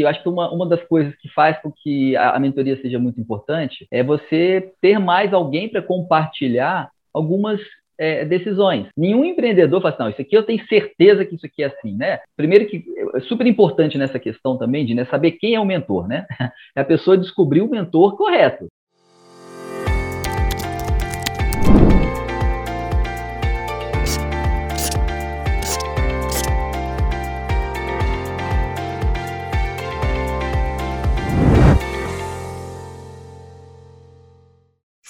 eu 0.00 0.08
acho 0.08 0.22
que 0.22 0.28
uma, 0.28 0.50
uma 0.50 0.66
das 0.66 0.82
coisas 0.84 1.14
que 1.16 1.28
faz 1.28 1.60
com 1.60 1.70
que 1.70 2.16
a, 2.16 2.30
a 2.30 2.40
mentoria 2.40 2.80
seja 2.80 2.98
muito 2.98 3.20
importante 3.20 3.86
é 3.90 4.02
você 4.02 4.72
ter 4.80 4.98
mais 4.98 5.34
alguém 5.34 5.68
para 5.68 5.82
compartilhar 5.82 6.90
algumas 7.12 7.60
é, 7.98 8.24
decisões. 8.24 8.88
Nenhum 8.96 9.24
empreendedor 9.24 9.80
fala 9.80 9.94
assim, 9.94 10.02
não, 10.02 10.10
isso 10.10 10.20
aqui 10.20 10.36
eu 10.36 10.42
tenho 10.42 10.66
certeza 10.66 11.24
que 11.24 11.34
isso 11.34 11.46
aqui 11.46 11.62
é 11.62 11.66
assim, 11.66 11.94
né? 11.94 12.18
Primeiro 12.36 12.66
que 12.66 12.84
é 13.14 13.20
super 13.20 13.46
importante 13.46 13.98
nessa 13.98 14.18
questão 14.18 14.56
também 14.56 14.84
de 14.86 14.94
né, 14.94 15.04
saber 15.04 15.32
quem 15.32 15.54
é 15.54 15.60
o 15.60 15.64
mentor, 15.64 16.08
né? 16.08 16.26
É 16.74 16.80
a 16.80 16.84
pessoa 16.84 17.18
descobrir 17.18 17.60
o 17.60 17.68
mentor 17.68 18.16
correto. 18.16 18.66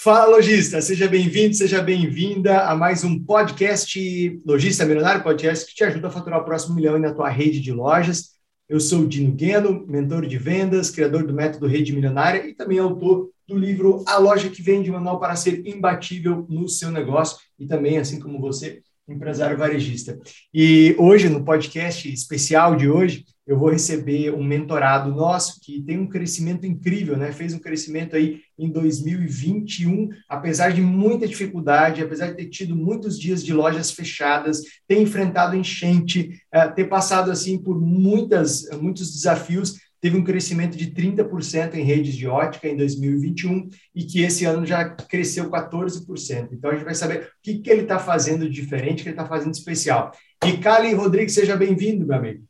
Fala, 0.03 0.25
lojista! 0.25 0.81
Seja 0.81 1.07
bem-vindo, 1.07 1.55
seja 1.55 1.81
bem-vinda 1.81 2.65
a 2.65 2.75
mais 2.75 3.05
um 3.05 3.17
podcast 3.23 4.41
Lojista 4.45 4.83
Milionário, 4.83 5.23
podcast 5.23 5.65
que 5.65 5.73
te 5.73 5.81
ajuda 5.81 6.09
a 6.09 6.11
faturar 6.11 6.41
o 6.41 6.43
próximo 6.43 6.75
milhão 6.75 6.99
na 6.99 7.13
tua 7.13 7.29
rede 7.29 7.61
de 7.61 7.71
lojas. 7.71 8.31
Eu 8.67 8.81
sou 8.81 9.03
o 9.03 9.07
Dino 9.07 9.31
Gueno, 9.31 9.87
mentor 9.87 10.25
de 10.25 10.37
vendas, 10.37 10.91
criador 10.91 11.25
do 11.25 11.31
método 11.31 11.67
Rede 11.67 11.93
Milionária 11.93 12.45
e 12.45 12.53
também 12.53 12.79
autor 12.79 13.29
do 13.47 13.57
livro 13.57 14.03
A 14.05 14.17
Loja 14.17 14.49
que 14.49 14.61
Vende, 14.61 14.91
manual 14.91 15.21
para 15.21 15.37
ser 15.37 15.65
imbatível 15.65 16.45
no 16.49 16.67
seu 16.67 16.91
negócio 16.91 17.37
e 17.57 17.65
também, 17.65 17.97
assim 17.97 18.19
como 18.19 18.41
você, 18.41 18.81
empresário 19.07 19.57
varejista. 19.57 20.19
E 20.53 20.97
hoje, 20.99 21.29
no 21.29 21.45
podcast 21.45 22.11
especial 22.11 22.75
de 22.75 22.89
hoje, 22.89 23.23
eu 23.45 23.57
vou 23.57 23.69
receber 23.69 24.33
um 24.33 24.43
mentorado 24.43 25.13
nosso 25.13 25.59
que 25.61 25.81
tem 25.81 25.99
um 25.99 26.07
crescimento 26.07 26.65
incrível, 26.65 27.17
né? 27.17 27.31
Fez 27.31 27.53
um 27.53 27.59
crescimento 27.59 28.15
aí 28.15 28.41
em 28.57 28.69
2021, 28.69 30.09
apesar 30.29 30.71
de 30.71 30.81
muita 30.81 31.27
dificuldade, 31.27 32.01
apesar 32.01 32.27
de 32.27 32.37
ter 32.37 32.49
tido 32.49 32.75
muitos 32.75 33.19
dias 33.19 33.43
de 33.43 33.53
lojas 33.53 33.91
fechadas, 33.91 34.61
ter 34.87 35.01
enfrentado 35.01 35.55
enchente, 35.55 36.41
eh, 36.51 36.67
ter 36.69 36.85
passado 36.85 37.31
assim 37.31 37.57
por 37.57 37.79
muitas 37.79 38.69
muitos 38.79 39.11
desafios, 39.11 39.75
teve 39.99 40.17
um 40.17 40.23
crescimento 40.23 40.77
de 40.77 40.91
30% 40.91 41.75
em 41.75 41.83
redes 41.83 42.15
de 42.15 42.27
ótica 42.27 42.67
em 42.67 42.75
2021 42.75 43.69
e 43.95 44.03
que 44.03 44.21
esse 44.21 44.45
ano 44.45 44.65
já 44.65 44.89
cresceu 44.89 45.49
14%. 45.49 46.49
Então 46.51 46.71
a 46.71 46.73
gente 46.73 46.83
vai 46.83 46.95
saber 46.95 47.23
o 47.23 47.27
que, 47.41 47.59
que 47.59 47.69
ele 47.69 47.83
está 47.83 47.99
fazendo 47.99 48.49
de 48.49 48.61
diferente, 48.61 48.99
o 48.99 49.03
que 49.03 49.09
ele 49.09 49.15
está 49.15 49.25
fazendo 49.25 49.51
de 49.51 49.57
especial. 49.57 50.11
E 50.45 50.57
Cali 50.57 50.93
Rodrigues, 50.93 51.33
seja 51.33 51.55
bem-vindo, 51.55 52.05
meu 52.05 52.17
amigo. 52.17 52.43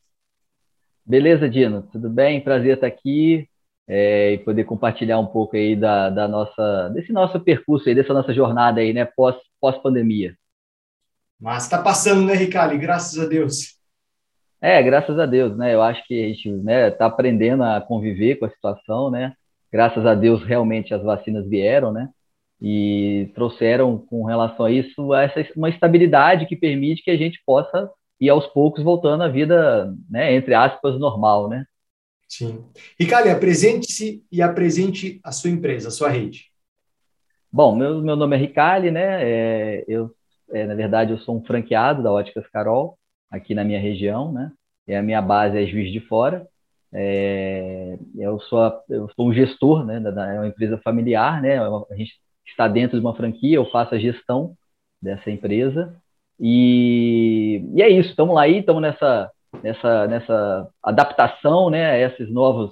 Beleza, 1.05 1.49
Dino, 1.49 1.83
tudo 1.91 2.09
bem? 2.09 2.39
Prazer 2.39 2.75
estar 2.75 2.87
aqui 2.87 3.49
é, 3.87 4.33
e 4.33 4.37
poder 4.37 4.63
compartilhar 4.63 5.19
um 5.19 5.25
pouco 5.25 5.57
aí 5.57 5.75
da, 5.75 6.09
da, 6.09 6.27
nossa, 6.29 6.89
desse 6.93 7.11
nosso 7.11 7.39
percurso 7.41 7.89
aí, 7.89 7.95
dessa 7.95 8.13
nossa 8.13 8.33
jornada 8.33 8.79
aí, 8.79 8.93
né, 8.93 9.03
pós, 9.03 9.35
pós-pandemia. 9.59 10.33
Mas 11.37 11.63
está 11.63 11.81
passando, 11.81 12.25
né, 12.25 12.33
Ricardo? 12.35 12.77
Graças 12.77 13.19
a 13.19 13.27
Deus. 13.27 13.77
É, 14.61 14.81
graças 14.81 15.19
a 15.19 15.25
Deus, 15.25 15.57
né? 15.57 15.73
Eu 15.73 15.81
acho 15.81 16.07
que 16.07 16.23
a 16.23 16.27
gente 16.29 16.49
né, 16.49 16.87
está 16.87 17.07
aprendendo 17.07 17.63
a 17.63 17.81
conviver 17.81 18.37
com 18.37 18.45
a 18.45 18.49
situação, 18.49 19.11
né? 19.11 19.33
Graças 19.69 20.05
a 20.05 20.15
Deus, 20.15 20.41
realmente 20.41 20.93
as 20.93 21.03
vacinas 21.03 21.45
vieram, 21.49 21.91
né? 21.91 22.07
E 22.61 23.29
trouxeram, 23.35 23.97
com 23.97 24.23
relação 24.23 24.67
a 24.67 24.71
isso, 24.71 25.13
essa, 25.13 25.45
uma 25.57 25.69
estabilidade 25.69 26.45
que 26.45 26.55
permite 26.55 27.03
que 27.03 27.11
a 27.11 27.17
gente 27.17 27.41
possa 27.45 27.91
e 28.19 28.29
aos 28.29 28.47
poucos 28.47 28.83
voltando 28.83 29.23
à 29.23 29.27
vida, 29.27 29.93
né, 30.09 30.33
entre 30.33 30.53
aspas, 30.53 30.99
normal, 30.99 31.49
né? 31.49 31.65
Sim. 32.27 32.65
Ricardo, 32.99 33.29
apresente-se 33.29 34.25
e 34.31 34.41
apresente 34.41 35.19
a 35.23 35.31
sua 35.31 35.49
empresa, 35.49 35.89
a 35.89 35.91
sua 35.91 36.09
rede. 36.09 36.45
Bom, 37.51 37.75
meu, 37.75 38.01
meu 38.01 38.15
nome 38.15 38.35
é 38.35 38.39
Ricali, 38.39 38.89
né? 38.89 39.23
É, 39.23 39.85
eu, 39.87 40.09
é, 40.51 40.65
na 40.65 40.73
verdade, 40.73 41.11
eu 41.11 41.19
sou 41.19 41.37
um 41.37 41.43
franqueado 41.43 42.01
da 42.01 42.11
Óticas 42.11 42.47
Carol, 42.47 42.97
aqui 43.29 43.53
na 43.53 43.63
minha 43.63 43.79
região, 43.79 44.31
né? 44.31 44.51
E 44.87 44.95
a 44.95 45.03
minha 45.03 45.21
base 45.21 45.61
é 45.61 45.65
Juiz 45.67 45.91
de 45.91 45.99
Fora. 45.99 46.47
É, 46.91 47.97
eu, 48.17 48.39
sou 48.39 48.61
a, 48.63 48.81
eu 48.89 49.07
sou 49.15 49.29
um 49.29 49.33
gestor, 49.33 49.85
né? 49.85 49.99
Da, 49.99 50.09
da, 50.09 50.33
é 50.33 50.39
uma 50.39 50.47
empresa 50.47 50.79
familiar, 50.79 51.41
né? 51.41 51.59
A 51.59 51.95
gente 51.95 52.19
está 52.45 52.67
dentro 52.67 52.99
de 52.99 53.05
uma 53.05 53.15
franquia, 53.15 53.55
eu 53.55 53.69
faço 53.69 53.93
a 53.93 53.99
gestão 53.99 54.55
dessa 55.01 55.29
empresa. 55.29 55.95
E, 56.39 57.63
e 57.75 57.81
é 57.81 57.89
isso, 57.89 58.09
estamos 58.09 58.35
lá 58.35 58.43
aí, 58.43 58.59
estamos 58.59 58.81
nessa, 58.81 59.31
nessa, 59.61 60.07
nessa 60.07 60.69
adaptação, 60.81 61.69
né, 61.69 61.91
a 61.91 61.99
esses 61.99 62.29
novos, 62.31 62.71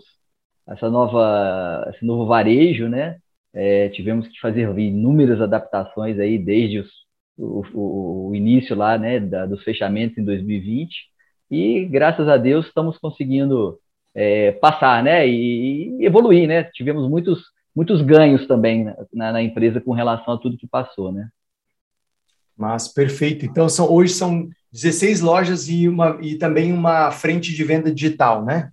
essa 0.67 0.89
nova, 0.89 1.89
esse 1.93 2.05
novo 2.05 2.25
varejo, 2.25 2.87
né, 2.89 3.17
é, 3.53 3.89
tivemos 3.89 4.27
que 4.27 4.39
fazer 4.39 4.67
inúmeras 4.79 5.41
adaptações 5.41 6.19
aí 6.19 6.37
desde 6.37 6.79
os, 6.79 6.89
o, 7.37 7.63
o, 7.73 8.29
o, 8.29 8.35
início 8.35 8.75
lá, 8.75 8.97
né, 8.97 9.19
da, 9.19 9.45
dos 9.45 9.63
fechamentos 9.63 10.17
em 10.17 10.23
2020 10.23 10.93
e 11.49 11.85
graças 11.85 12.27
a 12.27 12.37
Deus 12.37 12.67
estamos 12.67 12.97
conseguindo 12.97 13.77
é, 14.15 14.53
passar, 14.53 15.03
né, 15.03 15.27
e, 15.27 15.99
e, 15.99 16.05
evoluir, 16.05 16.47
né, 16.47 16.63
tivemos 16.63 17.09
muitos, 17.09 17.43
muitos 17.75 18.01
ganhos 18.01 18.47
também 18.47 18.85
na, 19.13 19.31
na 19.33 19.41
empresa 19.41 19.81
com 19.81 19.91
relação 19.91 20.33
a 20.33 20.37
tudo 20.37 20.57
que 20.57 20.67
passou, 20.67 21.11
né. 21.11 21.29
Mas 22.61 22.87
perfeito. 22.87 23.43
Então 23.43 23.67
são 23.67 23.91
hoje 23.91 24.13
são 24.13 24.47
16 24.71 25.19
lojas 25.21 25.67
e 25.67 25.89
uma 25.89 26.19
e 26.21 26.35
também 26.35 26.71
uma 26.71 27.09
frente 27.09 27.51
de 27.55 27.63
venda 27.63 27.91
digital, 27.91 28.45
né? 28.45 28.69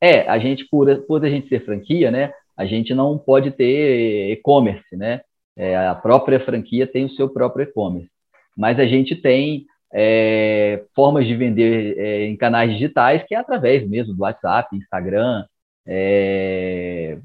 É, 0.00 0.28
a 0.28 0.38
gente 0.38 0.64
por 0.70 0.86
por 1.04 1.24
a 1.24 1.28
gente 1.28 1.48
ser 1.48 1.64
franquia, 1.64 2.12
né? 2.12 2.32
A 2.56 2.64
gente 2.64 2.94
não 2.94 3.18
pode 3.18 3.50
ter 3.50 4.30
e-commerce, 4.30 4.96
né? 4.96 5.22
É, 5.56 5.76
a 5.76 5.96
própria 5.96 6.38
franquia 6.38 6.86
tem 6.86 7.06
o 7.06 7.10
seu 7.10 7.28
próprio 7.28 7.64
e-commerce, 7.64 8.08
mas 8.56 8.78
a 8.78 8.86
gente 8.86 9.16
tem 9.16 9.66
é, 9.92 10.84
formas 10.94 11.26
de 11.26 11.34
vender 11.34 11.98
é, 11.98 12.26
em 12.26 12.36
canais 12.36 12.70
digitais 12.70 13.24
que 13.26 13.34
é 13.34 13.38
através 13.38 13.84
mesmo 13.88 14.14
do 14.14 14.22
WhatsApp, 14.22 14.76
Instagram, 14.76 15.44
é, 15.84 17.18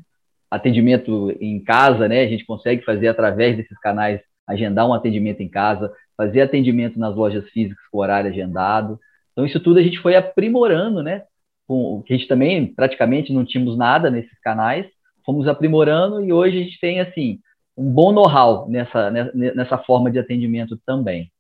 atendimento 0.50 1.32
em 1.40 1.64
casa, 1.64 2.08
né? 2.08 2.24
A 2.24 2.28
gente 2.28 2.46
consegue 2.48 2.84
fazer 2.84 3.10
através 3.10 3.56
desses 3.56 3.78
canais 3.80 4.20
agendar 4.48 4.88
um 4.88 4.94
atendimento 4.94 5.42
em 5.42 5.50
casa, 5.50 5.92
fazer 6.16 6.42
atendimento 6.42 6.98
nas 6.98 7.16
lojas 7.16 7.48
físicas 7.50 7.86
com 7.92 8.00
horário 8.00 8.30
agendado. 8.30 9.00
Então, 9.32 9.46
isso 9.46 9.60
tudo 9.60 9.80
a 9.80 9.84
gente 9.84 10.00
foi 10.00 10.16
aprimorando, 10.16 11.04
né? 11.04 11.24
Com, 11.68 12.02
que 12.06 12.14
a 12.14 12.18
gente 12.18 12.28
também 12.28 12.74
praticamente 12.74 13.34
não 13.34 13.46
tínhamos 13.46 13.78
nada 13.78 14.10
nesses 14.10 14.40
canais, 14.40 14.88
fomos 15.26 15.48
aprimorando 15.48 16.24
e 16.24 16.32
hoje 16.32 16.58
a 16.58 16.64
gente 16.64 16.80
tem, 16.80 17.02
assim, 17.02 17.40
um 17.76 17.92
bom 17.92 18.12
know-how 18.12 18.68
nessa, 18.70 19.12
nessa 19.12 19.78
forma 19.78 20.10
de 20.10 20.18
atendimento 20.18 20.80
também. 20.86 21.32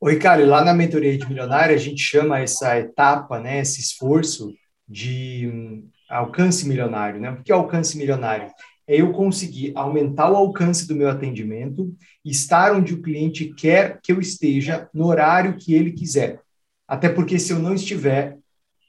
Oi, 0.00 0.12
Ricardo, 0.12 0.46
lá 0.46 0.64
na 0.64 0.74
mentoria 0.74 1.16
de 1.16 1.26
milionário 1.26 1.74
a 1.74 1.78
gente 1.78 2.00
chama 2.00 2.38
essa 2.38 2.78
etapa, 2.78 3.40
né, 3.40 3.60
esse 3.60 3.80
esforço 3.80 4.54
de 4.86 5.50
hum, 5.52 5.88
alcance 6.08 6.68
milionário, 6.68 7.20
né? 7.20 7.30
O 7.30 7.42
que 7.42 7.50
é 7.50 7.54
alcance 7.54 7.98
milionário? 7.98 8.50
É 8.88 9.02
eu 9.02 9.12
conseguir 9.12 9.72
aumentar 9.74 10.30
o 10.30 10.36
alcance 10.36 10.88
do 10.88 10.96
meu 10.96 11.10
atendimento, 11.10 11.94
estar 12.24 12.74
onde 12.74 12.94
o 12.94 13.02
cliente 13.02 13.52
quer 13.52 14.00
que 14.02 14.10
eu 14.10 14.18
esteja, 14.18 14.88
no 14.94 15.06
horário 15.06 15.58
que 15.58 15.74
ele 15.74 15.92
quiser. 15.92 16.40
Até 16.88 17.10
porque 17.10 17.38
se 17.38 17.52
eu 17.52 17.58
não 17.58 17.74
estiver, 17.74 18.38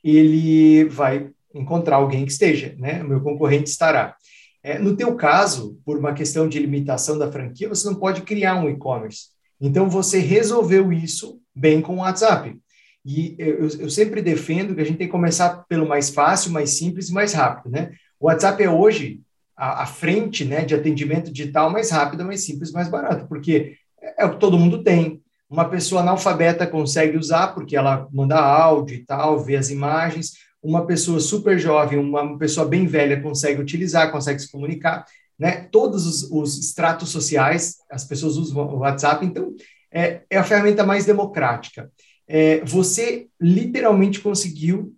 ele 0.02 0.86
vai 0.86 1.30
encontrar 1.54 1.98
alguém 1.98 2.26
que 2.26 2.32
esteja, 2.32 2.74
né? 2.78 3.04
O 3.04 3.10
meu 3.10 3.20
concorrente 3.20 3.70
estará. 3.70 4.16
É, 4.64 4.80
no 4.80 4.96
teu 4.96 5.16
caso, 5.16 5.78
por 5.86 5.98
uma 5.98 6.14
questão 6.14 6.48
de 6.48 6.60
limitação 6.60 7.18
da 7.18 7.30
franquia, 7.30 7.68
você 7.68 7.86
não 7.86 7.96
pode 7.96 8.22
criar 8.22 8.56
um 8.56 8.70
e-commerce. 8.70 9.28
Então, 9.60 9.90
você 9.90 10.20
resolveu 10.20 10.94
isso 10.94 11.42
bem 11.54 11.82
com 11.82 11.96
o 11.96 12.00
WhatsApp. 12.00 12.58
E 13.06 13.36
eu, 13.38 13.68
eu, 13.68 13.90
sempre 13.90 14.22
defendo 14.22 14.76
que 14.76 14.82
a 14.82 14.84
gente 14.84 14.98
tem 14.98 15.08
que 15.08 15.12
começar 15.12 15.66
pelo 15.68 15.88
mais 15.88 16.10
fácil, 16.10 16.52
mais 16.52 16.78
simples 16.78 17.10
e 17.10 17.14
mais 17.14 17.34
rápido, 17.34 17.72
né? 17.72 17.92
O 18.18 18.28
WhatsApp 18.28 18.62
é 18.64 18.70
hoje 18.70 19.22
a, 19.60 19.84
a 19.84 19.86
frente 19.86 20.46
né, 20.46 20.64
de 20.64 20.74
atendimento 20.74 21.30
digital 21.32 21.70
mais 21.70 21.92
rápida, 21.92 22.24
mais 22.24 22.46
simples, 22.46 22.72
mais 22.72 22.88
barato, 22.88 23.28
porque 23.28 23.76
é, 24.02 24.24
é 24.24 24.26
o 24.26 24.32
que 24.32 24.40
todo 24.40 24.58
mundo 24.58 24.82
tem. 24.82 25.22
Uma 25.50 25.68
pessoa 25.68 26.02
analfabeta 26.02 26.66
consegue 26.66 27.18
usar, 27.18 27.50
porque 27.50 27.76
ela 27.76 28.08
manda 28.14 28.40
áudio 28.40 28.96
e 28.96 29.06
tal, 29.06 29.40
vê 29.40 29.58
as 29.58 29.70
imagens. 29.70 30.34
Uma 30.64 30.86
pessoa 30.86 31.20
super 31.20 31.60
jovem, 31.60 32.00
uma 32.00 32.38
pessoa 32.38 32.66
bem 32.66 32.86
velha 32.86 33.22
consegue 33.22 33.62
utilizar, 33.62 34.12
consegue 34.12 34.40
se 34.40 34.50
comunicar. 34.50 35.04
Né? 35.38 35.68
Todos 35.72 36.06
os, 36.06 36.32
os 36.32 36.58
estratos 36.58 37.10
sociais, 37.10 37.78
as 37.92 38.06
pessoas 38.06 38.38
usam 38.38 38.66
o 38.66 38.80
WhatsApp, 38.80 39.26
então 39.26 39.54
é, 39.92 40.22
é 40.30 40.38
a 40.38 40.44
ferramenta 40.44 40.86
mais 40.86 41.06
democrática. 41.06 41.92
É, 42.28 42.64
você 42.64 43.28
literalmente 43.42 44.22
conseguiu 44.22 44.94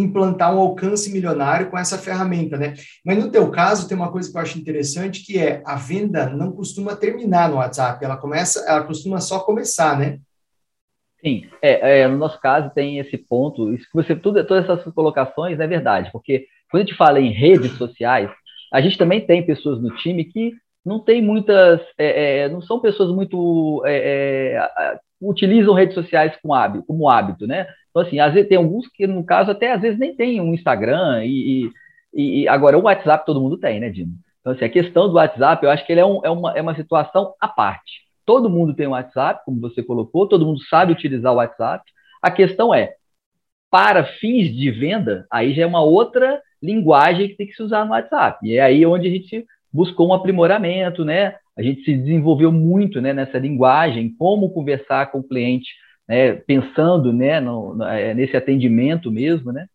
implantar 0.00 0.54
um 0.54 0.58
alcance 0.58 1.12
milionário 1.12 1.70
com 1.70 1.78
essa 1.78 1.98
ferramenta, 1.98 2.56
né? 2.56 2.74
Mas 3.04 3.18
no 3.18 3.30
teu 3.30 3.50
caso 3.50 3.88
tem 3.88 3.96
uma 3.96 4.12
coisa 4.12 4.30
que 4.30 4.36
eu 4.36 4.40
acho 4.40 4.58
interessante 4.58 5.24
que 5.24 5.38
é 5.38 5.62
a 5.64 5.76
venda 5.76 6.28
não 6.28 6.52
costuma 6.52 6.96
terminar 6.96 7.48
no 7.48 7.56
WhatsApp, 7.56 8.04
ela 8.04 8.16
começa, 8.16 8.64
ela 8.68 8.82
costuma 8.82 9.20
só 9.20 9.40
começar, 9.40 9.98
né? 9.98 10.18
Sim, 11.20 11.46
é, 11.60 12.00
é, 12.00 12.08
no 12.08 12.16
nosso 12.16 12.40
caso 12.40 12.70
tem 12.74 12.98
esse 12.98 13.18
ponto, 13.18 13.72
isso 13.74 13.84
que 13.84 13.94
você, 13.94 14.14
tudo, 14.14 14.44
todas 14.46 14.64
essas 14.64 14.92
colocações 14.94 15.58
é 15.58 15.66
verdade, 15.66 16.10
porque 16.12 16.46
quando 16.70 16.82
a 16.82 16.86
gente 16.86 16.96
fala 16.96 17.20
em 17.20 17.32
redes 17.32 17.72
sociais, 17.72 18.30
a 18.72 18.80
gente 18.80 18.96
também 18.96 19.24
tem 19.24 19.44
pessoas 19.44 19.80
no 19.82 19.94
time 19.96 20.24
que 20.24 20.52
não 20.84 20.98
tem 20.98 21.22
muitas, 21.22 21.80
é, 21.98 22.42
é, 22.42 22.48
não 22.48 22.62
são 22.62 22.80
pessoas 22.80 23.10
muito 23.10 23.82
é, 23.86 24.54
é, 24.56 24.98
utilizam 25.20 25.74
redes 25.74 25.94
sociais 25.94 26.36
com 26.42 26.54
hábito, 26.54 26.86
como 26.86 27.08
hábito, 27.08 27.46
né? 27.46 27.66
Então 27.90 28.02
assim, 28.02 28.20
às 28.20 28.32
vezes 28.32 28.48
tem 28.48 28.58
alguns 28.58 28.88
que 28.88 29.06
no 29.06 29.24
caso 29.24 29.50
até 29.50 29.72
às 29.72 29.80
vezes 29.80 29.98
nem 29.98 30.14
tem 30.14 30.40
um 30.40 30.54
Instagram 30.54 31.24
e, 31.24 31.70
e, 32.14 32.42
e 32.42 32.48
agora 32.48 32.78
o 32.78 32.82
WhatsApp 32.82 33.26
todo 33.26 33.40
mundo 33.40 33.58
tem, 33.58 33.80
né, 33.80 33.90
Dino? 33.90 34.12
Então 34.40 34.52
assim, 34.52 34.64
a 34.64 34.70
questão 34.70 35.08
do 35.08 35.14
WhatsApp, 35.14 35.64
eu 35.64 35.70
acho 35.70 35.84
que 35.84 35.92
ele 35.92 36.00
é, 36.00 36.06
um, 36.06 36.20
é, 36.24 36.30
uma, 36.30 36.52
é 36.56 36.62
uma 36.62 36.74
situação 36.74 37.34
à 37.40 37.48
parte. 37.48 38.06
Todo 38.24 38.50
mundo 38.50 38.74
tem 38.74 38.86
o 38.86 38.90
WhatsApp, 38.90 39.42
como 39.44 39.60
você 39.60 39.82
colocou, 39.82 40.28
todo 40.28 40.46
mundo 40.46 40.62
sabe 40.64 40.92
utilizar 40.92 41.32
o 41.32 41.36
WhatsApp. 41.36 41.82
A 42.22 42.30
questão 42.30 42.74
é, 42.74 42.94
para 43.70 44.04
fins 44.04 44.54
de 44.54 44.70
venda, 44.70 45.26
aí 45.30 45.54
já 45.54 45.62
é 45.62 45.66
uma 45.66 45.82
outra 45.82 46.40
linguagem 46.62 47.28
que 47.28 47.36
tem 47.36 47.46
que 47.46 47.54
se 47.54 47.62
usar 47.62 47.84
no 47.84 47.92
WhatsApp. 47.92 48.46
E 48.46 48.56
é 48.56 48.60
aí 48.60 48.84
onde 48.84 49.08
a 49.08 49.10
gente 49.10 49.46
buscou 49.72 50.08
um 50.08 50.14
aprimoramento, 50.14 51.04
né? 51.04 51.34
A 51.56 51.62
gente 51.62 51.82
se 51.84 51.94
desenvolveu 51.94 52.52
muito 52.52 53.00
né, 53.00 53.12
nessa 53.12 53.38
linguagem, 53.38 54.14
como 54.16 54.50
conversar 54.50 55.10
com 55.10 55.18
o 55.18 55.26
cliente, 55.26 55.68
né, 56.08 56.34
pensando 56.34 57.12
né, 57.12 57.40
no, 57.40 57.82
é, 57.84 58.14
nesse 58.14 58.36
atendimento 58.36 59.10
mesmo, 59.10 59.52
né? 59.52 59.66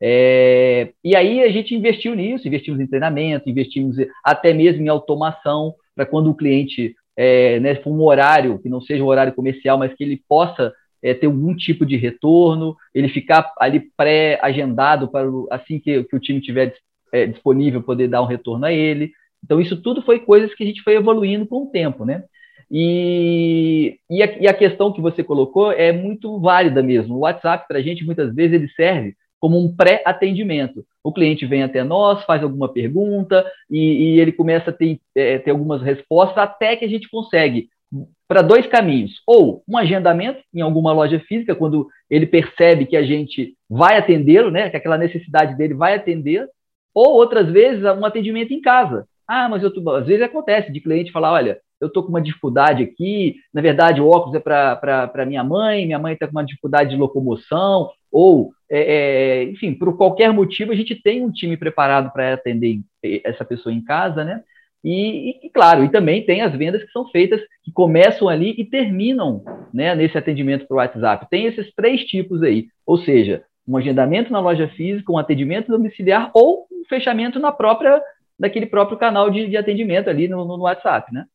É, 0.00 0.92
e 1.04 1.14
aí 1.14 1.42
a 1.42 1.50
gente 1.50 1.74
investiu 1.74 2.14
nisso, 2.14 2.48
investimos 2.48 2.80
em 2.80 2.86
treinamento, 2.86 3.48
investimos 3.48 3.96
até 4.24 4.52
mesmo 4.52 4.82
em 4.82 4.88
automação, 4.88 5.74
para 5.94 6.06
quando 6.06 6.30
o 6.30 6.34
cliente 6.34 6.94
é, 7.16 7.60
né, 7.60 7.76
for 7.76 7.90
um 7.90 8.02
horário 8.02 8.58
que 8.58 8.68
não 8.68 8.80
seja 8.80 9.02
um 9.02 9.06
horário 9.06 9.32
comercial, 9.32 9.78
mas 9.78 9.94
que 9.94 10.02
ele 10.02 10.20
possa 10.28 10.72
é, 11.02 11.12
ter 11.12 11.26
algum 11.26 11.54
tipo 11.54 11.84
de 11.84 11.96
retorno, 11.96 12.76
ele 12.94 13.08
ficar 13.08 13.52
ali 13.58 13.80
pré-agendado 13.96 15.08
para 15.08 15.28
assim 15.50 15.78
que, 15.78 16.04
que, 16.04 16.16
o 16.16 16.20
time 16.20 16.40
tiver 16.40 16.74
é, 17.12 17.26
disponível 17.26 17.82
poder 17.82 18.08
dar 18.08 18.22
um 18.22 18.26
retorno 18.26 18.64
a 18.64 18.72
ele. 18.72 19.12
Então 19.44 19.60
isso 19.60 19.80
tudo 19.80 20.02
foi 20.02 20.20
coisas 20.20 20.54
que 20.54 20.62
a 20.62 20.66
gente 20.66 20.82
foi 20.82 20.94
evoluindo 20.94 21.46
com 21.46 21.64
o 21.64 21.70
tempo, 21.70 22.04
né? 22.04 22.24
E, 22.70 23.98
e, 24.08 24.22
a, 24.22 24.38
e 24.38 24.48
a 24.48 24.54
questão 24.54 24.92
que 24.92 25.00
você 25.00 25.22
colocou 25.22 25.70
é 25.72 25.92
muito 25.92 26.40
válida 26.40 26.82
mesmo. 26.82 27.16
O 27.16 27.20
WhatsApp 27.20 27.66
para 27.68 27.78
a 27.78 27.82
gente 27.82 28.04
muitas 28.04 28.34
vezes 28.34 28.54
ele 28.54 28.68
serve 28.70 29.14
como 29.38 29.58
um 29.58 29.74
pré-atendimento. 29.74 30.84
O 31.02 31.12
cliente 31.12 31.44
vem 31.44 31.62
até 31.62 31.82
nós, 31.82 32.24
faz 32.24 32.42
alguma 32.42 32.72
pergunta 32.72 33.44
e, 33.68 34.14
e 34.14 34.20
ele 34.20 34.32
começa 34.32 34.70
a 34.70 34.72
ter, 34.72 35.00
é, 35.14 35.38
ter 35.38 35.50
algumas 35.50 35.82
respostas 35.82 36.38
até 36.38 36.76
que 36.76 36.84
a 36.84 36.88
gente 36.88 37.10
consegue 37.10 37.68
para 38.26 38.40
dois 38.40 38.66
caminhos. 38.66 39.20
Ou 39.26 39.62
um 39.68 39.76
agendamento 39.76 40.40
em 40.54 40.60
alguma 40.60 40.92
loja 40.92 41.20
física, 41.20 41.54
quando 41.54 41.88
ele 42.08 42.26
percebe 42.26 42.86
que 42.86 42.96
a 42.96 43.02
gente 43.02 43.54
vai 43.68 43.98
atendê-lo, 43.98 44.50
né, 44.50 44.70
que 44.70 44.76
aquela 44.76 44.96
necessidade 44.96 45.56
dele 45.56 45.74
vai 45.74 45.94
atender, 45.94 46.48
ou 46.94 47.14
outras 47.14 47.50
vezes 47.50 47.82
um 47.82 48.06
atendimento 48.06 48.54
em 48.54 48.60
casa. 48.60 49.06
Ah, 49.34 49.48
mas 49.48 49.62
eu 49.62 49.72
tô, 49.72 49.88
às 49.92 50.06
vezes 50.06 50.22
acontece 50.22 50.70
de 50.70 50.78
cliente 50.78 51.10
falar, 51.10 51.32
olha, 51.32 51.58
eu 51.80 51.88
estou 51.88 52.02
com 52.02 52.10
uma 52.10 52.20
dificuldade 52.20 52.82
aqui, 52.82 53.36
na 53.50 53.62
verdade 53.62 53.98
o 53.98 54.06
óculos 54.06 54.34
é 54.34 54.38
para 54.38 55.24
minha 55.26 55.42
mãe, 55.42 55.86
minha 55.86 55.98
mãe 55.98 56.12
está 56.12 56.26
com 56.26 56.32
uma 56.32 56.44
dificuldade 56.44 56.90
de 56.90 56.96
locomoção, 56.96 57.88
ou, 58.10 58.52
é, 58.70 58.80
é, 58.80 59.44
enfim, 59.44 59.72
por 59.72 59.96
qualquer 59.96 60.30
motivo, 60.34 60.70
a 60.70 60.74
gente 60.74 60.94
tem 60.94 61.24
um 61.24 61.32
time 61.32 61.56
preparado 61.56 62.12
para 62.12 62.34
atender 62.34 62.80
essa 63.24 63.42
pessoa 63.42 63.74
em 63.74 63.82
casa, 63.82 64.22
né? 64.22 64.42
E, 64.84 65.46
e, 65.46 65.48
claro, 65.48 65.82
e 65.82 65.88
também 65.90 66.26
tem 66.26 66.42
as 66.42 66.54
vendas 66.54 66.84
que 66.84 66.92
são 66.92 67.08
feitas, 67.08 67.40
que 67.64 67.72
começam 67.72 68.28
ali 68.28 68.54
e 68.58 68.66
terminam 68.66 69.42
né, 69.72 69.94
nesse 69.94 70.18
atendimento 70.18 70.66
para 70.66 70.74
o 70.74 70.78
WhatsApp. 70.78 71.26
Tem 71.30 71.46
esses 71.46 71.72
três 71.74 72.02
tipos 72.02 72.42
aí, 72.42 72.66
ou 72.84 72.98
seja, 72.98 73.44
um 73.66 73.78
agendamento 73.78 74.30
na 74.30 74.40
loja 74.40 74.68
física, 74.68 75.10
um 75.10 75.16
atendimento 75.16 75.72
domiciliar 75.72 76.30
ou 76.34 76.66
um 76.70 76.84
fechamento 76.86 77.38
na 77.38 77.50
própria, 77.50 77.98
daquele 78.38 78.66
próprio 78.66 78.98
canal 78.98 79.30
de, 79.30 79.48
de 79.48 79.56
atendimento 79.56 80.08
ali 80.10 80.28
no, 80.28 80.44
no, 80.44 80.62
WhatsApp, 80.62 81.12
né? 81.12 81.26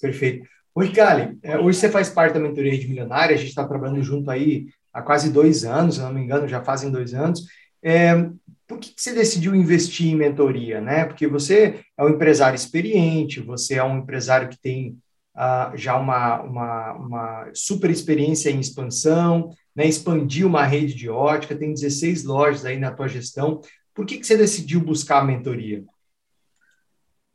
Perfeito. 0.00 0.46
O 0.74 0.82
Ricali, 0.82 1.38
é, 1.42 1.58
hoje 1.58 1.78
você 1.78 1.88
faz 1.88 2.08
parte 2.08 2.34
da 2.34 2.40
mentoria 2.40 2.76
de 2.76 2.88
milionária, 2.88 3.34
a 3.34 3.38
gente 3.38 3.48
está 3.48 3.66
trabalhando 3.66 4.02
junto 4.02 4.30
aí 4.30 4.66
há 4.92 5.02
quase 5.02 5.32
dois 5.32 5.64
anos, 5.64 5.96
se 5.96 6.00
não 6.00 6.12
me 6.12 6.20
engano, 6.20 6.48
já 6.48 6.62
fazem 6.62 6.90
dois 6.90 7.14
anos. 7.14 7.44
É, 7.82 8.14
por 8.66 8.78
que, 8.78 8.94
você 8.96 9.12
decidiu 9.12 9.54
investir 9.54 10.08
em 10.08 10.16
mentoria, 10.16 10.80
né? 10.80 11.04
Porque 11.04 11.26
você 11.26 11.80
é 11.96 12.04
um 12.04 12.08
empresário 12.08 12.56
experiente, 12.56 13.40
você 13.40 13.74
é 13.74 13.84
um 13.84 13.98
empresário 13.98 14.48
que 14.48 14.58
tem 14.58 14.98
uh, 15.36 15.76
já 15.76 15.96
uma, 15.96 16.40
uma, 16.42 16.92
uma, 16.92 17.50
super 17.52 17.90
experiência 17.90 18.50
em 18.50 18.60
expansão, 18.60 19.50
né? 19.76 19.86
Expandiu 19.86 20.46
uma 20.48 20.64
rede 20.64 20.94
de 20.94 21.08
ótica, 21.10 21.54
tem 21.54 21.74
16 21.74 22.24
lojas 22.24 22.64
aí 22.64 22.78
na 22.78 22.90
tua 22.90 23.06
gestão. 23.06 23.60
Por 23.94 24.04
que, 24.04 24.18
que 24.18 24.26
você 24.26 24.36
decidiu 24.36 24.80
buscar 24.80 25.20
a 25.20 25.24
mentoria? 25.24 25.84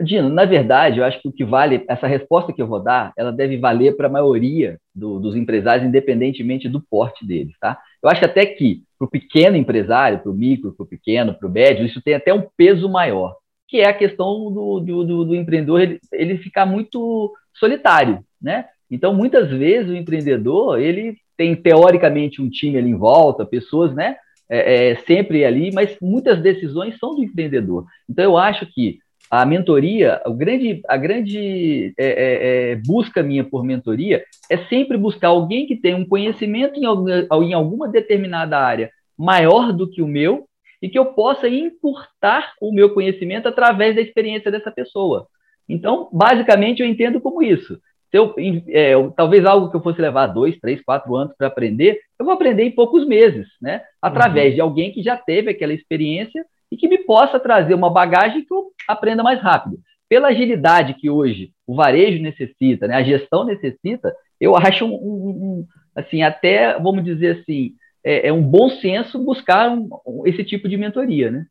Dino, 0.02 0.30
na 0.30 0.46
verdade, 0.46 1.00
eu 1.00 1.04
acho 1.04 1.22
que 1.22 1.28
o 1.28 1.32
que 1.32 1.44
vale, 1.44 1.84
essa 1.88 2.08
resposta 2.08 2.54
que 2.54 2.62
eu 2.62 2.68
vou 2.68 2.82
dar, 2.82 3.12
ela 3.18 3.34
deve 3.34 3.58
valer 3.58 3.98
para 3.98 4.08
a 4.08 4.12
maioria 4.12 4.80
do, 4.96 5.20
dos 5.20 5.36
empresários, 5.36 5.86
independentemente 5.86 6.70
do 6.70 6.82
porte 6.82 7.26
deles, 7.26 7.54
tá? 7.60 7.78
Eu 8.02 8.10
acho 8.10 8.24
até 8.24 8.46
que 8.46 8.84
para 8.98 9.06
o 9.06 9.10
pequeno 9.10 9.58
empresário, 9.58 10.20
para 10.20 10.32
o 10.32 10.36
micro, 10.36 10.74
para 10.74 10.84
o 10.86 10.88
pequeno, 10.88 11.34
para 11.34 11.48
o 11.48 11.52
médio, 11.52 11.86
isso 11.86 12.02
tem 12.02 12.14
até 12.14 12.34
um 12.34 12.48
peso 12.56 12.88
maior, 12.88 13.36
que 13.68 13.82
é 13.82 13.90
a 13.90 13.94
questão 13.94 14.52
do, 14.52 14.80
do, 14.80 15.04
do, 15.04 15.26
do 15.26 15.36
empreendedor 15.36 15.82
ele, 15.82 16.00
ele 16.14 16.38
ficar 16.38 16.66
muito 16.66 17.34
solitário, 17.54 18.24
né? 18.42 18.66
Então, 18.90 19.14
muitas 19.14 19.50
vezes 19.50 19.90
o 19.90 19.96
empreendedor 19.96 20.80
ele 20.80 21.18
tem 21.36 21.56
teoricamente 21.56 22.42
um 22.42 22.50
time 22.50 22.78
ali 22.78 22.90
em 22.90 22.98
volta, 22.98 23.46
pessoas, 23.46 23.94
né? 23.94 24.16
É, 24.52 24.92
é, 24.92 24.96
sempre 25.06 25.46
ali, 25.46 25.72
mas 25.72 25.96
muitas 26.02 26.42
decisões 26.42 26.98
são 26.98 27.16
do 27.16 27.24
empreendedor. 27.24 27.86
Então, 28.10 28.26
eu 28.26 28.36
acho 28.36 28.66
que 28.66 28.98
a 29.30 29.46
mentoria, 29.46 30.20
o 30.26 30.34
grande, 30.34 30.82
a 30.88 30.98
grande 30.98 31.94
é, 31.98 32.08
é, 32.08 32.72
é, 32.72 32.76
busca 32.76 33.22
minha 33.22 33.44
por 33.44 33.64
mentoria 33.64 34.24
é 34.50 34.58
sempre 34.66 34.98
buscar 34.98 35.28
alguém 35.28 35.68
que 35.68 35.76
tenha 35.76 35.96
um 35.96 36.06
conhecimento 36.06 36.80
em, 36.80 36.86
em 36.86 37.54
alguma 37.54 37.88
determinada 37.88 38.58
área 38.58 38.90
maior 39.16 39.72
do 39.72 39.88
que 39.88 40.02
o 40.02 40.08
meu 40.08 40.48
e 40.82 40.90
que 40.90 40.98
eu 40.98 41.06
possa 41.06 41.48
encurtar 41.48 42.54
o 42.60 42.74
meu 42.74 42.94
conhecimento 42.94 43.48
através 43.48 43.96
da 43.96 44.02
experiência 44.02 44.50
dessa 44.50 44.72
pessoa. 44.72 45.28
Então, 45.68 46.10
basicamente, 46.12 46.82
eu 46.82 46.88
entendo 46.88 47.22
como 47.22 47.44
isso. 47.44 47.80
Se 48.10 48.18
eu, 48.18 48.34
é, 48.70 48.94
talvez 49.16 49.46
algo 49.46 49.70
que 49.70 49.78
eu 49.78 49.82
fosse 49.82 50.02
levar 50.02 50.28
dois, 50.28 50.58
três, 50.60 50.82
quatro 50.82 51.16
anos 51.16 51.34
para 51.38 51.48
aprender, 51.48 52.00
eu 52.18 52.26
vou 52.26 52.34
aprender 52.34 52.64
em 52.64 52.72
poucos 52.72 53.06
meses, 53.06 53.48
né? 53.62 53.82
Através 54.02 54.50
uhum. 54.50 54.56
de 54.56 54.62
alguém 54.62 54.92
que 54.92 55.04
já 55.04 55.16
teve 55.16 55.52
aquela 55.52 55.74
experiência 55.74 56.44
e 56.72 56.78
que 56.78 56.88
me 56.88 57.00
possa 57.00 57.40
trazer 57.40 57.74
uma 57.74 57.90
bagagem 57.90 58.44
que 58.44 58.54
eu 58.54 58.72
aprenda 58.88 59.24
mais 59.24 59.40
rápido. 59.40 59.80
Pela 60.08 60.30
agilidade 60.30 60.96
que 60.96 61.10
hoje 61.10 61.52
o 61.68 61.76
varejo 61.76 62.22
necessita, 62.22 62.88
né, 62.88 62.96
a 62.96 63.04
gestão 63.04 63.44
necessita, 63.44 64.12
eu 64.42 64.56
acho 64.56 64.86
um, 64.86 64.94
um, 64.94 65.30
um 65.30 65.66
assim, 65.96 66.24
até, 66.24 66.80
vamos 66.80 67.04
dizer 67.04 67.40
assim, 67.40 67.74
é, 68.04 68.30
é 68.30 68.34
um 68.34 68.42
bom 68.42 68.70
senso 68.70 69.24
buscar 69.24 69.70
um, 69.70 69.90
esse 70.26 70.44
tipo 70.44 70.68
de 70.68 70.78
mentoria, 70.78 71.30
né? 71.30 71.46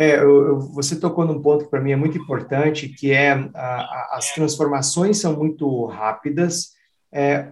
É, 0.00 0.16
eu, 0.16 0.46
eu, 0.46 0.60
você 0.60 0.96
tocou 0.98 1.26
num 1.26 1.42
ponto 1.42 1.64
que 1.64 1.70
para 1.70 1.82
mim 1.82 1.92
é 1.92 1.96
muito 1.96 2.16
importante, 2.16 2.88
que 2.88 3.10
é 3.12 3.32
a, 3.32 3.50
a, 3.54 4.08
as 4.16 4.32
transformações 4.32 5.18
são 5.18 5.36
muito 5.36 5.84
rápidas. 5.84 6.70
É, 7.12 7.50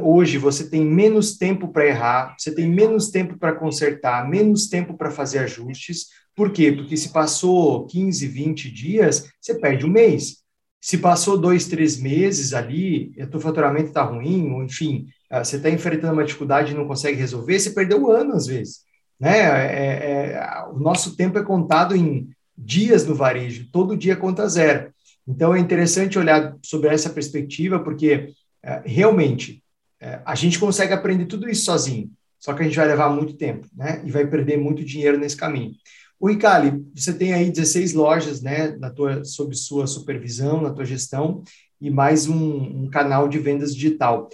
hoje 0.00 0.38
você 0.38 0.70
tem 0.70 0.84
menos 0.84 1.36
tempo 1.36 1.72
para 1.72 1.86
errar, 1.86 2.36
você 2.38 2.54
tem 2.54 2.68
menos 2.68 3.10
tempo 3.10 3.36
para 3.36 3.52
consertar, 3.52 4.28
menos 4.28 4.68
tempo 4.68 4.96
para 4.96 5.10
fazer 5.10 5.40
ajustes. 5.40 6.06
Por 6.36 6.52
quê? 6.52 6.70
Porque 6.70 6.96
se 6.96 7.08
passou 7.08 7.84
15, 7.86 8.28
20 8.28 8.70
dias, 8.70 9.28
você 9.40 9.58
perde 9.58 9.84
um 9.84 9.90
mês. 9.90 10.36
Se 10.80 10.98
passou 10.98 11.36
dois, 11.36 11.66
três 11.66 12.00
meses 12.00 12.54
ali, 12.54 13.12
o 13.18 13.26
teu 13.26 13.40
faturamento 13.40 13.88
está 13.88 14.04
ruim, 14.04 14.52
ou 14.52 14.62
enfim, 14.62 15.08
ah, 15.28 15.42
você 15.42 15.56
está 15.56 15.68
enfrentando 15.68 16.12
uma 16.12 16.24
dificuldade 16.24 16.72
e 16.72 16.76
não 16.76 16.86
consegue 16.86 17.18
resolver, 17.18 17.58
você 17.58 17.70
perdeu 17.72 18.00
um 18.00 18.08
ano 18.08 18.34
às 18.34 18.46
vezes. 18.46 18.86
Né? 19.18 19.38
É, 19.38 20.32
é, 20.32 20.64
o 20.72 20.78
nosso 20.78 21.16
tempo 21.16 21.38
é 21.38 21.42
contado 21.42 21.96
em 21.96 22.28
dias 22.56 23.06
no 23.06 23.14
varejo, 23.14 23.68
todo 23.72 23.96
dia 23.96 24.16
conta 24.16 24.48
zero. 24.48 24.92
Então 25.26 25.54
é 25.54 25.58
interessante 25.58 26.18
olhar 26.18 26.56
sobre 26.62 26.88
essa 26.88 27.10
perspectiva, 27.10 27.78
porque 27.78 28.32
é, 28.62 28.82
realmente 28.84 29.62
é, 30.00 30.20
a 30.24 30.34
gente 30.34 30.58
consegue 30.58 30.92
aprender 30.92 31.26
tudo 31.26 31.48
isso 31.48 31.64
sozinho, 31.64 32.10
só 32.38 32.54
que 32.54 32.62
a 32.62 32.64
gente 32.64 32.76
vai 32.76 32.86
levar 32.86 33.10
muito 33.10 33.34
tempo, 33.34 33.66
né? 33.76 34.00
E 34.04 34.10
vai 34.10 34.26
perder 34.26 34.56
muito 34.56 34.84
dinheiro 34.84 35.18
nesse 35.18 35.36
caminho. 35.36 35.72
O 36.20 36.30
Icali, 36.30 36.84
você 36.94 37.12
tem 37.12 37.32
aí 37.32 37.50
16 37.50 37.94
lojas, 37.94 38.42
né, 38.42 38.76
na 38.78 38.90
tua, 38.90 39.24
sob 39.24 39.54
sua 39.54 39.86
supervisão, 39.86 40.60
na 40.60 40.70
tua 40.70 40.84
gestão, 40.84 41.42
e 41.80 41.90
mais 41.90 42.26
um, 42.26 42.84
um 42.84 42.90
canal 42.90 43.28
de 43.28 43.38
vendas 43.38 43.72
digital. 43.74 44.28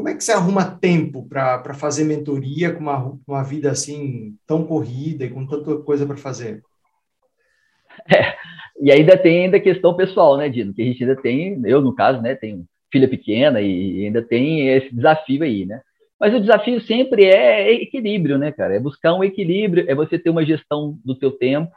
Como 0.00 0.08
é 0.08 0.14
que 0.14 0.24
você 0.24 0.32
arruma 0.32 0.64
tempo 0.64 1.28
para 1.28 1.74
fazer 1.74 2.04
mentoria 2.04 2.72
com 2.72 2.80
uma, 2.80 3.18
uma 3.28 3.42
vida 3.42 3.70
assim 3.70 4.34
tão 4.46 4.64
corrida 4.64 5.26
e 5.26 5.28
com 5.28 5.46
tanta 5.46 5.76
coisa 5.76 6.06
para 6.06 6.16
fazer? 6.16 6.62
É, 8.10 8.34
e 8.80 8.90
ainda 8.90 9.14
tem 9.18 9.44
ainda 9.44 9.58
a 9.58 9.60
questão 9.60 9.94
pessoal, 9.94 10.38
né, 10.38 10.48
Dino? 10.48 10.72
Que 10.72 10.80
a 10.80 10.84
gente 10.86 11.04
ainda 11.04 11.20
tem, 11.20 11.60
eu 11.66 11.82
no 11.82 11.94
caso, 11.94 12.22
né, 12.22 12.34
tenho 12.34 12.64
filha 12.90 13.06
pequena 13.06 13.60
e 13.60 14.06
ainda 14.06 14.22
tem 14.22 14.70
esse 14.70 14.94
desafio 14.94 15.42
aí, 15.42 15.66
né? 15.66 15.82
Mas 16.18 16.34
o 16.34 16.40
desafio 16.40 16.80
sempre 16.80 17.26
é 17.26 17.70
equilíbrio, 17.70 18.38
né, 18.38 18.50
cara? 18.52 18.74
É 18.74 18.80
buscar 18.80 19.12
um 19.12 19.22
equilíbrio, 19.22 19.84
é 19.86 19.94
você 19.94 20.18
ter 20.18 20.30
uma 20.30 20.46
gestão 20.46 20.98
do 21.04 21.14
teu 21.14 21.32
tempo, 21.32 21.70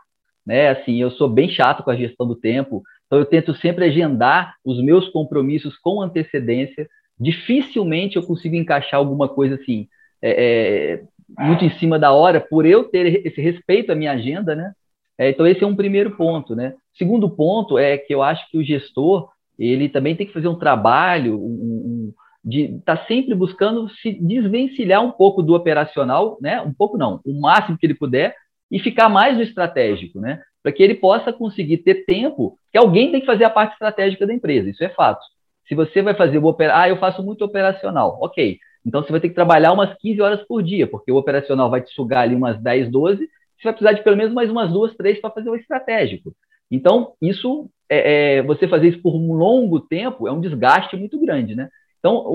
né? 0.48 0.70
Assim, 0.70 1.02
eu 1.02 1.12
sou 1.12 1.28
bem 1.28 1.50
chato 1.50 1.84
com 1.84 1.92
a 1.92 1.98
gestão 1.98 2.26
do 2.26 2.38
tempo, 2.38 2.84
então 3.06 3.20
eu 3.20 3.26
tento 3.26 3.54
sempre 3.56 3.84
agendar 3.84 4.56
os 4.64 4.82
meus 4.82 5.10
compromissos 5.10 5.78
com 5.78 6.02
antecedência. 6.02 6.88
Dificilmente 7.24 8.18
eu 8.18 8.24
consigo 8.24 8.56
encaixar 8.56 9.00
alguma 9.00 9.30
coisa 9.30 9.56
assim, 9.56 9.88
é, 10.22 11.00
é, 11.00 11.04
muito 11.40 11.64
em 11.64 11.72
cima 11.80 11.98
da 11.98 12.12
hora, 12.12 12.42
por 12.42 12.66
eu 12.66 12.84
ter 12.84 13.26
esse 13.26 13.42
respeito 13.42 13.92
à 13.92 13.96
minha 13.96 14.12
agenda, 14.12 14.56
né? 14.56 14.74
É, 15.18 15.30
então 15.30 15.48
esse 15.48 15.64
é 15.64 15.68
um 15.68 15.76
primeiro 15.76 16.12
ponto, 16.18 16.56
né? 16.56 16.74
Segundo 16.98 17.30
ponto 17.30 17.78
é 17.78 17.98
que 17.98 18.14
eu 18.14 18.22
acho 18.22 18.50
que 18.50 18.58
o 18.58 18.64
gestor 18.64 19.30
ele 19.58 19.88
também 19.88 20.16
tem 20.16 20.26
que 20.26 20.34
fazer 20.34 20.48
um 20.48 20.58
trabalho, 20.58 21.40
um, 21.40 21.46
um 21.46 22.14
de 22.44 22.76
estar 22.76 22.98
tá 22.98 23.06
sempre 23.06 23.34
buscando 23.34 23.90
se 23.90 24.12
desvencilhar 24.12 25.02
um 25.02 25.12
pouco 25.12 25.42
do 25.42 25.54
operacional, 25.54 26.38
né? 26.42 26.62
Um 26.62 26.74
pouco 26.74 26.98
não, 26.98 27.22
o 27.26 27.40
máximo 27.40 27.78
que 27.78 27.86
ele 27.86 27.94
puder 27.94 28.36
e 28.70 28.80
ficar 28.80 29.08
mais 29.08 29.38
no 29.38 29.44
estratégico, 29.44 30.20
né? 30.20 30.42
Para 30.62 30.72
que 30.72 30.84
ele 30.84 30.96
possa 30.96 31.32
conseguir 31.32 31.78
ter 31.78 32.06
tempo, 32.06 32.58
que 32.72 32.78
alguém 32.78 33.12
tem 33.12 33.22
que 33.22 33.26
fazer 33.26 33.46
a 33.46 33.50
parte 33.50 33.74
estratégica 33.74 34.28
da 34.28 34.34
empresa, 34.34 34.70
isso 34.70 34.84
é 34.84 34.90
fato. 34.90 35.24
Se 35.68 35.76
você 35.76 36.02
vai 36.02 36.14
fazer 36.14 36.38
o 36.38 36.46
operacional, 36.46 36.84
ah, 36.84 36.90
eu 36.90 36.98
faço 36.98 37.24
muito 37.24 37.44
operacional, 37.44 38.18
ok. 38.22 38.58
Então 38.86 39.02
você 39.02 39.12
vai 39.12 39.22
ter 39.22 39.30
que 39.30 39.36
trabalhar 39.36 39.72
umas 39.72 39.98
15 39.98 40.22
horas 40.22 40.42
por 40.46 40.62
dia, 40.62 40.88
porque 40.88 41.12
o 41.12 41.16
operacional 41.16 41.70
vai 41.70 41.82
te 41.82 41.94
sugar 41.94 42.24
ali 42.24 42.36
umas 42.36 42.62
10, 42.62 42.90
12, 42.92 43.18
você 43.18 43.64
vai 43.64 43.74
precisar 43.74 43.94
de 43.94 44.04
pelo 44.04 44.18
menos 44.18 44.34
mais 44.34 44.50
umas 44.50 44.72
duas, 44.72 44.96
três 44.96 45.20
para 45.22 45.32
fazer 45.32 45.50
o 45.50 45.56
estratégico. 45.56 46.34
Então, 46.70 47.14
isso, 47.22 47.70
é, 47.90 48.38
é, 48.38 48.42
você 48.42 48.68
fazer 48.68 48.90
isso 48.90 49.02
por 49.02 49.16
um 49.16 49.34
longo 49.34 49.80
tempo 49.80 50.28
é 50.28 50.32
um 50.32 50.42
desgaste 50.42 50.98
muito 50.98 51.20
grande, 51.20 51.56
né? 51.56 51.70
Então, 52.00 52.26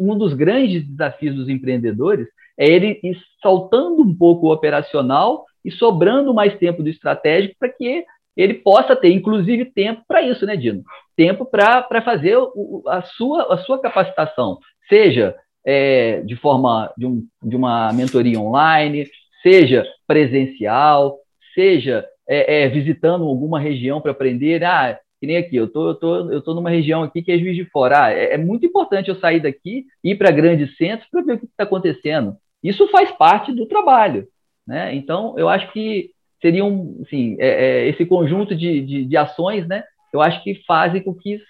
um 0.00 0.16
dos 0.16 0.32
grandes 0.32 0.82
desafios 0.88 1.36
dos 1.36 1.48
empreendedores 1.50 2.26
é 2.56 2.66
ele 2.66 2.98
ir 3.02 3.18
saltando 3.42 4.00
um 4.00 4.14
pouco 4.14 4.46
o 4.46 4.52
operacional 4.52 5.44
e 5.62 5.70
sobrando 5.70 6.32
mais 6.32 6.56
tempo 6.58 6.82
do 6.82 6.88
estratégico 6.88 7.54
para 7.58 7.68
que 7.68 8.06
ele 8.38 8.54
possa 8.54 8.94
ter, 8.94 9.10
inclusive, 9.10 9.64
tempo 9.64 10.02
para 10.06 10.22
isso, 10.22 10.46
né, 10.46 10.56
Dino? 10.56 10.84
Tempo 11.16 11.44
para 11.44 12.00
fazer 12.02 12.36
o, 12.38 12.84
a, 12.86 13.02
sua, 13.02 13.52
a 13.52 13.58
sua 13.58 13.80
capacitação, 13.80 14.58
seja 14.88 15.34
é, 15.66 16.20
de 16.20 16.36
forma 16.36 16.92
de, 16.96 17.04
um, 17.04 17.26
de 17.42 17.56
uma 17.56 17.92
mentoria 17.92 18.38
online, 18.38 19.08
seja 19.42 19.84
presencial, 20.06 21.18
seja 21.52 22.06
é, 22.28 22.62
é, 22.62 22.68
visitando 22.68 23.24
alguma 23.24 23.58
região 23.58 24.00
para 24.00 24.12
aprender. 24.12 24.62
Ah, 24.62 24.96
que 25.20 25.26
nem 25.26 25.36
aqui, 25.36 25.56
eu 25.56 25.66
tô, 25.66 25.88
eu 25.88 25.94
tô, 25.96 26.30
eu 26.30 26.40
tô 26.40 26.54
numa 26.54 26.70
região 26.70 27.02
aqui 27.02 27.20
que 27.20 27.32
é 27.32 27.38
Juiz 27.38 27.56
de 27.56 27.64
Fora. 27.64 28.04
Ah, 28.04 28.12
é, 28.12 28.34
é 28.34 28.38
muito 28.38 28.64
importante 28.64 29.08
eu 29.08 29.16
sair 29.16 29.40
daqui, 29.40 29.84
ir 30.04 30.16
para 30.16 30.30
grandes 30.30 30.76
centros 30.76 31.10
para 31.10 31.22
ver 31.22 31.32
o 31.32 31.38
que 31.40 31.46
está 31.46 31.64
acontecendo. 31.64 32.36
Isso 32.62 32.86
faz 32.88 33.10
parte 33.10 33.52
do 33.52 33.66
trabalho, 33.66 34.28
né? 34.64 34.94
Então, 34.94 35.34
eu 35.36 35.48
acho 35.48 35.72
que 35.72 36.10
seria 36.40 36.64
um, 36.64 37.02
assim, 37.04 37.36
é, 37.38 37.48
é, 37.48 37.88
esse 37.88 38.04
conjunto 38.06 38.54
de, 38.54 38.80
de, 38.82 39.04
de, 39.04 39.16
ações, 39.16 39.66
né? 39.66 39.84
Eu 40.12 40.20
acho 40.20 40.42
que 40.42 40.62
fazem 40.66 41.02
com 41.02 41.14
que 41.14 41.40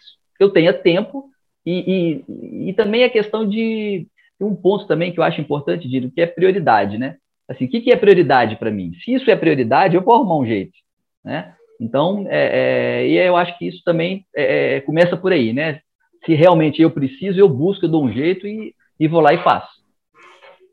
eu 0.41 0.51
tenha 0.51 0.73
tempo 0.73 1.31
e, 1.65 2.25
e, 2.29 2.69
e 2.71 2.73
também 2.73 3.05
a 3.05 3.11
questão 3.11 3.49
de 3.49 4.07
um 4.41 4.55
ponto 4.55 4.87
também 4.87 5.13
que 5.13 5.19
eu 5.19 5.25
acho 5.25 5.41
importante, 5.41 5.89
Dino, 5.89 6.11
que 6.11 6.21
é 6.21 6.27
prioridade, 6.27 6.97
né? 6.97 7.17
Assim, 7.49 7.65
o 7.65 7.69
que, 7.69 7.81
que 7.81 7.93
é 7.93 7.97
prioridade 7.97 8.57
para 8.57 8.71
mim? 8.71 8.93
Se 9.03 9.13
isso 9.13 9.31
é 9.31 9.37
prioridade, 9.37 9.97
eu 9.97 10.03
vou 10.03 10.15
arrumar 10.15 10.37
um 10.37 10.47
jeito, 10.47 10.77
né? 11.25 11.55
Então, 11.81 12.27
é, 12.29 13.03
é, 13.03 13.09
e 13.09 13.17
eu 13.17 13.37
acho 13.37 13.57
que 13.57 13.67
isso 13.67 13.83
também 13.85 14.27
é, 14.35 14.77
é, 14.77 14.81
começa 14.81 15.17
por 15.17 15.33
aí, 15.33 15.53
né? 15.53 15.81
Se 16.27 16.35
realmente 16.35 16.83
eu 16.83 16.91
preciso, 16.91 17.39
eu 17.39 17.49
busco, 17.49 17.85
eu 17.85 17.89
dou 17.89 18.05
um 18.05 18.13
jeito 18.13 18.47
e, 18.47 18.75
e 18.99 19.09
vou 19.09 19.21
lá 19.21 19.33
e 19.33 19.43
faço. 19.43 19.79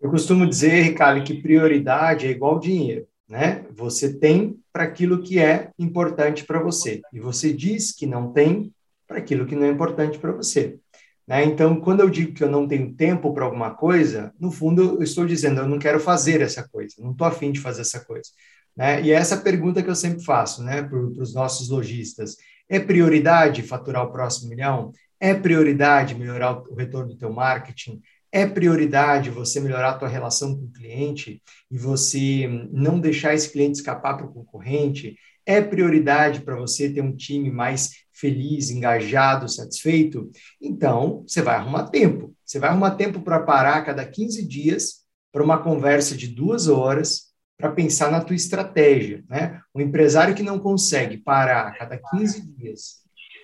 Eu 0.02 0.10
costumo 0.10 0.46
dizer, 0.48 0.82
Ricardo, 0.82 1.24
que 1.24 1.42
prioridade 1.42 2.28
é 2.28 2.32
igual 2.32 2.60
dinheiro, 2.60 3.06
né? 3.28 3.66
Você 3.72 4.18
tem 4.18 4.60
para 4.72 4.84
aquilo 4.84 5.22
que 5.22 5.40
é 5.40 5.72
importante 5.80 6.44
para 6.44 6.60
você 6.60 7.02
e 7.12 7.20
você 7.20 7.52
diz 7.52 7.92
que 7.92 8.06
não 8.06 8.32
tem 8.32 8.74
para 9.08 9.18
aquilo 9.18 9.46
que 9.46 9.56
não 9.56 9.66
é 9.66 9.70
importante 9.70 10.18
para 10.18 10.32
você. 10.32 10.80
Né? 11.28 11.44
Então, 11.44 11.80
quando 11.80 12.02
eu 12.02 12.10
digo 12.10 12.34
que 12.34 12.44
eu 12.44 12.50
não 12.50 12.68
tenho 12.68 12.94
tempo 12.94 13.34
para 13.34 13.46
alguma 13.46 13.74
coisa, 13.74 14.34
no 14.40 14.52
fundo 14.52 14.98
eu 14.98 15.04
estou 15.04 15.26
dizendo 15.26 15.62
eu 15.62 15.68
não 15.68 15.80
quero 15.80 16.00
fazer 16.00 16.42
essa 16.42 16.68
coisa, 16.68 16.96
não 17.00 17.12
estou 17.12 17.26
afim 17.26 17.52
de 17.52 17.60
fazer 17.60 17.82
essa 17.82 18.00
coisa. 18.00 18.30
Né? 18.76 19.02
E 19.02 19.12
é 19.12 19.16
essa 19.16 19.38
pergunta 19.38 19.82
que 19.82 19.90
eu 19.90 19.96
sempre 19.96 20.24
faço 20.24 20.64
né, 20.64 20.84
para 20.84 20.98
os 20.98 21.34
nossos 21.34 21.70
lojistas. 21.70 22.38
É 22.70 22.80
prioridade 22.80 23.62
faturar 23.64 24.04
o 24.04 24.12
próximo 24.12 24.50
milhão? 24.50 24.92
É 25.20 25.34
prioridade 25.34 26.14
melhorar 26.14 26.58
o 26.58 26.76
retorno 26.76 27.10
do 27.10 27.18
teu 27.18 27.32
marketing? 27.32 28.02
É 28.36 28.46
prioridade 28.46 29.30
você 29.30 29.62
melhorar 29.62 29.92
a 29.92 29.98
tua 29.98 30.10
relação 30.10 30.58
com 30.58 30.66
o 30.66 30.72
cliente 30.74 31.42
e 31.72 31.78
você 31.78 32.68
não 32.70 33.00
deixar 33.00 33.34
esse 33.34 33.50
cliente 33.50 33.78
escapar 33.78 34.18
para 34.18 34.26
o 34.26 34.34
concorrente? 34.34 35.16
É 35.46 35.62
prioridade 35.62 36.42
para 36.42 36.58
você 36.58 36.90
ter 36.90 37.00
um 37.00 37.16
time 37.16 37.50
mais 37.50 37.92
feliz, 38.12 38.70
engajado, 38.70 39.48
satisfeito? 39.48 40.30
Então, 40.62 41.24
você 41.26 41.42
vai 41.42 41.56
arrumar 41.56 41.86
tempo. 41.86 42.36
Você 42.46 42.60
vai 42.60 42.72
arrumar 42.72 42.96
tempo 42.96 43.22
para 43.22 43.40
parar 43.40 43.78
a 43.78 43.86
cada 43.86 44.06
15 44.06 44.46
dias 44.46 45.06
para 45.32 45.42
uma 45.42 45.60
conversa 45.64 46.14
de 46.14 46.28
duas 46.28 46.68
horas 46.68 47.28
para 47.58 47.72
pensar 47.72 48.12
na 48.12 48.20
tua 48.20 48.36
estratégia. 48.36 49.24
Né? 49.30 49.62
O 49.74 49.80
empresário 49.80 50.36
que 50.36 50.44
não 50.44 50.60
consegue 50.60 51.20
parar 51.20 51.68
a 51.68 51.72
cada 51.72 51.98
15 51.98 52.54
dias 52.54 52.96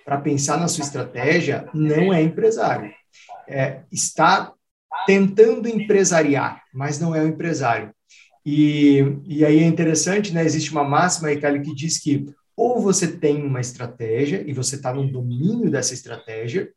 para 0.04 0.20
pensar 0.20 0.58
na 0.58 0.68
sua 0.68 0.84
estratégia 0.84 1.66
não 1.72 2.12
é 2.12 2.20
empresário. 2.20 2.92
É, 3.48 3.80
está 3.90 4.52
tentando 5.06 5.68
empresariar, 5.68 6.62
mas 6.72 6.98
não 6.98 7.14
é 7.14 7.22
um 7.22 7.28
empresário. 7.28 7.92
E, 8.44 9.04
e 9.24 9.44
aí 9.44 9.58
é 9.60 9.66
interessante, 9.66 10.32
né? 10.32 10.44
Existe 10.44 10.72
uma 10.72 10.84
máxima, 10.84 11.28
Ricardo, 11.28 11.62
que 11.62 11.74
diz 11.74 11.98
que 11.98 12.26
ou 12.56 12.80
você 12.80 13.06
tem 13.06 13.42
uma 13.42 13.60
estratégia 13.60 14.44
e 14.46 14.52
você 14.52 14.76
está 14.76 14.92
no 14.92 15.10
domínio 15.10 15.70
dessa 15.70 15.94
estratégia, 15.94 16.70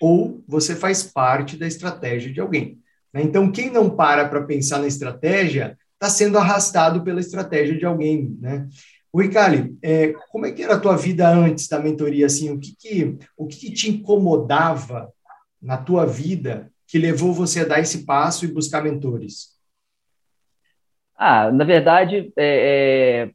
ou 0.00 0.42
você 0.46 0.74
faz 0.74 1.02
parte 1.02 1.56
da 1.56 1.66
estratégia 1.66 2.32
de 2.32 2.40
alguém. 2.40 2.78
Né? 3.12 3.22
Então, 3.22 3.50
quem 3.50 3.70
não 3.70 3.90
para 3.90 4.28
para 4.28 4.44
pensar 4.44 4.78
na 4.78 4.86
estratégia 4.86 5.76
está 5.94 6.08
sendo 6.08 6.38
arrastado 6.38 7.02
pela 7.02 7.20
estratégia 7.20 7.76
de 7.76 7.84
alguém, 7.84 8.36
né? 8.40 8.68
O 9.12 9.20
Ricali, 9.20 9.76
é, 9.82 10.12
como 10.30 10.46
é 10.46 10.52
que 10.52 10.62
era 10.62 10.74
a 10.74 10.78
tua 10.78 10.96
vida 10.96 11.28
antes 11.28 11.66
da 11.66 11.80
mentoria? 11.80 12.26
Assim, 12.26 12.50
o 12.50 12.58
que, 12.58 12.76
que 12.78 13.16
o 13.36 13.46
que, 13.46 13.56
que, 13.56 13.72
te 13.72 13.90
incomodava 13.90 15.10
na 15.60 15.78
tua 15.78 16.04
vida 16.04 16.70
que 16.88 16.98
levou 16.98 17.32
você 17.32 17.60
a 17.60 17.64
dar 17.64 17.80
esse 17.80 18.04
passo 18.04 18.44
e 18.44 18.52
buscar 18.52 18.82
mentores? 18.82 19.56
Ah, 21.16 21.52
na 21.52 21.64
verdade, 21.64 22.32
é, 22.36 23.26
é, 23.26 23.30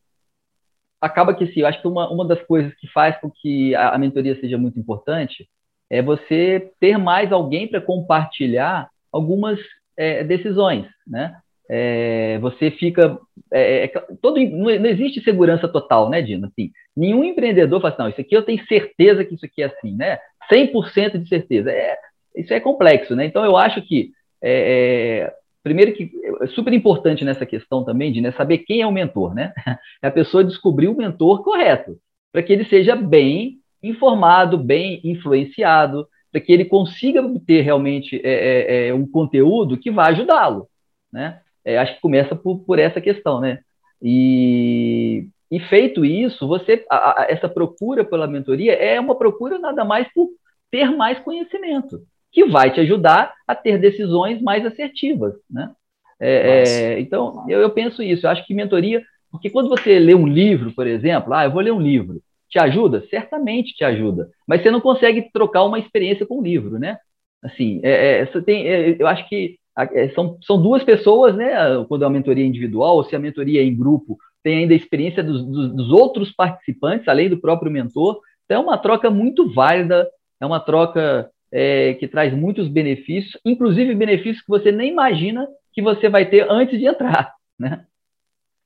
acaba 0.99 1.33
que 1.35 1.47
sim. 1.47 1.61
Eu 1.61 1.67
acho 1.67 1.81
que 1.81 1.87
uma, 1.87 2.09
uma 2.09 2.27
das 2.27 2.41
coisas 2.43 2.73
que 2.75 2.87
faz 2.87 3.19
com 3.21 3.29
que 3.29 3.75
a, 3.75 3.91
a 3.91 3.97
mentoria 3.97 4.39
seja 4.39 4.57
muito 4.57 4.79
importante 4.79 5.49
é 5.89 6.01
você 6.01 6.71
ter 6.79 6.97
mais 6.97 7.31
alguém 7.31 7.67
para 7.67 7.79
compartilhar 7.79 8.89
algumas 9.11 9.59
é, 9.95 10.23
decisões, 10.23 10.87
né? 11.05 11.37
é, 11.69 12.37
você 12.39 12.71
fica. 12.71 13.17
É, 13.51 13.85
é 13.85 13.87
todo, 14.21 14.39
não, 14.39 14.69
existe 14.69 15.23
segurança 15.23 15.67
total, 15.67 16.09
né, 16.09 16.21
Dino? 16.21 16.47
Assim, 16.47 16.71
nenhum 16.95 17.23
empreendedor 17.23 17.81
fala 17.81 17.93
assim, 17.93 18.03
não, 18.03 18.09
isso 18.09 18.21
aqui 18.21 18.35
eu 18.35 18.43
tenho 18.43 18.65
certeza 18.67 19.23
que 19.23 19.35
isso 19.35 19.45
aqui 19.45 19.61
é 19.63 19.65
assim, 19.65 19.95
né? 19.95 20.19
100% 20.51 21.17
de 21.19 21.27
certeza. 21.27 21.71
É, 21.71 21.97
isso 22.35 22.53
é 22.53 22.59
complexo, 22.59 23.15
né? 23.15 23.25
Então, 23.25 23.43
eu 23.43 23.57
acho 23.57 23.81
que, 23.81 24.11
é, 24.41 25.23
é, 25.25 25.33
primeiro 25.63 25.93
que 25.93 26.11
é 26.41 26.47
super 26.47 26.73
importante 26.73 27.23
nessa 27.23 27.45
questão 27.45 27.83
também, 27.83 28.11
de 28.11 28.21
né, 28.21 28.31
saber 28.31 28.59
quem 28.59 28.81
é 28.81 28.87
o 28.87 28.91
mentor, 28.91 29.33
né? 29.33 29.53
É 30.01 30.07
a 30.07 30.11
pessoa 30.11 30.43
descobrir 30.43 30.87
o 30.87 30.95
mentor 30.95 31.43
correto, 31.43 31.97
para 32.31 32.43
que 32.43 32.51
ele 32.51 32.65
seja 32.65 32.95
bem 32.95 33.59
informado, 33.81 34.57
bem 34.57 34.99
influenciado, 35.03 36.07
para 36.31 36.41
que 36.41 36.51
ele 36.51 36.65
consiga 36.65 37.21
ter 37.45 37.61
realmente 37.61 38.19
é, 38.23 38.87
é, 38.87 38.93
um 38.93 39.07
conteúdo 39.07 39.77
que 39.77 39.91
vai 39.91 40.11
ajudá-lo, 40.11 40.67
né? 41.11 41.39
É, 41.63 41.77
acho 41.77 41.95
que 41.95 42.01
começa 42.01 42.35
por, 42.35 42.59
por 42.65 42.79
essa 42.79 42.99
questão, 42.99 43.39
né? 43.39 43.59
E, 44.01 45.27
e 45.49 45.59
feito 45.59 46.03
isso, 46.03 46.47
você 46.47 46.83
a, 46.89 47.21
a, 47.21 47.25
essa 47.29 47.47
procura 47.47 48.03
pela 48.03 48.27
mentoria 48.27 48.73
é 48.73 48.99
uma 48.99 49.15
procura 49.15 49.59
nada 49.59 49.85
mais 49.85 50.11
por 50.13 50.29
ter 50.71 50.89
mais 50.89 51.19
conhecimento, 51.19 52.01
que 52.33 52.45
vai 52.45 52.71
te 52.71 52.79
ajudar 52.81 53.33
a 53.47 53.55
ter 53.55 53.77
decisões 53.77 54.41
mais 54.41 54.65
assertivas, 54.65 55.35
né? 55.49 55.71
É, 56.19 56.63
é, 56.95 56.99
então, 56.99 57.45
eu, 57.47 57.59
eu 57.61 57.69
penso 57.69 58.01
isso. 58.01 58.25
Eu 58.25 58.31
acho 58.31 58.45
que 58.45 58.53
mentoria, 58.53 59.03
porque 59.31 59.49
quando 59.49 59.69
você 59.69 59.99
lê 59.99 60.15
um 60.15 60.27
livro, 60.27 60.71
por 60.71 60.87
exemplo, 60.87 61.33
ah, 61.33 61.45
eu 61.45 61.51
vou 61.51 61.61
ler 61.61 61.71
um 61.71 61.81
livro, 61.81 62.21
te 62.49 62.57
ajuda? 62.59 63.05
Certamente 63.09 63.75
te 63.75 63.83
ajuda, 63.83 64.29
mas 64.47 64.61
você 64.61 64.71
não 64.71 64.81
consegue 64.81 65.29
trocar 65.31 65.63
uma 65.63 65.79
experiência 65.79 66.25
com 66.25 66.39
o 66.39 66.43
livro, 66.43 66.79
né? 66.79 66.97
Assim, 67.43 67.81
é, 67.83 68.21
é, 68.21 68.25
tem, 68.41 68.67
é, 68.67 68.95
eu 68.97 69.07
acho 69.07 69.27
que 69.27 69.57
é, 69.77 70.09
são, 70.09 70.37
são 70.41 70.61
duas 70.61 70.83
pessoas, 70.83 71.35
né? 71.35 71.51
Quando 71.87 72.03
é 72.03 72.07
uma 72.07 72.13
mentoria 72.13 72.45
individual, 72.45 72.95
ou 72.95 73.03
se 73.03 73.15
a 73.15 73.19
mentoria 73.19 73.61
é 73.61 73.65
em 73.65 73.75
grupo, 73.75 74.17
tem 74.41 74.59
ainda 74.59 74.73
a 74.73 74.77
experiência 74.77 75.23
dos, 75.23 75.43
dos, 75.45 75.75
dos 75.75 75.91
outros 75.91 76.31
participantes, 76.31 77.07
além 77.07 77.29
do 77.29 77.39
próprio 77.39 77.71
mentor. 77.71 78.19
Então, 78.45 78.61
é 78.61 78.65
uma 78.65 78.77
troca 78.77 79.09
muito 79.09 79.51
válida, 79.51 80.07
é 80.39 80.45
uma 80.45 80.59
troca 80.59 81.29
é, 81.55 81.93
que 81.93 82.07
traz 82.07 82.33
muitos 82.33 82.67
benefícios, 82.67 83.39
inclusive 83.45 83.93
benefícios 83.93 84.41
que 84.41 84.49
você 84.49 84.71
nem 84.71 84.89
imagina 84.89 85.47
que 85.71 85.83
você 85.83 86.09
vai 86.09 86.27
ter 86.27 86.49
antes 86.49 86.79
de 86.79 86.87
entrar, 86.87 87.31
né? 87.57 87.85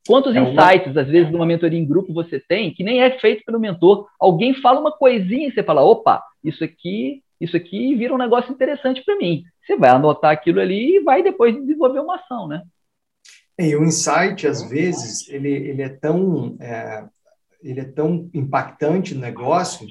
Quantos 0.07 0.33
é 0.33 0.39
insights, 0.39 0.95
às 0.95 1.07
vezes, 1.07 1.29
numa 1.29 1.45
mentoria 1.45 1.77
em 1.77 1.85
grupo 1.85 2.13
você 2.13 2.39
tem, 2.39 2.73
que 2.73 2.81
nem 2.81 3.01
é 3.01 3.19
feito 3.19 3.43
pelo 3.43 3.59
mentor. 3.59 4.07
Alguém 4.17 4.53
fala 4.53 4.79
uma 4.79 4.91
coisinha 4.91 5.49
e 5.49 5.51
você 5.51 5.61
fala, 5.61 5.83
opa, 5.83 6.23
isso 6.41 6.63
aqui, 6.63 7.21
isso 7.41 7.57
aqui 7.57 7.93
vira 7.93 8.13
um 8.13 8.17
negócio 8.17 8.53
interessante 8.53 9.03
para 9.03 9.17
mim. 9.17 9.43
Você 9.65 9.75
vai 9.75 9.89
anotar 9.89 10.31
aquilo 10.31 10.61
ali 10.61 10.95
e 10.95 10.99
vai 11.01 11.21
depois 11.21 11.53
desenvolver 11.53 11.99
uma 11.99 12.15
ação, 12.15 12.47
né? 12.47 12.63
E 13.59 13.75
o 13.75 13.83
insight, 13.83 14.47
às 14.47 14.69
vezes, 14.69 15.27
ele, 15.27 15.49
ele, 15.49 15.81
é 15.81 15.89
tão, 15.89 16.55
é, 16.61 17.03
ele 17.61 17.81
é 17.81 17.85
tão 17.85 18.29
impactante 18.33 19.13
no 19.13 19.19
negócio 19.19 19.85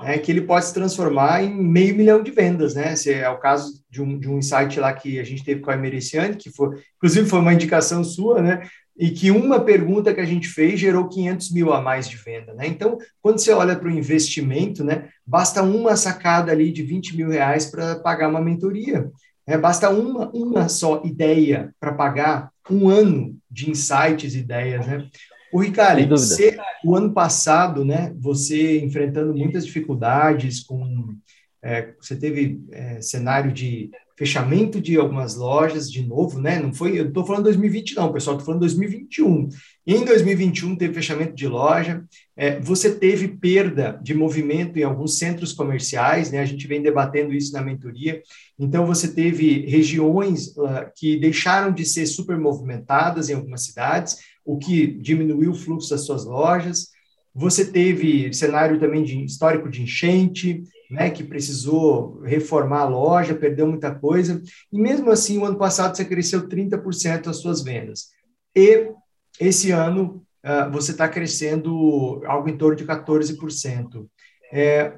né, 0.00 0.18
que 0.18 0.30
ele 0.30 0.42
pode 0.42 0.66
se 0.66 0.74
transformar 0.74 1.42
em 1.42 1.54
meio 1.54 1.94
milhão 1.94 2.22
de 2.22 2.30
vendas, 2.30 2.74
né? 2.74 2.92
Esse 2.92 3.12
é 3.12 3.28
o 3.28 3.38
caso 3.38 3.82
de 3.90 4.02
um, 4.02 4.18
de 4.18 4.28
um 4.28 4.38
insight 4.38 4.78
lá 4.78 4.92
que 4.92 5.18
a 5.18 5.24
gente 5.24 5.44
teve 5.44 5.60
com 5.60 5.70
a 5.70 5.74
Emericiane, 5.74 6.36
que 6.36 6.50
foi, 6.50 6.78
inclusive 6.96 7.28
foi 7.28 7.38
uma 7.38 7.54
indicação 7.54 8.04
sua, 8.04 8.42
né? 8.42 8.68
E 8.98 9.10
que 9.10 9.30
uma 9.30 9.60
pergunta 9.60 10.12
que 10.12 10.20
a 10.20 10.24
gente 10.24 10.48
fez 10.48 10.80
gerou 10.80 11.08
500 11.08 11.52
mil 11.52 11.72
a 11.72 11.80
mais 11.80 12.08
de 12.08 12.16
venda, 12.16 12.54
né? 12.54 12.66
Então, 12.66 12.98
quando 13.22 13.38
você 13.38 13.52
olha 13.52 13.76
para 13.76 13.88
o 13.88 13.90
investimento, 13.90 14.84
né? 14.84 15.08
Basta 15.26 15.62
uma 15.62 15.96
sacada 15.96 16.52
ali 16.52 16.70
de 16.70 16.82
20 16.82 17.16
mil 17.16 17.30
reais 17.30 17.66
para 17.66 17.96
pagar 17.96 18.28
uma 18.28 18.40
mentoria. 18.40 19.10
Né? 19.46 19.56
Basta 19.56 19.88
uma, 19.90 20.30
uma 20.30 20.68
só 20.68 21.02
ideia 21.04 21.72
para 21.78 21.92
pagar 21.92 22.50
um 22.70 22.88
ano 22.88 23.36
de 23.50 23.70
insights, 23.70 24.34
ideias, 24.34 24.86
né? 24.86 25.08
O 25.56 25.60
Ricardo, 25.60 26.06
você, 26.10 26.54
o 26.84 26.94
ano 26.94 27.14
passado, 27.14 27.82
né, 27.82 28.14
você 28.18 28.78
enfrentando 28.80 29.34
muitas 29.34 29.64
dificuldades 29.64 30.62
com, 30.62 31.16
é, 31.62 31.94
você 31.98 32.14
teve 32.14 32.60
é, 32.70 33.00
cenário 33.00 33.50
de 33.50 33.90
fechamento 34.18 34.82
de 34.82 34.98
algumas 34.98 35.34
lojas 35.34 35.90
de 35.90 36.06
novo, 36.06 36.38
né? 36.40 36.58
Não 36.58 36.74
foi, 36.74 37.00
eu 37.00 37.08
estou 37.08 37.24
falando 37.24 37.44
2020 37.44 37.96
não, 37.96 38.12
pessoal, 38.12 38.36
estou 38.36 38.44
falando 38.44 38.60
2021. 38.60 39.48
Em 39.86 40.04
2021 40.04 40.76
teve 40.76 40.92
fechamento 40.92 41.34
de 41.34 41.48
loja, 41.48 42.04
é, 42.36 42.60
você 42.60 42.94
teve 42.94 43.28
perda 43.28 43.98
de 44.02 44.12
movimento 44.12 44.78
em 44.78 44.82
alguns 44.82 45.18
centros 45.18 45.54
comerciais, 45.54 46.30
né? 46.30 46.40
A 46.40 46.46
gente 46.46 46.66
vem 46.66 46.82
debatendo 46.82 47.32
isso 47.32 47.54
na 47.54 47.62
mentoria. 47.62 48.22
Então 48.58 48.84
você 48.84 49.08
teve 49.08 49.64
regiões 49.66 50.48
uh, 50.48 50.90
que 50.94 51.18
deixaram 51.18 51.72
de 51.72 51.86
ser 51.86 52.04
super 52.04 52.38
movimentadas 52.38 53.30
em 53.30 53.34
algumas 53.34 53.64
cidades, 53.64 54.18
o 54.46 54.56
que 54.56 54.86
diminuiu 54.86 55.50
o 55.50 55.54
fluxo 55.54 55.90
das 55.90 56.06
suas 56.06 56.24
lojas. 56.24 56.90
Você 57.34 57.70
teve 57.70 58.32
cenário 58.32 58.78
também 58.78 59.02
de 59.02 59.22
histórico 59.24 59.68
de 59.68 59.82
enchente, 59.82 60.62
né, 60.88 61.10
que 61.10 61.24
precisou 61.24 62.20
reformar 62.22 62.82
a 62.82 62.88
loja, 62.88 63.34
perdeu 63.34 63.66
muita 63.66 63.92
coisa, 63.92 64.40
e 64.72 64.80
mesmo 64.80 65.10
assim, 65.10 65.36
o 65.36 65.44
ano 65.44 65.58
passado 65.58 65.96
você 65.96 66.04
cresceu 66.04 66.48
30% 66.48 67.26
as 67.26 67.38
suas 67.38 67.60
vendas. 67.60 68.10
E 68.54 68.92
esse 69.40 69.72
ano 69.72 70.24
uh, 70.44 70.70
você 70.70 70.92
está 70.92 71.08
crescendo 71.08 72.22
algo 72.24 72.48
em 72.48 72.56
torno 72.56 72.76
de 72.76 72.86
14%. 72.86 74.06
É, 74.52 74.96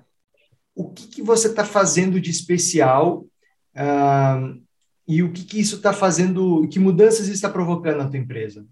o 0.74 0.90
que, 0.90 1.08
que 1.08 1.22
você 1.22 1.48
está 1.48 1.64
fazendo 1.64 2.20
de 2.20 2.30
especial 2.30 3.24
uh, 3.74 4.62
e 5.08 5.22
o 5.22 5.32
que, 5.32 5.44
que 5.44 5.58
isso 5.58 5.76
está 5.76 5.92
fazendo, 5.92 6.68
que 6.68 6.78
mudanças 6.78 7.28
está 7.28 7.48
provocando 7.48 7.96
na 7.96 8.08
tua 8.08 8.18
empresa? 8.18 8.64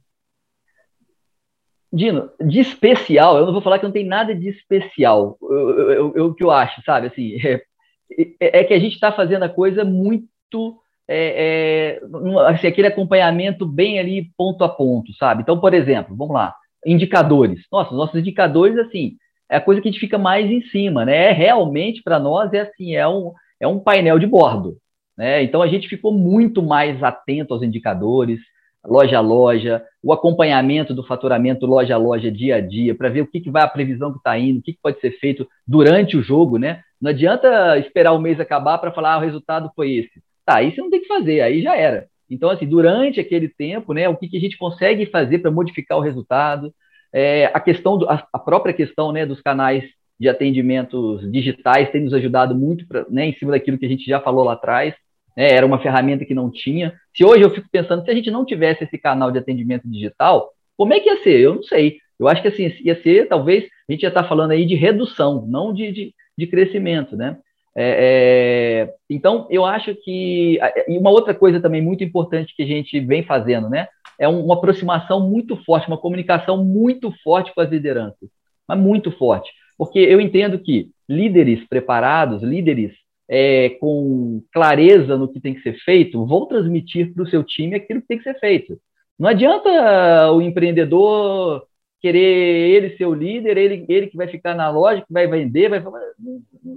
Dino, 1.93 2.31
de 2.41 2.61
especial, 2.61 3.39
eu 3.39 3.47
não 3.47 3.53
vou 3.53 3.63
falar 3.63 3.79
que 3.79 3.85
não 3.85 3.93
tem 3.93 4.05
nada 4.05 4.35
de 4.35 4.49
especial. 4.49 5.39
O 5.41 6.35
que 6.35 6.43
eu 6.43 6.51
acho, 6.51 6.83
sabe? 6.85 7.07
Assim, 7.07 7.37
é, 7.45 7.63
é, 8.41 8.61
é 8.61 8.65
que 8.65 8.75
a 8.75 8.79
gente 8.79 8.95
está 8.95 9.13
fazendo 9.13 9.45
a 9.45 9.49
coisa 9.49 9.85
muito. 9.85 10.79
É, 11.09 12.01
é, 12.01 12.49
assim, 12.49 12.67
aquele 12.67 12.89
acompanhamento 12.89 13.65
bem 13.65 14.01
ali 14.01 14.33
ponto 14.37 14.65
a 14.65 14.69
ponto, 14.69 15.13
sabe? 15.15 15.43
Então, 15.43 15.61
por 15.61 15.73
exemplo, 15.73 16.17
vamos 16.17 16.35
lá, 16.35 16.55
indicadores. 16.85 17.63
Nossa, 17.71 17.93
os 17.93 17.97
nossos 17.97 18.19
indicadores, 18.19 18.77
assim, 18.79 19.17
é 19.49 19.57
a 19.57 19.61
coisa 19.61 19.81
que 19.81 19.89
a 19.89 19.93
gente 19.93 20.01
fica 20.01 20.19
mais 20.19 20.51
em 20.51 20.63
cima, 20.63 21.05
né? 21.05 21.27
É 21.29 21.33
realmente, 21.33 22.03
para 22.03 22.19
nós, 22.19 22.53
é 22.53 22.61
assim, 22.61 22.97
é 22.97 23.07
um, 23.07 23.33
é 23.61 23.69
um 23.69 23.79
painel 23.79 24.19
de 24.19 24.27
bordo. 24.27 24.77
Né? 25.17 25.43
Então, 25.43 25.63
a 25.63 25.69
gente 25.69 25.89
ficou 25.89 26.13
muito 26.13 26.63
mais 26.63 27.03
atento 27.03 27.55
aos 27.55 27.63
indicadores, 27.63 28.41
loja 28.89 29.19
a 29.19 29.21
loja, 29.21 29.83
o 30.03 30.13
acompanhamento 30.13 30.95
do 30.95 31.05
faturamento 31.05 31.67
loja 31.67 31.95
a 31.95 31.99
loja, 31.99 32.31
dia 32.31 32.57
a 32.57 32.61
dia, 32.61 32.95
para 32.95 33.09
ver 33.09 33.23
o 33.23 33.27
que, 33.27 33.41
que 33.41 33.51
vai 33.51 33.63
a 33.63 33.69
previsão 33.69 34.13
que 34.13 34.19
está 34.19 34.39
indo, 34.39 34.59
o 34.61 34.63
que, 34.63 34.73
que 34.73 34.81
pode 34.83 35.01
ser 35.01 35.13
feito 35.19 35.49
durante 35.67 36.17
o 36.17 36.23
jogo, 36.23 36.59
né? 36.59 36.83
Não 37.01 37.11
adianta 37.11 37.79
esperar 37.79 38.13
o 38.13 38.19
mês 38.19 38.41
acabar 38.41 38.79
para 38.79 38.93
falar 38.93 39.15
ah, 39.15 39.19
o 39.19 39.21
resultado 39.21 39.71
foi 39.75 39.93
esse. 39.93 40.23
Tá, 40.45 40.63
você 40.63 40.81
não 40.81 40.91
tem 40.91 41.01
que 41.01 41.09
fazer, 41.09 41.41
aí 41.41 41.63
já 41.63 41.77
era. 41.77 42.07
Então, 42.31 42.51
assim, 42.51 42.67
durante 42.67 43.21
aquele 43.21 43.49
tempo, 43.49 43.93
né, 43.93 44.09
o 44.09 44.17
que, 44.17 44.29
que 44.29 44.37
a 44.37 44.41
gente 44.41 44.57
consegue 44.57 45.07
fazer 45.07 45.39
para 45.39 45.51
modificar 45.51 45.99
o 45.99 46.01
resultado, 46.01 46.73
é, 47.13 47.47
a 47.47 47.61
questão, 47.61 47.99
do, 47.99 48.09
a, 48.09 48.27
a, 48.33 48.39
própria 48.39 48.75
questão 48.75 49.13
né, 49.13 49.25
dos 49.25 49.41
canais 49.41 49.85
de 50.19 50.29
atendimentos 50.29 51.31
digitais 51.31 51.91
tem 51.91 52.03
nos 52.03 52.15
ajudado 52.15 52.55
muito 52.55 52.87
pra, 52.87 53.05
né, 53.09 53.27
em 53.27 53.35
cima 53.35 53.53
daquilo 53.53 53.79
que 53.79 53.87
a 53.87 53.89
gente 53.89 54.05
já 54.05 54.21
falou 54.21 54.45
lá 54.45 54.55
atrás 54.55 54.95
né, 55.37 55.53
era 55.53 55.67
uma 55.67 55.79
ferramenta 55.79 56.25
que 56.25 56.35
não 56.35 56.51
tinha. 56.51 56.95
Se 57.15 57.25
hoje 57.25 57.43
eu 57.43 57.51
fico 57.51 57.69
pensando, 57.71 58.05
se 58.05 58.11
a 58.11 58.15
gente 58.15 58.31
não 58.31 58.45
tivesse 58.45 58.85
esse 58.85 58.97
canal 58.97 59.31
de 59.31 59.39
atendimento 59.39 59.89
digital, 59.89 60.51
como 60.77 60.95
é 60.95 61.01
que 61.01 61.09
ia 61.09 61.23
ser? 61.23 61.41
Eu 61.41 61.57
não 61.57 61.63
sei. 61.63 61.99
Eu 62.19 62.29
acho 62.29 62.41
que 62.41 62.49
assim, 62.49 62.73
ia 62.83 63.01
ser, 63.03 63.29
talvez, 63.29 63.65
a 63.89 63.93
gente 63.93 64.03
já 64.03 64.09
está 64.09 64.25
falando 64.25 64.53
aí 64.53 64.65
de 64.65 64.75
redução, 64.75 65.45
não 65.47 65.73
de, 65.73 65.93
de, 65.93 66.15
de 66.37 66.47
crescimento, 66.47 67.17
né? 67.17 67.37
É, 67.79 68.89
é, 68.89 68.95
então, 69.11 69.47
eu 69.51 69.67
acho 69.67 69.95
que. 69.97 70.59
E 70.89 70.97
uma 70.97 71.11
outra 71.11 71.35
coisa 71.35 71.61
também 71.61 71.83
muito 71.83 72.03
importante 72.03 72.55
que 72.57 72.63
a 72.63 72.67
gente 72.67 72.99
vem 73.01 73.23
fazendo, 73.23 73.69
né? 73.69 73.87
É 74.19 74.27
uma 74.27 74.55
aproximação 74.55 75.29
muito 75.29 75.57
forte, 75.63 75.89
uma 75.89 75.99
comunicação 75.99 76.65
muito 76.65 77.13
forte 77.23 77.55
com 77.55 77.61
as 77.61 77.69
lideranças, 77.69 78.31
mas 78.67 78.79
muito 78.79 79.11
forte. 79.13 79.51
Porque 79.77 79.99
eu 79.99 80.19
entendo 80.23 80.59
que 80.59 80.89
líderes 81.07 81.69
preparados, 81.69 82.43
líderes 82.43 82.93
é, 83.29 83.71
com 83.81 84.43
clareza 84.53 85.17
no 85.17 85.29
que 85.29 85.41
tem 85.41 85.55
que 85.55 85.63
ser 85.63 85.75
feito, 85.85 86.25
vão 86.27 86.47
transmitir 86.47 87.13
para 87.13 87.23
o 87.23 87.29
seu 87.29 87.43
time 87.43 87.75
aquilo 87.75 88.01
que 88.01 88.09
tem 88.09 88.19
que 88.19 88.25
ser 88.25 88.39
feito. 88.39 88.79
Não 89.19 89.29
adianta 89.29 90.31
o 90.33 90.41
empreendedor 90.41 91.67
querer 92.01 92.21
ele 92.21 92.97
ser 92.97 93.07
o 93.07 93.15
líder, 93.15 93.57
ele, 93.57 93.85
ele 93.89 94.07
que 94.07 94.17
vai 94.17 94.29
ficar 94.29 94.55
na 94.55 94.71
loja, 94.71 95.01
que 95.01 95.13
vai 95.13 95.27
vender, 95.27 95.69
vai 95.69 95.83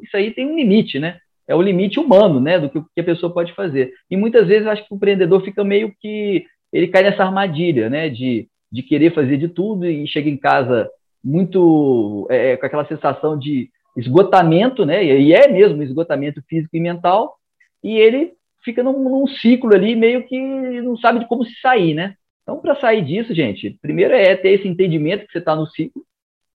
isso 0.02 0.16
aí 0.16 0.32
tem 0.32 0.48
um 0.48 0.56
limite, 0.56 0.98
né? 0.98 1.20
É 1.48 1.56
o 1.56 1.62
limite 1.62 2.00
humano, 2.00 2.40
né, 2.40 2.60
do 2.60 2.70
que, 2.70 2.80
que 2.94 3.02
a 3.02 3.04
pessoa 3.04 3.34
pode 3.34 3.54
fazer. 3.54 3.92
E 4.10 4.16
muitas 4.16 4.48
vezes 4.48 4.66
eu 4.66 4.72
acho 4.72 4.88
que 4.88 4.94
o 4.94 4.96
empreendedor 4.96 5.44
fica 5.44 5.64
meio 5.64 5.94
que 6.00 6.46
ele 6.72 6.88
cai 6.88 7.04
nessa 7.04 7.24
armadilha, 7.24 7.90
né, 7.90 8.08
de, 8.08 8.48
de 8.72 8.84
querer 8.84 9.14
fazer 9.14 9.38
de 9.38 9.48
tudo 9.48 9.86
e 9.86 10.08
chega 10.08 10.30
em 10.30 10.38
casa 10.38 10.90
muito 11.24 12.28
é, 12.30 12.56
com 12.56 12.66
aquela 12.66 12.88
sensação 12.88 13.38
de 13.38 13.70
esgotamento, 13.96 14.86
né? 14.86 15.04
E 15.04 15.34
é 15.34 15.48
mesmo 15.48 15.82
esgotamento 15.84 16.42
físico 16.48 16.76
e 16.76 16.80
mental, 16.80 17.38
e 17.84 17.98
ele 17.98 18.34
fica 18.64 18.84
num, 18.84 18.98
num 19.04 19.28
ciclo 19.28 19.74
ali 19.74 19.96
meio 19.96 20.26
que 20.28 20.40
não 20.82 20.98
sabe 20.98 21.20
de 21.20 21.28
como 21.28 21.46
se 21.46 21.56
sair, 21.62 21.94
né? 21.94 22.16
Então, 22.44 22.60
para 22.60 22.76
sair 22.76 23.04
disso, 23.04 23.34
gente, 23.34 23.78
primeiro 23.82 24.14
é 24.14 24.36
ter 24.36 24.50
esse 24.50 24.68
entendimento 24.68 25.26
que 25.26 25.32
você 25.32 25.38
está 25.38 25.56
no 25.56 25.68
ciclo. 25.68 26.04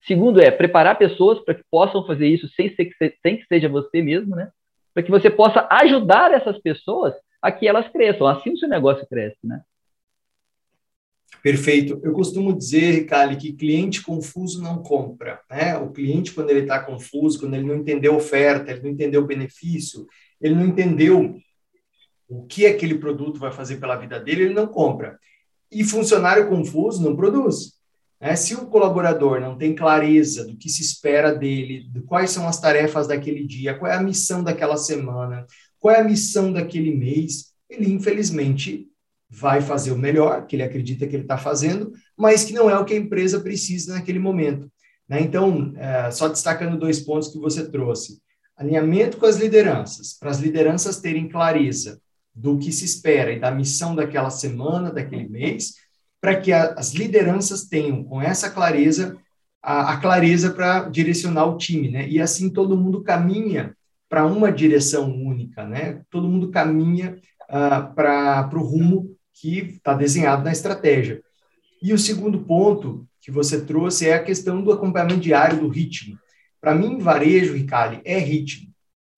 Segundo 0.07 0.40
é 0.40 0.51
preparar 0.51 0.97
pessoas 0.97 1.40
para 1.40 1.55
que 1.55 1.64
possam 1.71 2.07
fazer 2.07 2.29
isso 2.29 2.49
sem, 2.55 2.75
ser, 2.75 2.90
sem 3.21 3.37
que 3.37 3.47
seja 3.47 3.69
você 3.69 4.01
mesmo, 4.01 4.35
né? 4.35 4.51
Para 4.95 5.03
que 5.03 5.11
você 5.11 5.29
possa 5.29 5.66
ajudar 5.71 6.33
essas 6.33 6.59
pessoas 6.59 7.14
a 7.43 7.53
que 7.53 7.66
elas 7.66 7.88
cresçam. 7.88 8.27
Assim 8.27 8.53
o 8.53 8.57
seu 8.57 8.69
negócio 8.69 9.07
cresce, 9.07 9.38
né? 9.45 9.61
Perfeito. 11.42 11.98
Eu 12.03 12.12
costumo 12.12 12.57
dizer, 12.57 12.92
Ricardo, 12.92 13.37
que 13.37 13.53
cliente 13.53 14.03
confuso 14.03 14.62
não 14.62 14.83
compra. 14.83 15.40
Né? 15.50 15.76
O 15.79 15.90
cliente, 15.90 16.33
quando 16.33 16.50
ele 16.50 16.61
está 16.61 16.81
confuso, 16.81 17.40
quando 17.40 17.55
ele 17.55 17.66
não 17.66 17.76
entendeu 17.76 18.14
a 18.14 18.16
oferta, 18.16 18.70
ele 18.70 18.83
não 18.83 18.90
entendeu 18.90 19.22
o 19.22 19.26
benefício, 19.26 20.07
ele 20.40 20.55
não 20.55 20.66
entendeu 20.66 21.37
o 22.29 22.44
que 22.44 22.66
aquele 22.66 22.96
produto 22.96 23.40
vai 23.40 23.50
fazer 23.50 23.79
pela 23.79 23.96
vida 23.96 24.20
dele, 24.20 24.44
ele 24.44 24.55
não 24.55 24.66
compra. 24.66 25.18
E 25.72 25.83
funcionário 25.83 26.48
confuso 26.48 27.03
não 27.03 27.16
produz. 27.16 27.81
Né? 28.20 28.37
Se 28.37 28.55
o 28.55 28.66
colaborador 28.66 29.40
não 29.40 29.57
tem 29.57 29.74
clareza 29.74 30.44
do 30.46 30.57
que 30.57 30.68
se 30.68 30.83
espera 30.83 31.35
dele, 31.35 31.88
de 31.90 32.03
quais 32.03 32.31
são 32.31 32.46
as 32.46 32.61
tarefas 32.61 33.09
daquele 33.09 33.46
dia, 33.46 33.74
qual 33.74 33.90
é 33.90 33.94
a 33.94 34.03
missão 34.03 34.44
daquela 34.44 34.76
semana, 34.76 35.46
qual 35.79 35.94
é 35.94 36.00
a 36.00 36.05
missão 36.05 36.53
daquele 36.53 36.94
mês, 36.94 37.55
ele 37.68 37.90
infelizmente 37.90 38.89
vai 39.31 39.61
fazer 39.61 39.93
o 39.93 39.99
melhor, 39.99 40.47
que 40.47 40.57
ele 40.57 40.64
acredita 40.64 41.07
que 41.07 41.14
ele 41.14 41.23
está 41.23 41.38
fazendo, 41.38 41.93
mas 42.16 42.43
que 42.43 42.53
não 42.53 42.69
é 42.69 42.77
o 42.77 42.85
que 42.85 42.95
a 42.95 42.99
empresa 42.99 43.40
precisa 43.40 43.95
naquele 43.95 44.19
momento. 44.19 44.71
Né? 45.09 45.21
Então, 45.21 45.73
é, 45.77 46.11
só 46.11 46.29
destacando 46.29 46.79
dois 46.79 47.01
pontos 47.01 47.29
que 47.29 47.38
você 47.38 47.71
trouxe. 47.71 48.21
Alinhamento 48.57 49.16
com 49.16 49.27
as 49.27 49.37
lideranças, 49.37 50.12
para 50.19 50.31
as 50.31 50.40
lideranças 50.40 51.01
terem 51.01 51.29
clareza 51.29 52.01
do 52.35 52.59
que 52.59 52.73
se 52.73 52.85
espera 52.85 53.33
e 53.33 53.40
da 53.40 53.51
missão 53.51 53.95
daquela 53.95 54.31
semana, 54.31 54.93
daquele 54.93 55.29
mês, 55.29 55.75
para 56.21 56.38
que 56.38 56.53
a, 56.53 56.75
as 56.75 56.93
lideranças 56.93 57.64
tenham, 57.64 58.05
com 58.05 58.21
essa 58.21 58.51
clareza, 58.51 59.16
a, 59.62 59.93
a 59.93 59.97
clareza 59.99 60.51
para 60.51 60.88
direcionar 60.88 61.47
o 61.47 61.57
time, 61.57 61.90
né? 61.90 62.09
E 62.09 62.21
assim 62.21 62.51
todo 62.51 62.77
mundo 62.77 63.03
caminha 63.03 63.75
para 64.09 64.27
uma 64.27 64.51
direção 64.51 65.11
única, 65.11 65.66
né? 65.66 66.03
Todo 66.11 66.29
mundo 66.29 66.51
caminha 66.51 67.16
uh, 67.45 67.95
para 67.95 68.51
o 68.53 68.62
rumo 68.62 69.10
que 69.40 69.59
está 69.76 69.94
desenhado 69.94 70.44
na 70.44 70.53
estratégia. 70.53 71.22
E 71.83 71.92
o 71.94 71.98
segundo 71.98 72.40
ponto 72.40 73.07
que 73.20 73.31
você 73.31 73.64
trouxe 73.64 74.07
é 74.07 74.14
a 74.14 74.22
questão 74.22 74.62
do 74.62 74.72
acompanhamento 74.72 75.20
diário 75.20 75.61
do 75.61 75.68
ritmo. 75.68 76.18
Para 76.61 76.74
mim, 76.74 76.98
varejo, 76.98 77.55
Ricardo, 77.55 78.00
é 78.05 78.18
ritmo. 78.18 78.68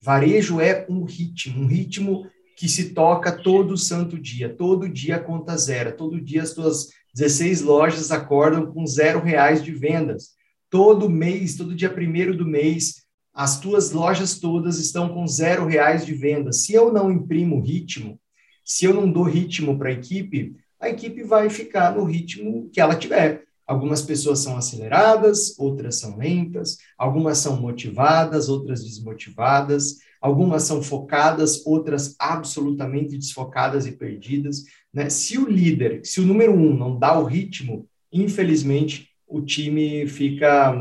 Varejo 0.01 0.61
é 0.61 0.85
um 0.89 1.03
ritmo, 1.03 1.63
um 1.63 1.67
ritmo 1.67 2.25
que 2.57 2.69
se 2.69 2.93
toca 2.93 3.31
todo 3.31 3.77
santo 3.77 4.17
dia. 4.17 4.53
Todo 4.53 4.87
dia 4.87 5.19
conta 5.19 5.57
zero. 5.57 5.95
Todo 5.95 6.21
dia 6.21 6.43
as 6.43 6.49
suas 6.49 6.89
16 7.13 7.61
lojas 7.61 8.11
acordam 8.11 8.71
com 8.71 8.85
zero 8.85 9.21
reais 9.21 9.63
de 9.63 9.71
vendas. 9.71 10.31
Todo 10.69 11.09
mês, 11.09 11.55
todo 11.55 11.75
dia 11.75 11.89
primeiro 11.89 12.35
do 12.35 12.45
mês, 12.45 13.03
as 13.33 13.59
tuas 13.59 13.91
lojas 13.91 14.39
todas 14.39 14.79
estão 14.79 15.09
com 15.09 15.27
zero 15.27 15.65
reais 15.65 16.05
de 16.05 16.13
vendas. 16.13 16.63
Se 16.63 16.73
eu 16.73 16.91
não 16.93 17.11
imprimo 17.11 17.61
ritmo, 17.61 18.19
se 18.63 18.85
eu 18.85 18.93
não 18.93 19.11
dou 19.11 19.23
ritmo 19.23 19.77
para 19.77 19.89
a 19.89 19.93
equipe, 19.93 20.55
a 20.79 20.89
equipe 20.89 21.23
vai 21.23 21.49
ficar 21.49 21.95
no 21.95 22.03
ritmo 22.03 22.69
que 22.71 22.81
ela 22.81 22.95
tiver. 22.95 23.43
Algumas 23.65 24.01
pessoas 24.01 24.39
são 24.39 24.57
aceleradas, 24.57 25.57
outras 25.57 25.99
são 25.99 26.17
lentas, 26.17 26.77
algumas 26.97 27.37
são 27.37 27.59
motivadas, 27.61 28.49
outras 28.49 28.83
desmotivadas, 28.83 29.99
algumas 30.21 30.63
são 30.63 30.83
focadas, 30.83 31.65
outras 31.65 32.15
absolutamente 32.19 33.17
desfocadas 33.17 33.85
e 33.85 33.93
perdidas. 33.93 34.63
Né? 34.93 35.09
Se 35.09 35.37
o 35.37 35.49
líder, 35.49 36.01
se 36.03 36.19
o 36.19 36.25
número 36.25 36.53
um 36.53 36.75
não 36.75 36.99
dá 36.99 37.17
o 37.17 37.23
ritmo, 37.23 37.87
infelizmente 38.11 39.09
o 39.27 39.41
time 39.41 40.07
fica 40.07 40.75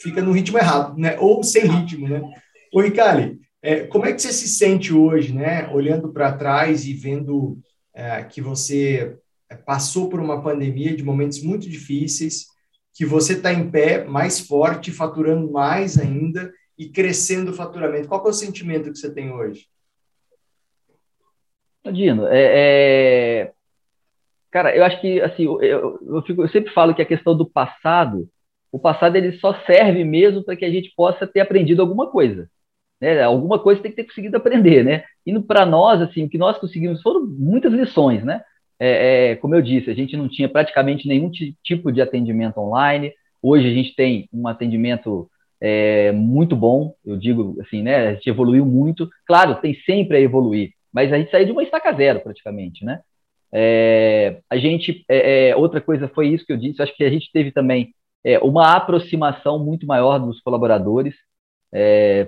fica 0.00 0.22
no 0.22 0.32
ritmo 0.32 0.58
errado, 0.58 0.98
né? 0.98 1.16
Ou 1.18 1.42
sem 1.42 1.66
ritmo, 1.66 2.08
né? 2.08 2.20
Oi, 2.74 2.90
Kali, 2.90 3.38
é, 3.64 3.86
como 3.86 4.04
é 4.04 4.12
que 4.12 4.20
você 4.20 4.30
se 4.30 4.46
sente 4.46 4.92
hoje, 4.92 5.32
né? 5.32 5.70
Olhando 5.72 6.12
para 6.12 6.36
trás 6.36 6.84
e 6.84 6.92
vendo 6.92 7.58
é, 7.94 8.22
que 8.22 8.42
você 8.42 9.16
é, 9.48 9.56
passou 9.56 10.10
por 10.10 10.20
uma 10.20 10.42
pandemia 10.42 10.94
de 10.94 11.02
momentos 11.02 11.42
muito 11.42 11.66
difíceis, 11.66 12.44
que 12.92 13.06
você 13.06 13.32
está 13.32 13.54
em 13.54 13.70
pé, 13.70 14.04
mais 14.04 14.38
forte, 14.38 14.92
faturando 14.92 15.50
mais 15.50 15.98
ainda 15.98 16.52
e 16.76 16.90
crescendo 16.90 17.52
o 17.52 17.54
faturamento. 17.54 18.06
Qual 18.06 18.22
é 18.26 18.28
o 18.28 18.34
sentimento 18.34 18.92
que 18.92 18.98
você 18.98 19.10
tem 19.10 19.32
hoje? 19.32 19.66
Dino, 21.90 22.26
é, 22.26 22.42
é, 23.46 23.52
cara, 24.50 24.76
eu 24.76 24.84
acho 24.84 25.00
que 25.00 25.22
assim, 25.22 25.44
eu, 25.44 25.98
eu, 26.06 26.22
fico, 26.26 26.42
eu, 26.42 26.48
sempre 26.50 26.70
falo 26.74 26.94
que 26.94 27.00
a 27.00 27.06
questão 27.06 27.34
do 27.34 27.48
passado, 27.48 28.28
o 28.70 28.78
passado 28.78 29.16
ele 29.16 29.38
só 29.38 29.54
serve 29.64 30.04
mesmo 30.04 30.44
para 30.44 30.54
que 30.54 30.66
a 30.66 30.70
gente 30.70 30.92
possa 30.94 31.26
ter 31.26 31.40
aprendido 31.40 31.80
alguma 31.80 32.10
coisa. 32.10 32.46
Né? 33.04 33.22
Alguma 33.22 33.58
coisa 33.58 33.80
tem 33.82 33.90
que 33.90 33.96
ter 33.98 34.04
conseguido 34.04 34.36
aprender, 34.36 34.84
né? 34.84 35.04
E 35.26 35.38
para 35.40 35.64
nós, 35.66 36.00
assim, 36.00 36.24
o 36.24 36.28
que 36.28 36.38
nós 36.38 36.58
conseguimos 36.58 37.02
foram 37.02 37.26
muitas 37.26 37.72
lições, 37.72 38.24
né? 38.24 38.40
é, 38.78 39.30
é, 39.30 39.36
como 39.36 39.54
eu 39.54 39.62
disse, 39.62 39.90
a 39.90 39.94
gente 39.94 40.16
não 40.16 40.28
tinha 40.28 40.48
praticamente 40.48 41.06
nenhum 41.06 41.30
tipo 41.62 41.92
de 41.92 42.00
atendimento 42.00 42.58
online. 42.58 43.12
Hoje 43.42 43.68
a 43.68 43.72
gente 43.72 43.94
tem 43.94 44.28
um 44.32 44.48
atendimento 44.48 45.28
é, 45.60 46.12
muito 46.12 46.56
bom, 46.56 46.94
eu 47.04 47.16
digo 47.16 47.56
assim, 47.60 47.82
né? 47.82 48.08
A 48.08 48.14
gente 48.14 48.28
evoluiu 48.28 48.66
muito. 48.66 49.08
Claro, 49.26 49.54
tem 49.56 49.74
sempre 49.86 50.16
a 50.16 50.20
evoluir, 50.20 50.72
mas 50.92 51.12
a 51.12 51.18
gente 51.18 51.30
saiu 51.30 51.46
de 51.46 51.52
uma 51.52 51.62
estaca 51.62 51.92
zero 51.92 52.20
praticamente, 52.20 52.84
né? 52.84 53.00
É, 53.52 54.40
a 54.50 54.56
gente, 54.56 55.04
é, 55.08 55.50
é, 55.50 55.56
outra 55.56 55.80
coisa 55.80 56.08
foi 56.08 56.28
isso 56.28 56.44
que 56.44 56.52
eu 56.52 56.56
disse. 56.56 56.82
Acho 56.82 56.94
que 56.96 57.04
a 57.04 57.10
gente 57.10 57.30
teve 57.32 57.52
também 57.52 57.94
é, 58.24 58.38
uma 58.40 58.74
aproximação 58.74 59.64
muito 59.64 59.86
maior 59.86 60.18
dos 60.18 60.40
colaboradores, 60.40 61.14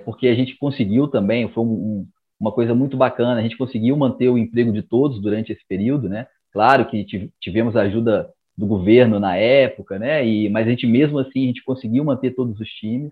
porque 0.03 0.27
a 0.27 0.35
gente 0.35 0.57
conseguiu 0.57 1.07
também. 1.07 1.47
Foi 1.49 1.63
um, 1.63 1.67
um, 1.67 2.07
uma 2.39 2.51
coisa 2.51 2.75
muito 2.75 2.97
bacana. 2.97 3.39
A 3.39 3.43
gente 3.43 3.57
conseguiu 3.57 3.95
manter 3.95 4.29
o 4.29 4.37
emprego 4.37 4.71
de 4.71 4.81
todos 4.81 5.21
durante 5.21 5.51
esse 5.51 5.65
período, 5.67 6.09
né? 6.09 6.27
Claro 6.51 6.85
que 6.85 7.05
tivemos 7.39 7.75
a 7.75 7.81
ajuda 7.81 8.29
do 8.57 8.65
governo 8.65 9.19
na 9.19 9.35
época, 9.37 9.99
né? 9.99 10.25
E, 10.25 10.49
mas 10.49 10.65
a 10.65 10.69
gente 10.71 10.87
mesmo 10.87 11.19
assim 11.19 11.43
a 11.43 11.47
gente 11.47 11.63
conseguiu 11.63 12.03
manter 12.03 12.31
todos 12.31 12.59
os 12.59 12.67
times. 12.69 13.11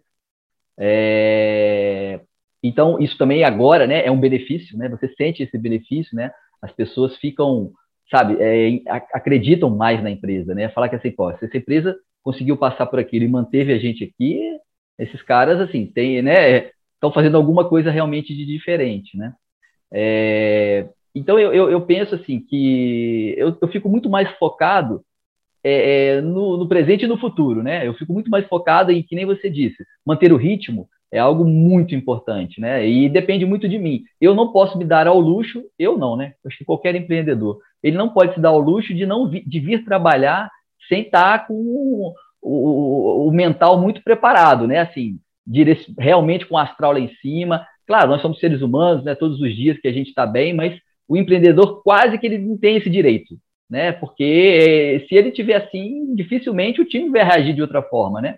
É, 0.77 2.19
então 2.63 2.99
isso 2.99 3.17
também 3.17 3.43
agora, 3.43 3.85
né? 3.85 4.05
É 4.05 4.11
um 4.11 4.19
benefício, 4.19 4.77
né? 4.77 4.89
Você 4.89 5.07
sente 5.15 5.43
esse 5.43 5.57
benefício, 5.57 6.15
né? 6.15 6.31
As 6.61 6.71
pessoas 6.71 7.15
ficam, 7.17 7.71
sabe, 8.09 8.37
é, 8.39 8.81
acreditam 9.13 9.69
mais 9.69 10.01
na 10.01 10.09
empresa, 10.09 10.55
né? 10.55 10.69
Falar 10.69 10.89
que 10.89 10.95
assim, 10.95 11.11
pô, 11.11 11.31
se 11.37 11.45
essa 11.45 11.57
empresa 11.57 11.95
conseguiu 12.23 12.57
passar 12.57 12.87
por 12.87 12.97
aquilo 12.97 13.25
e 13.25 13.29
manteve 13.29 13.71
a 13.71 13.77
gente 13.77 14.03
aqui, 14.03 14.41
esses 14.97 15.21
caras 15.21 15.59
assim 15.59 15.85
tem, 15.85 16.21
né? 16.21 16.71
Estão 16.93 17.11
fazendo 17.11 17.37
alguma 17.37 17.67
coisa 17.67 17.91
realmente 17.91 18.35
de 18.35 18.45
diferente, 18.45 19.17
né? 19.17 19.33
É, 19.91 20.87
então, 21.13 21.39
eu, 21.39 21.53
eu, 21.53 21.69
eu, 21.71 21.81
penso 21.81 22.15
assim 22.15 22.41
que 22.41 23.33
eu, 23.37 23.57
eu 23.61 23.67
fico 23.69 23.87
muito 23.87 24.09
mais 24.09 24.29
focado 24.37 25.01
é, 25.63 26.17
é, 26.17 26.21
no, 26.21 26.57
no, 26.57 26.67
presente 26.67 27.05
e 27.05 27.07
no 27.07 27.17
futuro, 27.17 27.63
né? 27.63 27.87
Eu 27.87 27.93
fico 27.93 28.11
muito 28.11 28.29
mais 28.29 28.45
focado 28.47 28.91
em, 28.91 29.01
que 29.01 29.15
nem 29.15 29.25
você 29.25 29.49
disse, 29.49 29.85
manter 30.05 30.33
o 30.33 30.37
ritmo 30.37 30.89
é 31.11 31.17
algo 31.17 31.45
muito 31.45 31.95
importante, 31.95 32.59
né? 32.59 32.87
E 32.87 33.07
depende 33.07 33.45
muito 33.45 33.69
de 33.69 33.79
mim. 33.79 34.03
Eu 34.19 34.35
não 34.35 34.51
posso 34.51 34.77
me 34.77 34.83
dar 34.83 35.07
ao 35.07 35.19
luxo, 35.19 35.63
eu 35.79 35.97
não, 35.97 36.17
né? 36.17 36.33
Acho 36.45 36.57
que 36.57 36.65
qualquer 36.65 36.93
empreendedor, 36.95 37.59
ele 37.81 37.95
não 37.95 38.09
pode 38.09 38.33
se 38.33 38.39
dar 38.41 38.49
ao 38.49 38.59
luxo 38.59 38.93
de 38.93 39.05
não 39.05 39.29
vi, 39.29 39.41
de 39.47 39.59
vir 39.59 39.85
trabalhar 39.85 40.49
sem 40.89 41.03
estar 41.03 41.47
com 41.47 42.13
o, 42.47 43.27
o, 43.27 43.31
mental 43.31 43.79
muito 43.79 44.03
preparado, 44.03 44.67
né? 44.67 44.79
Assim, 44.79 45.19
realmente 45.97 46.45
com 46.45 46.55
o 46.55 46.57
astral 46.57 46.93
lá 46.93 46.99
em 46.99 47.13
cima. 47.21 47.65
Claro, 47.87 48.09
nós 48.09 48.21
somos 48.21 48.39
seres 48.39 48.61
humanos, 48.61 49.03
né? 49.03 49.15
Todos 49.15 49.39
os 49.39 49.55
dias 49.55 49.77
que 49.79 49.87
a 49.87 49.93
gente 49.93 50.09
está 50.09 50.25
bem, 50.25 50.53
mas 50.53 50.79
o 51.07 51.17
empreendedor 51.17 51.81
quase 51.83 52.17
que 52.17 52.25
ele 52.25 52.39
não 52.39 52.57
tem 52.57 52.77
esse 52.77 52.89
direito, 52.89 53.35
né? 53.69 53.91
Porque 53.91 54.23
eh, 54.23 55.07
se 55.07 55.15
ele 55.15 55.31
tiver 55.31 55.55
assim, 55.55 56.15
dificilmente 56.15 56.81
o 56.81 56.85
time 56.85 57.09
vai 57.09 57.23
reagir 57.23 57.53
de 57.53 57.61
outra 57.61 57.81
forma, 57.81 58.21
né? 58.21 58.35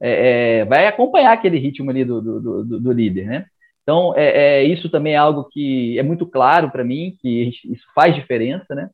É, 0.00 0.60
é, 0.60 0.64
vai 0.64 0.86
acompanhar 0.86 1.32
aquele 1.32 1.58
ritmo 1.58 1.90
ali 1.90 2.04
do, 2.04 2.20
do, 2.20 2.64
do, 2.64 2.80
do 2.80 2.92
líder, 2.92 3.26
né? 3.26 3.46
Então, 3.88 4.14
é, 4.14 4.60
é, 4.60 4.64
isso 4.64 4.90
também 4.90 5.14
é 5.14 5.16
algo 5.16 5.48
que 5.50 5.98
é 5.98 6.02
muito 6.02 6.26
claro 6.26 6.70
para 6.70 6.84
mim, 6.84 7.16
que 7.20 7.46
gente, 7.46 7.72
isso 7.72 7.86
faz 7.94 8.14
diferença, 8.14 8.74
né? 8.74 8.90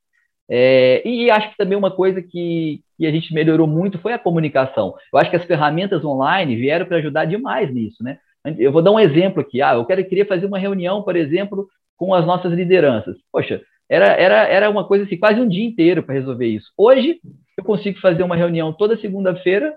É, 0.49 1.03
e 1.07 1.31
acho 1.31 1.51
que 1.51 1.57
também 1.57 1.77
uma 1.77 1.91
coisa 1.91 2.23
que, 2.23 2.81
que 2.97 3.07
a 3.07 3.11
gente 3.11 3.33
melhorou 3.35 3.67
muito 3.67 3.99
foi 3.99 4.13
a 4.13 4.19
comunicação. 4.19 4.95
Eu 5.13 5.19
acho 5.19 5.31
que 5.31 5.37
as 5.37 5.45
ferramentas 5.45 6.05
online 6.05 6.57
vieram 6.57 6.87
para 6.87 6.99
ajudar 6.99 7.25
demais 7.25 7.73
nisso, 7.73 8.03
né? 8.03 8.19
Eu 8.59 8.71
vou 8.73 8.83
dar 8.83 8.91
um 8.91 9.01
exemplo 9.01 9.41
aqui. 9.41 9.63
Ah, 9.63 9.75
eu 9.75 9.85
quero, 9.85 10.05
queria 10.05 10.27
fazer 10.27 10.47
uma 10.47 10.59
reunião, 10.59 11.03
por 11.03 11.17
exemplo, 11.17 11.67
com 11.97 12.13
as 12.13 12.27
nossas 12.27 12.53
lideranças. 12.53 13.17
Poxa, 13.33 13.63
era, 13.89 14.07
era, 14.07 14.47
era 14.49 14.71
uma 14.71 14.87
coisa 14.87 15.05
assim, 15.05 15.17
quase 15.17 15.41
um 15.41 15.49
dia 15.49 15.65
inteiro 15.65 16.03
para 16.03 16.15
resolver 16.15 16.47
isso. 16.47 16.71
Hoje, 16.77 17.21
eu 17.57 17.65
consigo 17.65 18.01
fazer 18.01 18.23
uma 18.23 18.37
reunião 18.37 18.73
toda 18.73 18.99
segunda-feira, 18.99 19.75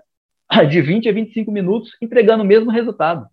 de 0.68 0.80
20 0.80 1.08
a 1.08 1.12
25 1.12 1.50
minutos, 1.50 1.90
entregando 2.00 2.42
o 2.42 2.46
mesmo 2.46 2.70
resultado. 2.70 3.26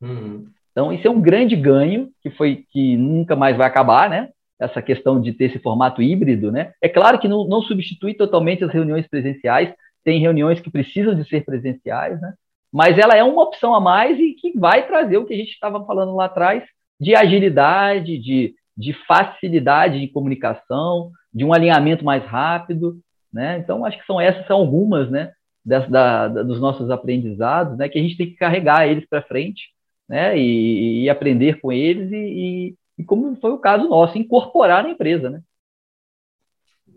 Uhum. 0.00 0.46
Então, 0.72 0.92
isso 0.92 1.06
é 1.06 1.10
um 1.10 1.20
grande 1.20 1.54
ganho, 1.54 2.10
que 2.20 2.30
foi 2.30 2.64
que 2.70 2.96
nunca 2.96 3.36
mais 3.36 3.56
vai 3.56 3.66
acabar, 3.66 4.10
né? 4.10 4.30
Essa 4.64 4.82
questão 4.82 5.20
de 5.20 5.32
ter 5.32 5.46
esse 5.46 5.58
formato 5.58 6.02
híbrido, 6.02 6.50
né? 6.50 6.72
É 6.80 6.88
claro 6.88 7.18
que 7.18 7.28
não, 7.28 7.46
não 7.46 7.62
substitui 7.62 8.14
totalmente 8.14 8.64
as 8.64 8.72
reuniões 8.72 9.06
presenciais, 9.06 9.72
tem 10.04 10.20
reuniões 10.20 10.60
que 10.60 10.70
precisam 10.70 11.14
de 11.14 11.26
ser 11.28 11.44
presenciais, 11.44 12.20
né? 12.20 12.34
Mas 12.72 12.98
ela 12.98 13.16
é 13.16 13.22
uma 13.22 13.42
opção 13.42 13.74
a 13.74 13.80
mais 13.80 14.18
e 14.18 14.32
que 14.32 14.58
vai 14.58 14.86
trazer 14.86 15.16
o 15.16 15.24
que 15.24 15.32
a 15.32 15.36
gente 15.36 15.52
estava 15.52 15.84
falando 15.86 16.14
lá 16.14 16.24
atrás, 16.24 16.64
de 17.00 17.14
agilidade, 17.14 18.18
de, 18.18 18.54
de 18.76 18.92
facilidade 19.06 20.00
de 20.00 20.08
comunicação, 20.08 21.10
de 21.32 21.44
um 21.44 21.52
alinhamento 21.52 22.04
mais 22.04 22.24
rápido, 22.24 22.98
né? 23.32 23.58
Então, 23.58 23.84
acho 23.84 23.98
que 23.98 24.06
são 24.06 24.20
essas 24.20 24.46
são 24.46 24.58
algumas, 24.58 25.10
né, 25.10 25.32
das, 25.64 25.88
da, 25.88 26.28
dos 26.28 26.60
nossos 26.60 26.90
aprendizados, 26.90 27.76
né, 27.76 27.88
que 27.88 27.98
a 27.98 28.02
gente 28.02 28.16
tem 28.16 28.28
que 28.28 28.36
carregar 28.36 28.86
eles 28.86 29.06
para 29.08 29.22
frente, 29.22 29.70
né, 30.08 30.38
e, 30.38 31.04
e, 31.04 31.10
aprender 31.10 31.60
com 31.60 31.72
eles 31.72 32.12
e, 32.12 32.16
e, 32.16 32.74
e, 32.98 33.04
como 33.04 33.34
foi 33.36 33.50
o 33.50 33.58
caso 33.58 33.88
nosso, 33.88 34.18
incorporar 34.18 34.84
na 34.84 34.90
empresa, 34.90 35.30
né? 35.30 35.42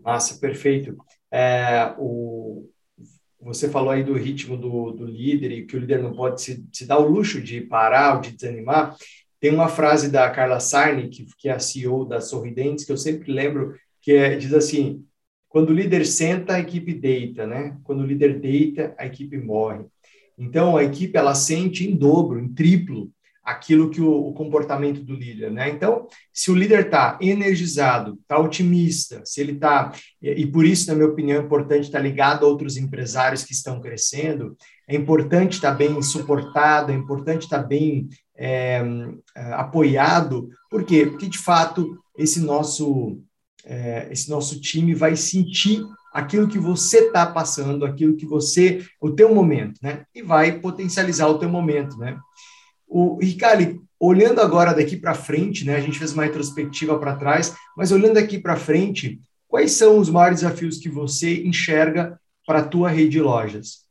Massa, 0.02 0.38
perfeito. 0.38 0.96
É, 1.30 1.94
o, 1.98 2.68
você 3.40 3.68
falou 3.68 3.90
aí 3.90 4.02
do 4.02 4.14
ritmo 4.14 4.56
do, 4.56 4.92
do 4.92 5.04
líder 5.04 5.52
e 5.52 5.66
que 5.66 5.76
o 5.76 5.80
líder 5.80 6.02
não 6.02 6.12
pode 6.12 6.40
se, 6.40 6.64
se 6.72 6.86
dar 6.86 6.98
o 6.98 7.08
luxo 7.08 7.40
de 7.40 7.60
parar 7.60 8.16
ou 8.16 8.20
de 8.20 8.32
desanimar. 8.32 8.96
Tem 9.40 9.52
uma 9.52 9.68
frase 9.68 10.10
da 10.10 10.28
Carla 10.30 10.60
Sarni, 10.60 11.08
que, 11.08 11.26
que 11.36 11.48
é 11.48 11.52
a 11.52 11.58
CEO 11.58 12.04
da 12.04 12.20
Sorridentes, 12.20 12.84
que 12.84 12.92
eu 12.92 12.96
sempre 12.96 13.32
lembro, 13.32 13.74
que 14.00 14.12
é, 14.12 14.36
diz 14.36 14.52
assim, 14.52 15.04
quando 15.48 15.70
o 15.70 15.74
líder 15.74 16.04
senta, 16.04 16.54
a 16.54 16.60
equipe 16.60 16.92
deita, 16.92 17.46
né? 17.46 17.78
Quando 17.84 18.00
o 18.00 18.06
líder 18.06 18.38
deita, 18.38 18.94
a 18.98 19.06
equipe 19.06 19.38
morre. 19.38 19.84
Então, 20.36 20.76
a 20.76 20.84
equipe, 20.84 21.16
ela 21.16 21.34
sente 21.34 21.88
em 21.88 21.96
dobro, 21.96 22.38
em 22.38 22.52
triplo, 22.52 23.10
aquilo 23.48 23.88
que 23.88 24.00
o, 24.00 24.28
o 24.28 24.32
comportamento 24.34 25.02
do 25.02 25.14
líder, 25.14 25.50
né? 25.50 25.70
Então, 25.70 26.06
se 26.32 26.50
o 26.50 26.54
líder 26.54 26.86
está 26.86 27.18
energizado, 27.20 28.18
está 28.20 28.38
otimista, 28.38 29.22
se 29.24 29.40
ele 29.40 29.52
está, 29.52 29.90
e, 30.20 30.42
e, 30.42 30.46
por 30.46 30.66
isso, 30.66 30.88
na 30.88 30.94
minha 30.94 31.08
opinião, 31.08 31.40
é 31.40 31.44
importante 31.44 31.84
estar 31.84 31.98
tá 31.98 32.04
ligado 32.04 32.44
a 32.44 32.48
outros 32.48 32.76
empresários 32.76 33.42
que 33.42 33.52
estão 33.52 33.80
crescendo, 33.80 34.54
é 34.86 34.94
importante 34.94 35.54
estar 35.54 35.70
tá 35.70 35.76
bem 35.76 36.00
suportado, 36.02 36.92
é 36.92 36.94
importante 36.94 37.44
estar 37.44 37.62
tá 37.62 37.66
bem 37.66 38.08
é, 38.36 38.82
apoiado. 39.52 40.50
Por 40.70 40.84
quê? 40.84 41.06
Porque, 41.06 41.26
de 41.26 41.38
fato, 41.38 41.98
esse 42.18 42.40
nosso, 42.40 43.18
é, 43.64 44.08
esse 44.10 44.28
nosso 44.28 44.60
time 44.60 44.94
vai 44.94 45.16
sentir 45.16 45.82
aquilo 46.12 46.48
que 46.48 46.58
você 46.58 47.06
está 47.06 47.24
passando, 47.24 47.86
aquilo 47.86 48.16
que 48.16 48.26
você, 48.26 48.84
o 49.00 49.10
teu 49.10 49.34
momento, 49.34 49.78
né? 49.82 50.04
E 50.14 50.22
vai 50.22 50.52
potencializar 50.52 51.28
o 51.28 51.38
teu 51.38 51.48
momento, 51.48 51.96
né? 51.96 52.18
O 52.88 53.18
Ricardo, 53.20 53.82
olhando 54.00 54.40
agora 54.40 54.74
daqui 54.74 54.96
para 54.96 55.14
frente, 55.14 55.64
né? 55.64 55.76
A 55.76 55.80
gente 55.80 55.98
fez 55.98 56.12
uma 56.12 56.24
retrospectiva 56.24 56.98
para 56.98 57.16
trás, 57.16 57.54
mas 57.76 57.92
olhando 57.92 58.14
daqui 58.14 58.38
para 58.38 58.56
frente, 58.56 59.20
quais 59.46 59.72
são 59.72 59.98
os 59.98 60.08
maiores 60.08 60.40
desafios 60.40 60.78
que 60.78 60.88
você 60.88 61.42
enxerga 61.42 62.18
para 62.46 62.60
a 62.60 62.64
tua 62.64 62.88
rede 62.88 63.10
de 63.10 63.20
lojas? 63.20 63.86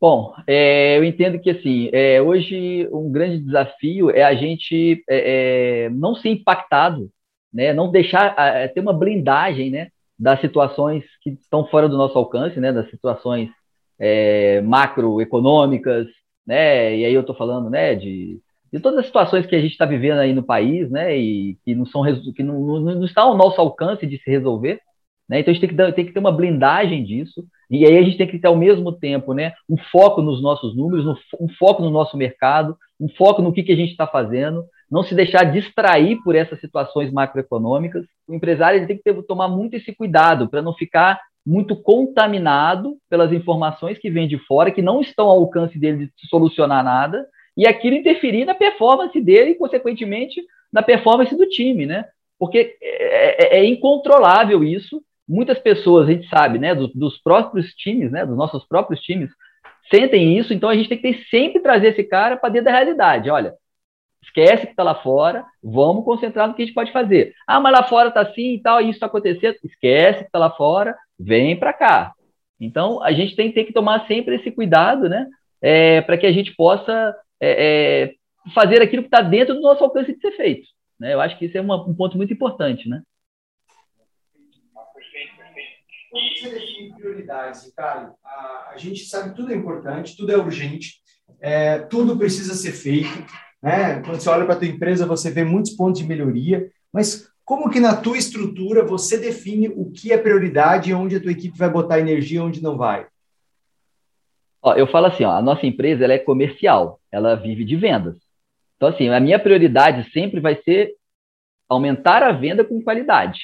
Bom, 0.00 0.32
é, 0.46 0.96
eu 0.96 1.02
entendo 1.02 1.40
que 1.40 1.50
assim, 1.50 1.90
é, 1.92 2.22
hoje 2.22 2.88
um 2.92 3.10
grande 3.10 3.40
desafio 3.40 4.10
é 4.10 4.22
a 4.22 4.34
gente 4.34 5.02
é, 5.08 5.86
é 5.86 5.90
não 5.90 6.14
ser 6.14 6.28
impactado, 6.28 7.10
né, 7.52 7.72
não 7.72 7.90
deixar 7.90 8.32
é, 8.38 8.68
ter 8.68 8.78
uma 8.78 8.92
blindagem, 8.92 9.70
né, 9.70 9.88
das 10.16 10.40
situações 10.40 11.02
que 11.20 11.30
estão 11.30 11.66
fora 11.66 11.88
do 11.88 11.96
nosso 11.96 12.16
alcance, 12.16 12.60
né, 12.60 12.72
das 12.72 12.88
situações 12.90 13.50
é, 13.98 14.60
macroeconômicas, 14.60 16.06
né, 16.48 16.96
e 16.96 17.04
aí 17.04 17.12
eu 17.12 17.20
estou 17.20 17.36
falando, 17.36 17.68
né, 17.68 17.94
de, 17.94 18.40
de 18.72 18.80
todas 18.80 19.00
as 19.00 19.06
situações 19.06 19.44
que 19.44 19.54
a 19.54 19.60
gente 19.60 19.72
está 19.72 19.84
vivendo 19.84 20.18
aí 20.18 20.32
no 20.32 20.42
país, 20.42 20.90
né, 20.90 21.14
e 21.14 21.58
que 21.62 21.74
não 21.74 21.84
são 21.84 22.02
que 22.34 22.42
não, 22.42 22.58
não, 22.58 22.80
não 22.80 23.04
está 23.04 23.20
ao 23.20 23.36
nosso 23.36 23.60
alcance 23.60 24.06
de 24.06 24.16
se 24.16 24.30
resolver, 24.30 24.80
né? 25.28 25.40
Então 25.40 25.50
a 25.50 25.54
gente 25.54 25.66
tem 25.66 25.76
que, 25.76 25.92
tem 25.92 26.06
que 26.06 26.12
ter 26.12 26.18
uma 26.18 26.32
blindagem 26.32 27.04
disso, 27.04 27.44
e 27.70 27.84
aí 27.84 27.98
a 27.98 28.02
gente 28.02 28.16
tem 28.16 28.26
que 28.26 28.38
ter 28.38 28.48
ao 28.48 28.56
mesmo 28.56 28.90
tempo 28.90 29.34
né, 29.34 29.52
um 29.68 29.76
foco 29.76 30.22
nos 30.22 30.40
nossos 30.40 30.74
números, 30.74 31.04
um 31.38 31.48
foco 31.58 31.82
no 31.82 31.90
nosso 31.90 32.16
mercado, 32.16 32.74
um 32.98 33.10
foco 33.10 33.42
no 33.42 33.52
que, 33.52 33.62
que 33.62 33.72
a 33.72 33.76
gente 33.76 33.90
está 33.90 34.06
fazendo, 34.06 34.64
não 34.90 35.02
se 35.02 35.14
deixar 35.14 35.44
distrair 35.44 36.16
por 36.24 36.34
essas 36.34 36.58
situações 36.60 37.12
macroeconômicas. 37.12 38.06
O 38.26 38.34
empresário 38.34 38.86
tem 38.86 38.96
que 38.96 39.02
ter, 39.02 39.22
tomar 39.24 39.48
muito 39.48 39.74
esse 39.74 39.94
cuidado 39.94 40.48
para 40.48 40.62
não 40.62 40.72
ficar 40.72 41.20
muito 41.48 41.74
contaminado 41.74 42.98
pelas 43.08 43.32
informações 43.32 43.96
que 43.96 44.10
vêm 44.10 44.28
de 44.28 44.36
fora, 44.36 44.70
que 44.70 44.82
não 44.82 45.00
estão 45.00 45.28
ao 45.28 45.38
alcance 45.38 45.78
dele 45.78 46.12
de 46.14 46.28
solucionar 46.28 46.84
nada, 46.84 47.26
e 47.56 47.66
aquilo 47.66 47.96
interferir 47.96 48.44
na 48.44 48.54
performance 48.54 49.18
dele 49.18 49.52
e, 49.52 49.54
consequentemente, 49.54 50.42
na 50.70 50.82
performance 50.82 51.34
do 51.34 51.48
time, 51.48 51.86
né? 51.86 52.04
Porque 52.38 52.76
é, 52.82 53.56
é, 53.56 53.60
é 53.60 53.64
incontrolável 53.64 54.62
isso, 54.62 55.02
muitas 55.26 55.58
pessoas, 55.58 56.06
a 56.06 56.12
gente 56.12 56.28
sabe, 56.28 56.58
né, 56.58 56.74
dos, 56.74 56.92
dos 56.94 57.18
próprios 57.18 57.72
times, 57.72 58.12
né, 58.12 58.26
dos 58.26 58.36
nossos 58.36 58.66
próprios 58.66 59.00
times, 59.00 59.30
sentem 59.90 60.38
isso, 60.38 60.52
então 60.52 60.68
a 60.68 60.76
gente 60.76 60.90
tem 60.90 60.98
que 60.98 61.14
ter, 61.14 61.24
sempre 61.30 61.62
trazer 61.62 61.88
esse 61.88 62.04
cara 62.04 62.36
para 62.36 62.50
dentro 62.50 62.66
da 62.66 62.76
realidade. 62.76 63.30
Olha, 63.30 63.54
esquece 64.22 64.66
que 64.66 64.72
está 64.72 64.82
lá 64.82 64.96
fora, 64.96 65.46
vamos 65.62 66.04
concentrar 66.04 66.46
no 66.46 66.52
que 66.52 66.62
a 66.62 66.66
gente 66.66 66.74
pode 66.74 66.92
fazer. 66.92 67.32
Ah, 67.46 67.58
mas 67.58 67.72
lá 67.72 67.82
fora 67.84 68.08
está 68.08 68.20
assim 68.20 68.54
e 68.54 68.60
tal, 68.60 68.80
isso 68.80 68.90
está 68.90 69.06
acontecendo. 69.06 69.56
Esquece 69.64 70.18
que 70.20 70.26
está 70.26 70.38
lá 70.38 70.50
fora, 70.50 70.94
vem 71.18 71.58
para 71.58 71.72
cá. 71.72 72.12
Então, 72.60 73.02
a 73.02 73.12
gente 73.12 73.36
tem, 73.36 73.52
tem, 73.52 73.64
que 73.64 73.72
tomar 73.72 74.06
sempre 74.06 74.36
esse 74.36 74.50
cuidado, 74.50 75.08
né, 75.08 75.26
é, 75.62 76.00
para 76.02 76.18
que 76.18 76.26
a 76.26 76.32
gente 76.32 76.54
possa 76.54 77.14
é, 77.40 78.04
é, 78.04 78.14
fazer 78.54 78.82
aquilo 78.82 79.02
que 79.02 79.08
está 79.08 79.20
dentro 79.20 79.54
do 79.54 79.60
nosso 79.60 79.82
alcance 79.84 80.12
de 80.12 80.20
ser 80.20 80.32
feito. 80.32 80.68
Né? 80.98 81.14
Eu 81.14 81.20
acho 81.20 81.38
que 81.38 81.46
isso 81.46 81.56
é 81.56 81.60
uma, 81.60 81.86
um 81.86 81.94
ponto 81.94 82.16
muito 82.16 82.32
importante, 82.32 82.88
né? 82.88 83.02
Como 86.10 86.22
você 86.34 86.48
define 86.48 86.94
prioridades, 86.94 87.66
Ricardo? 87.66 88.14
A, 88.24 88.70
a, 88.72 88.76
gente 88.78 89.04
sabe 89.04 89.30
que 89.30 89.36
tudo 89.36 89.52
é 89.52 89.54
importante, 89.54 90.16
tudo 90.16 90.32
é 90.32 90.38
urgente, 90.38 90.94
é, 91.38 91.80
tudo 91.80 92.16
precisa 92.16 92.54
ser 92.54 92.72
feito. 92.72 93.26
Né? 93.62 94.00
Quando 94.02 94.20
você 94.20 94.28
olha 94.30 94.46
para 94.46 94.54
a 94.54 94.58
tua 94.58 94.66
empresa, 94.66 95.06
você 95.06 95.30
vê 95.30 95.44
muitos 95.44 95.72
pontos 95.72 96.00
de 96.00 96.06
melhoria, 96.06 96.70
mas 96.92 97.27
como 97.48 97.70
que 97.70 97.80
na 97.80 97.96
tua 97.96 98.18
estrutura 98.18 98.84
você 98.84 99.16
define 99.16 99.68
o 99.70 99.90
que 99.90 100.12
é 100.12 100.18
prioridade 100.18 100.90
e 100.90 100.94
onde 100.94 101.16
a 101.16 101.20
tua 101.20 101.32
equipe 101.32 101.56
vai 101.56 101.70
botar 101.70 101.98
energia 101.98 102.36
e 102.36 102.42
onde 102.42 102.62
não 102.62 102.76
vai? 102.76 103.06
Ó, 104.60 104.74
eu 104.74 104.86
falo 104.86 105.06
assim, 105.06 105.24
ó, 105.24 105.30
a 105.30 105.40
nossa 105.40 105.64
empresa 105.64 106.04
ela 106.04 106.12
é 106.12 106.18
comercial, 106.18 107.00
ela 107.10 107.36
vive 107.36 107.64
de 107.64 107.74
vendas. 107.74 108.18
Então, 108.76 108.90
assim, 108.90 109.08
a 109.08 109.18
minha 109.18 109.38
prioridade 109.38 110.10
sempre 110.12 110.40
vai 110.40 110.56
ser 110.56 110.92
aumentar 111.66 112.22
a 112.22 112.32
venda 112.32 112.62
com 112.62 112.82
qualidade. 112.82 113.40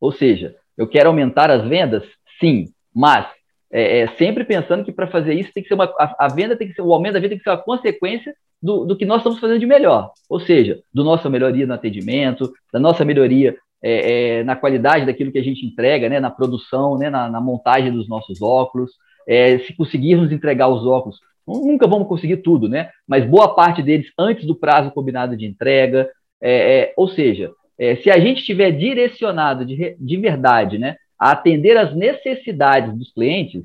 Ou 0.00 0.10
seja, 0.10 0.56
eu 0.76 0.88
quero 0.88 1.08
aumentar 1.08 1.48
as 1.48 1.64
vendas? 1.68 2.02
Sim, 2.40 2.64
mas 2.92 3.28
é, 3.70 4.00
é, 4.00 4.08
sempre 4.16 4.42
pensando 4.42 4.84
que 4.84 4.90
para 4.90 5.06
fazer 5.06 5.34
isso 5.34 5.52
tem 5.52 5.62
que 5.62 5.68
ser 5.68 5.74
uma 5.74 5.84
a, 6.00 6.26
a, 6.26 6.28
venda 6.28 6.56
tem 6.56 6.66
que 6.66 6.74
ser 6.74 6.82
o 6.82 6.92
aumento 6.92 7.12
da 7.12 7.20
venda 7.20 7.28
tem 7.28 7.38
que 7.38 7.44
ser 7.44 7.50
uma 7.50 7.62
consequência 7.62 8.34
do, 8.66 8.84
do 8.84 8.96
que 8.96 9.06
nós 9.06 9.18
estamos 9.18 9.38
fazendo 9.38 9.60
de 9.60 9.66
melhor, 9.66 10.10
ou 10.28 10.40
seja, 10.40 10.80
do 10.92 11.04
nossa 11.04 11.30
melhoria 11.30 11.64
no 11.66 11.74
atendimento, 11.74 12.52
da 12.72 12.80
nossa 12.80 13.04
melhoria 13.04 13.56
é, 13.80 14.38
é, 14.38 14.44
na 14.44 14.56
qualidade 14.56 15.06
daquilo 15.06 15.30
que 15.30 15.38
a 15.38 15.44
gente 15.44 15.64
entrega, 15.64 16.08
né, 16.08 16.18
na 16.18 16.30
produção, 16.30 16.98
né, 16.98 17.08
na, 17.08 17.30
na 17.30 17.40
montagem 17.40 17.92
dos 17.92 18.08
nossos 18.08 18.42
óculos. 18.42 18.90
É, 19.28 19.60
se 19.60 19.74
conseguirmos 19.76 20.32
entregar 20.32 20.68
os 20.68 20.84
óculos, 20.84 21.20
nunca 21.46 21.86
vamos 21.86 22.08
conseguir 22.08 22.38
tudo, 22.38 22.68
né? 22.68 22.90
Mas 23.06 23.24
boa 23.24 23.54
parte 23.54 23.82
deles 23.82 24.08
antes 24.18 24.44
do 24.44 24.54
prazo 24.54 24.90
combinado 24.90 25.36
de 25.36 25.46
entrega. 25.46 26.08
É, 26.40 26.80
é, 26.80 26.94
ou 26.96 27.08
seja, 27.08 27.52
é, 27.78 27.96
se 27.96 28.10
a 28.10 28.18
gente 28.18 28.40
estiver 28.40 28.72
direcionado 28.72 29.64
de, 29.64 29.96
de 29.98 30.16
verdade 30.16 30.78
né, 30.78 30.96
a 31.18 31.30
atender 31.30 31.76
as 31.76 31.94
necessidades 31.94 32.92
dos 32.96 33.12
clientes, 33.12 33.62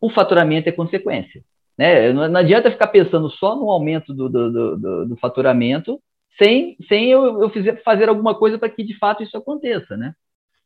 o 0.00 0.10
faturamento 0.10 0.68
é 0.68 0.72
consequência. 0.72 1.42
Né? 1.82 2.12
Não, 2.12 2.28
não 2.28 2.40
adianta 2.40 2.70
ficar 2.70 2.86
pensando 2.86 3.28
só 3.28 3.56
no 3.56 3.68
aumento 3.68 4.14
do, 4.14 4.28
do, 4.28 4.76
do, 4.78 5.06
do 5.08 5.16
faturamento 5.16 6.00
sem, 6.38 6.76
sem 6.88 7.10
eu, 7.10 7.42
eu 7.42 7.50
fizer, 7.50 7.82
fazer 7.82 8.08
alguma 8.08 8.36
coisa 8.36 8.56
para 8.56 8.68
que 8.68 8.84
de 8.84 8.96
fato 8.98 9.24
isso 9.24 9.36
aconteça. 9.36 9.96
Né? 9.96 10.14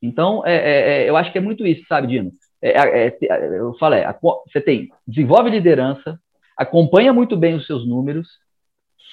Então, 0.03 0.43
é, 0.45 0.55
é, 0.55 1.05
é 1.05 1.09
eu 1.09 1.17
acho 1.17 1.33
que 1.33 1.39
é 1.39 1.41
muito 1.41 1.67
isso, 1.67 1.87
sabe, 1.89 2.09
Dino? 2.09 2.31
É, 2.61 2.71
é, 2.71 3.07
é 3.09 3.59
eu 3.59 3.73
falei, 3.79 4.03
você 4.47 4.61
tem, 4.61 4.91
desenvolve 5.09 5.49
liderança, 5.49 6.21
acompanha 6.55 7.15
muito 7.15 7.35
bem 7.35 7.55
os 7.55 7.67
seus 7.67 7.89
números, 7.89 8.29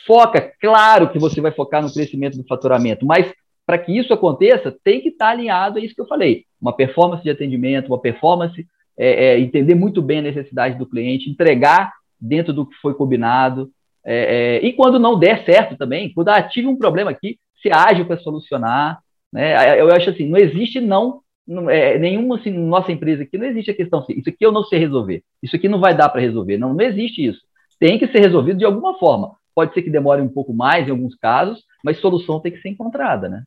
foca, 0.05 0.51
claro 0.59 1.09
que 1.09 1.17
você 1.17 1.39
vai 1.39 1.53
focar 1.53 1.81
no 1.81 1.93
crescimento 1.93 2.37
do 2.37 2.45
faturamento, 2.45 3.05
mas 3.05 3.31
para 3.65 3.77
que 3.77 3.97
isso 3.97 4.13
aconteça, 4.13 4.77
tem 4.83 4.99
que 4.99 5.07
estar 5.07 5.29
alinhado 5.29 5.79
a 5.79 5.81
isso 5.81 5.95
que 5.95 6.01
eu 6.01 6.07
falei. 6.07 6.43
Uma 6.61 6.75
performance 6.75 7.23
de 7.23 7.29
atendimento, 7.29 7.87
uma 7.87 8.01
performance, 8.01 8.67
é, 8.97 9.25
é, 9.25 9.39
entender 9.39 9.75
muito 9.75 10.01
bem 10.01 10.19
a 10.19 10.23
necessidade 10.23 10.77
do 10.77 10.85
cliente, 10.85 11.29
entregar 11.29 11.93
dentro 12.19 12.53
do 12.53 12.65
que 12.65 12.75
foi 12.77 12.93
combinado. 12.93 13.69
É, 14.05 14.59
é 14.61 14.65
e 14.65 14.73
quando 14.73 14.99
não 14.99 15.17
der 15.17 15.43
certo 15.45 15.77
também, 15.77 16.13
quando 16.13 16.29
ah, 16.29 16.41
tive 16.41 16.67
um 16.67 16.77
problema 16.77 17.11
aqui, 17.11 17.37
se 17.61 17.69
ágil 17.71 18.05
para 18.05 18.19
solucionar. 18.19 18.99
Né? 19.31 19.79
Eu 19.79 19.91
acho 19.91 20.09
assim, 20.09 20.27
não 20.27 20.37
existe 20.37 20.79
não, 20.79 21.21
não 21.47 21.69
é, 21.69 21.97
nenhuma 21.97 22.37
assim, 22.37 22.51
nossa 22.51 22.91
empresa 22.91 23.23
aqui, 23.23 23.37
não 23.37 23.47
existe 23.47 23.71
a 23.71 23.75
questão 23.75 23.99
assim, 23.99 24.13
isso 24.13 24.29
aqui 24.29 24.45
eu 24.45 24.51
não 24.51 24.63
sei 24.63 24.79
resolver, 24.79 25.23
isso 25.41 25.55
aqui 25.55 25.67
não 25.67 25.79
vai 25.79 25.95
dar 25.95 26.09
para 26.09 26.21
resolver. 26.21 26.57
Não, 26.57 26.73
não 26.73 26.85
existe 26.85 27.25
isso. 27.25 27.41
Tem 27.79 27.97
que 27.97 28.07
ser 28.07 28.19
resolvido 28.19 28.59
de 28.59 28.65
alguma 28.65 28.97
forma. 28.99 29.35
Pode 29.55 29.73
ser 29.73 29.81
que 29.81 29.89
demore 29.89 30.21
um 30.21 30.29
pouco 30.29 30.53
mais 30.53 30.87
em 30.87 30.91
alguns 30.91 31.15
casos, 31.15 31.63
mas 31.83 31.99
solução 31.99 32.39
tem 32.39 32.51
que 32.51 32.61
ser 32.61 32.69
encontrada, 32.69 33.29
né? 33.29 33.43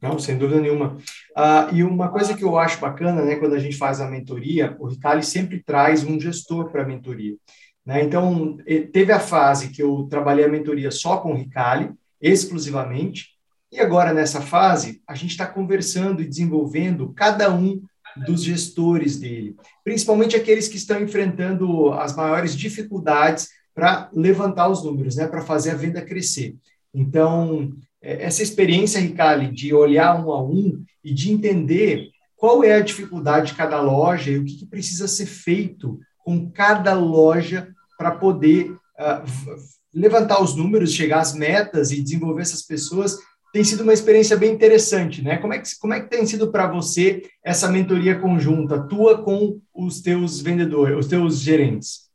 Não, 0.00 0.18
sem 0.18 0.38
dúvida 0.38 0.60
nenhuma. 0.60 0.96
Ah, 1.36 1.68
e 1.72 1.82
uma 1.82 2.08
coisa 2.08 2.34
que 2.34 2.44
eu 2.44 2.56
acho 2.56 2.80
bacana, 2.80 3.22
né, 3.22 3.36
quando 3.36 3.54
a 3.54 3.58
gente 3.58 3.76
faz 3.76 4.00
a 4.00 4.08
mentoria, 4.08 4.76
o 4.78 4.86
Ricali 4.86 5.24
sempre 5.24 5.62
traz 5.62 6.04
um 6.04 6.20
gestor 6.20 6.70
para 6.70 6.82
a 6.82 6.86
mentoria. 6.86 7.36
Né? 7.84 8.04
Então, 8.04 8.56
teve 8.92 9.12
a 9.12 9.18
fase 9.18 9.70
que 9.70 9.82
eu 9.82 10.06
trabalhei 10.08 10.44
a 10.44 10.48
mentoria 10.48 10.90
só 10.90 11.16
com 11.16 11.32
o 11.32 11.34
Ricali, 11.36 11.90
exclusivamente, 12.20 13.30
e 13.72 13.80
agora 13.80 14.12
nessa 14.12 14.40
fase, 14.40 15.02
a 15.06 15.14
gente 15.14 15.30
está 15.32 15.46
conversando 15.46 16.22
e 16.22 16.28
desenvolvendo 16.28 17.12
cada 17.12 17.52
um 17.52 17.82
dos 18.26 18.42
gestores 18.42 19.18
dele, 19.18 19.56
principalmente 19.84 20.34
aqueles 20.34 20.68
que 20.68 20.76
estão 20.76 21.00
enfrentando 21.00 21.92
as 21.92 22.16
maiores 22.16 22.56
dificuldades 22.56 23.48
para 23.74 24.08
levantar 24.12 24.68
os 24.68 24.82
números, 24.82 25.16
né, 25.16 25.26
para 25.26 25.42
fazer 25.42 25.70
a 25.70 25.76
venda 25.76 26.02
crescer. 26.02 26.56
Então, 26.92 27.70
essa 28.00 28.42
experiência, 28.42 29.00
Ricardo, 29.00 29.52
de 29.52 29.74
olhar 29.74 30.24
um 30.24 30.30
a 30.30 30.42
um 30.42 30.82
e 31.02 31.12
de 31.12 31.32
entender 31.32 32.08
qual 32.36 32.62
é 32.62 32.74
a 32.74 32.80
dificuldade 32.80 33.48
de 33.48 33.56
cada 33.56 33.80
loja 33.80 34.30
e 34.30 34.38
o 34.38 34.44
que, 34.44 34.58
que 34.58 34.66
precisa 34.66 35.08
ser 35.08 35.26
feito 35.26 35.98
com 36.24 36.50
cada 36.50 36.94
loja 36.94 37.68
para 37.98 38.12
poder 38.12 38.70
uh, 38.70 39.58
levantar 39.92 40.40
os 40.40 40.54
números, 40.54 40.92
chegar 40.92 41.20
às 41.20 41.34
metas 41.34 41.90
e 41.90 42.00
desenvolver 42.00 42.42
essas 42.42 42.62
pessoas, 42.62 43.18
tem 43.52 43.64
sido 43.64 43.82
uma 43.82 43.92
experiência 43.92 44.36
bem 44.36 44.52
interessante, 44.52 45.22
né? 45.22 45.38
Como 45.38 45.54
é 45.54 45.58
que, 45.58 45.68
como 45.80 45.94
é 45.94 46.00
que 46.00 46.10
tem 46.10 46.24
sido 46.26 46.52
para 46.52 46.66
você 46.66 47.22
essa 47.42 47.68
mentoria 47.68 48.18
conjunta, 48.18 48.86
tua 48.86 49.22
com 49.22 49.58
os 49.74 50.00
teus 50.00 50.40
vendedores, 50.40 50.96
os 50.96 51.06
teus 51.06 51.40
gerentes? 51.40 52.07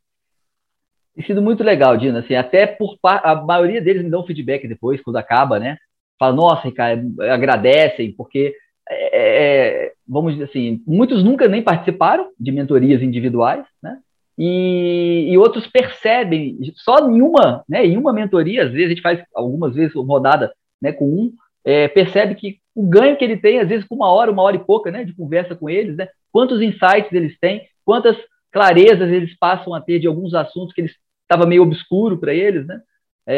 Tem 1.14 1.24
sido 1.24 1.40
muito 1.40 1.62
legal, 1.62 1.96
Dina, 1.96 2.20
assim, 2.20 2.34
até 2.34 2.66
por 2.66 2.98
a 3.02 3.36
maioria 3.36 3.80
deles 3.80 4.02
me 4.02 4.10
dão 4.10 4.26
feedback 4.26 4.66
depois, 4.66 5.00
quando 5.00 5.16
acaba, 5.16 5.58
né? 5.58 5.76
Fala, 6.18 6.34
nossa, 6.34 6.66
Ricardo, 6.66 7.20
agradecem, 7.22 8.12
porque, 8.12 8.54
é, 8.88 8.94
é, 8.94 9.86
é, 9.86 9.92
vamos 10.06 10.32
dizer 10.32 10.44
assim, 10.44 10.82
muitos 10.86 11.22
nunca 11.22 11.46
nem 11.46 11.62
participaram 11.62 12.30
de 12.38 12.50
mentorias 12.50 13.02
individuais, 13.02 13.64
né? 13.82 13.98
e, 14.36 15.28
e, 15.30 15.38
outros 15.38 15.66
percebem, 15.66 16.58
só 16.74 16.98
em 17.08 17.22
uma, 17.22 17.64
né, 17.68 17.86
em 17.86 17.96
uma 17.96 18.12
mentoria, 18.12 18.64
às 18.64 18.72
vezes 18.72 18.86
a 18.86 18.88
gente 18.90 19.02
faz 19.02 19.22
algumas 19.34 19.74
vezes 19.74 19.94
rodada 19.94 20.52
né, 20.82 20.92
com 20.92 21.06
um, 21.06 21.32
é, 21.64 21.86
percebe 21.88 22.34
que 22.34 22.58
o 22.74 22.82
ganho 22.82 23.16
que 23.16 23.24
ele 23.24 23.36
tem, 23.36 23.60
às 23.60 23.68
vezes 23.68 23.86
com 23.86 23.94
uma 23.94 24.10
hora, 24.10 24.30
uma 24.30 24.42
hora 24.42 24.56
e 24.56 24.64
pouca 24.64 24.90
né, 24.90 25.04
de 25.04 25.14
conversa 25.14 25.54
com 25.54 25.70
eles, 25.70 25.96
né, 25.96 26.08
quantos 26.32 26.60
insights 26.60 27.12
eles 27.12 27.38
têm, 27.38 27.62
quantas 27.84 28.16
clarezas 28.50 29.10
eles 29.10 29.36
passam 29.38 29.72
a 29.72 29.80
ter 29.80 30.00
de 30.00 30.06
alguns 30.06 30.34
assuntos 30.34 30.74
que 30.74 30.80
eles 30.80 30.96
estava 31.24 31.46
meio 31.46 31.62
obscuro 31.62 32.18
para 32.18 32.32
eles, 32.32 32.66
né? 32.66 32.80
É, 33.26 33.36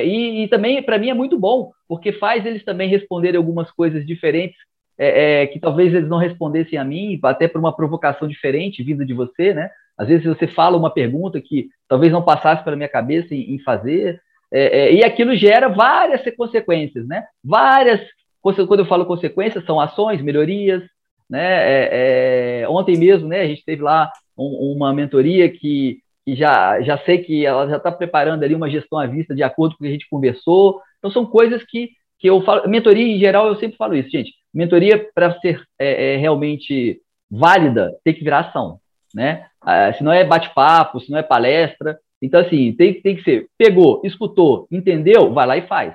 é, 0.00 0.06
e, 0.06 0.42
e, 0.42 0.48
também 0.48 0.82
para 0.82 0.98
mim 0.98 1.10
é 1.10 1.14
muito 1.14 1.38
bom, 1.38 1.70
porque 1.86 2.12
faz 2.12 2.44
eles 2.44 2.64
também 2.64 2.88
responderem 2.88 3.38
algumas 3.38 3.70
coisas 3.70 4.04
diferentes 4.04 4.58
é, 4.98 5.42
é 5.42 5.46
que 5.46 5.60
talvez 5.60 5.94
eles 5.94 6.08
não 6.08 6.18
respondessem 6.18 6.76
a 6.76 6.84
mim, 6.84 7.18
até 7.22 7.46
por 7.46 7.60
uma 7.60 7.74
provocação 7.74 8.26
diferente 8.26 8.82
vinda 8.82 9.06
de 9.06 9.14
você, 9.14 9.54
né? 9.54 9.70
Às 9.96 10.08
vezes 10.08 10.26
você 10.26 10.48
fala 10.48 10.76
uma 10.76 10.92
pergunta 10.92 11.40
que 11.40 11.68
talvez 11.88 12.12
não 12.12 12.22
passasse 12.22 12.64
pela 12.64 12.76
minha 12.76 12.88
cabeça 12.88 13.32
em, 13.32 13.54
em 13.54 13.58
fazer, 13.60 14.20
é, 14.52 14.80
é, 14.80 14.94
e 14.94 15.04
aquilo 15.04 15.36
gera 15.36 15.68
várias 15.68 16.22
consequências, 16.34 17.06
né? 17.06 17.24
Várias, 17.44 18.00
quando 18.42 18.80
eu 18.80 18.86
falo 18.86 19.06
consequências, 19.06 19.64
são 19.64 19.78
ações, 19.78 20.20
melhorias, 20.20 20.82
né? 21.30 22.66
Ontem 22.68 22.96
mesmo, 22.96 23.28
né, 23.28 23.42
a 23.42 23.46
gente 23.46 23.64
teve 23.64 23.82
lá 23.82 24.10
um, 24.36 24.72
uma 24.74 24.92
mentoria 24.92 25.48
que, 25.48 25.98
que, 26.28 26.36
já, 26.36 26.80
já 26.82 26.98
sei 26.98 27.18
que 27.18 27.46
ela 27.46 27.68
já 27.68 27.76
está 27.76 27.90
preparando 27.90 28.42
ali 28.42 28.54
uma 28.54 28.70
gestão 28.70 28.98
à 28.98 29.06
vista 29.06 29.34
de 29.34 29.42
acordo 29.42 29.76
com 29.76 29.82
o 29.82 29.86
que 29.86 29.88
a 29.88 29.92
gente 29.92 30.08
conversou. 30.08 30.80
Então, 30.98 31.10
são 31.10 31.24
coisas 31.24 31.62
que, 31.64 31.90
que 32.18 32.28
eu 32.28 32.42
falo. 32.42 32.68
Mentoria, 32.68 33.06
em 33.06 33.18
geral, 33.18 33.46
eu 33.46 33.56
sempre 33.56 33.76
falo 33.76 33.94
isso, 33.94 34.10
gente. 34.10 34.32
Mentoria, 34.52 35.08
para 35.14 35.38
ser 35.40 35.62
é, 35.78 36.16
realmente 36.16 37.00
válida, 37.30 37.94
tem 38.04 38.14
que 38.14 38.24
virar 38.24 38.40
ação 38.40 38.80
né? 39.14 39.46
Ah, 39.60 39.92
se 39.92 40.02
não 40.02 40.12
é 40.12 40.24
bate-papo, 40.24 41.00
se 41.00 41.10
não 41.10 41.18
é 41.18 41.22
palestra. 41.22 41.98
Então, 42.20 42.40
assim, 42.40 42.72
tem, 42.72 43.00
tem 43.00 43.16
que 43.16 43.22
ser, 43.22 43.48
pegou, 43.56 44.00
escutou, 44.04 44.66
entendeu, 44.70 45.32
vai 45.32 45.46
lá 45.46 45.56
e 45.56 45.66
faz. 45.66 45.94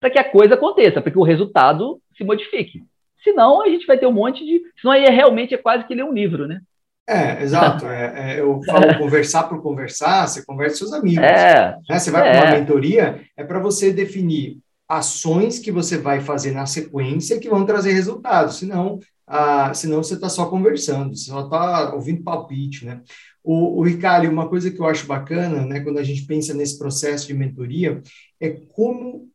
Para 0.00 0.10
que 0.10 0.18
a 0.18 0.24
coisa 0.24 0.54
aconteça, 0.54 1.00
para 1.00 1.10
que 1.10 1.18
o 1.18 1.22
resultado 1.22 2.00
se 2.16 2.24
modifique. 2.24 2.82
Senão, 3.22 3.62
a 3.62 3.68
gente 3.68 3.86
vai 3.86 3.98
ter 3.98 4.06
um 4.06 4.12
monte 4.12 4.44
de. 4.44 4.62
Senão, 4.80 4.92
aí 4.92 5.04
é, 5.04 5.10
realmente 5.10 5.54
é 5.54 5.58
quase 5.58 5.84
que 5.84 5.94
ler 5.94 6.04
um 6.04 6.12
livro, 6.12 6.46
né? 6.46 6.60
É, 7.06 7.42
exato. 7.42 7.86
É, 7.86 8.34
é, 8.34 8.40
eu 8.40 8.60
falo 8.64 8.96
conversar 8.98 9.44
por 9.44 9.62
conversar, 9.62 10.26
você 10.26 10.44
conversa 10.44 10.72
com 10.74 10.78
seus 10.78 10.92
amigos. 10.92 11.24
É, 11.24 11.76
né? 11.88 11.98
Você 11.98 12.10
vai 12.10 12.28
é. 12.28 12.32
para 12.32 12.48
uma 12.48 12.58
mentoria, 12.58 13.20
é 13.36 13.44
para 13.44 13.58
você 13.58 13.92
definir 13.92 14.58
ações 14.88 15.58
que 15.58 15.70
você 15.70 15.98
vai 15.98 16.20
fazer 16.20 16.52
na 16.52 16.66
sequência 16.66 17.38
que 17.38 17.48
vão 17.48 17.64
trazer 17.66 17.92
resultados. 17.92 18.56
Senão, 18.56 18.98
ah, 19.26 19.72
senão 19.74 20.02
você 20.02 20.14
está 20.14 20.28
só 20.28 20.46
conversando, 20.46 21.16
você 21.16 21.30
só 21.30 21.44
está 21.44 21.94
ouvindo 21.94 22.22
palpite, 22.22 22.86
né? 22.86 23.00
O, 23.42 23.80
o 23.80 23.82
Ricardo, 23.82 24.28
uma 24.30 24.48
coisa 24.48 24.70
que 24.70 24.80
eu 24.80 24.86
acho 24.86 25.06
bacana, 25.06 25.66
né, 25.66 25.80
quando 25.80 25.98
a 25.98 26.02
gente 26.02 26.22
pensa 26.22 26.54
nesse 26.54 26.78
processo 26.78 27.26
de 27.26 27.34
mentoria, 27.34 28.02
é 28.40 28.50
como 28.50 29.28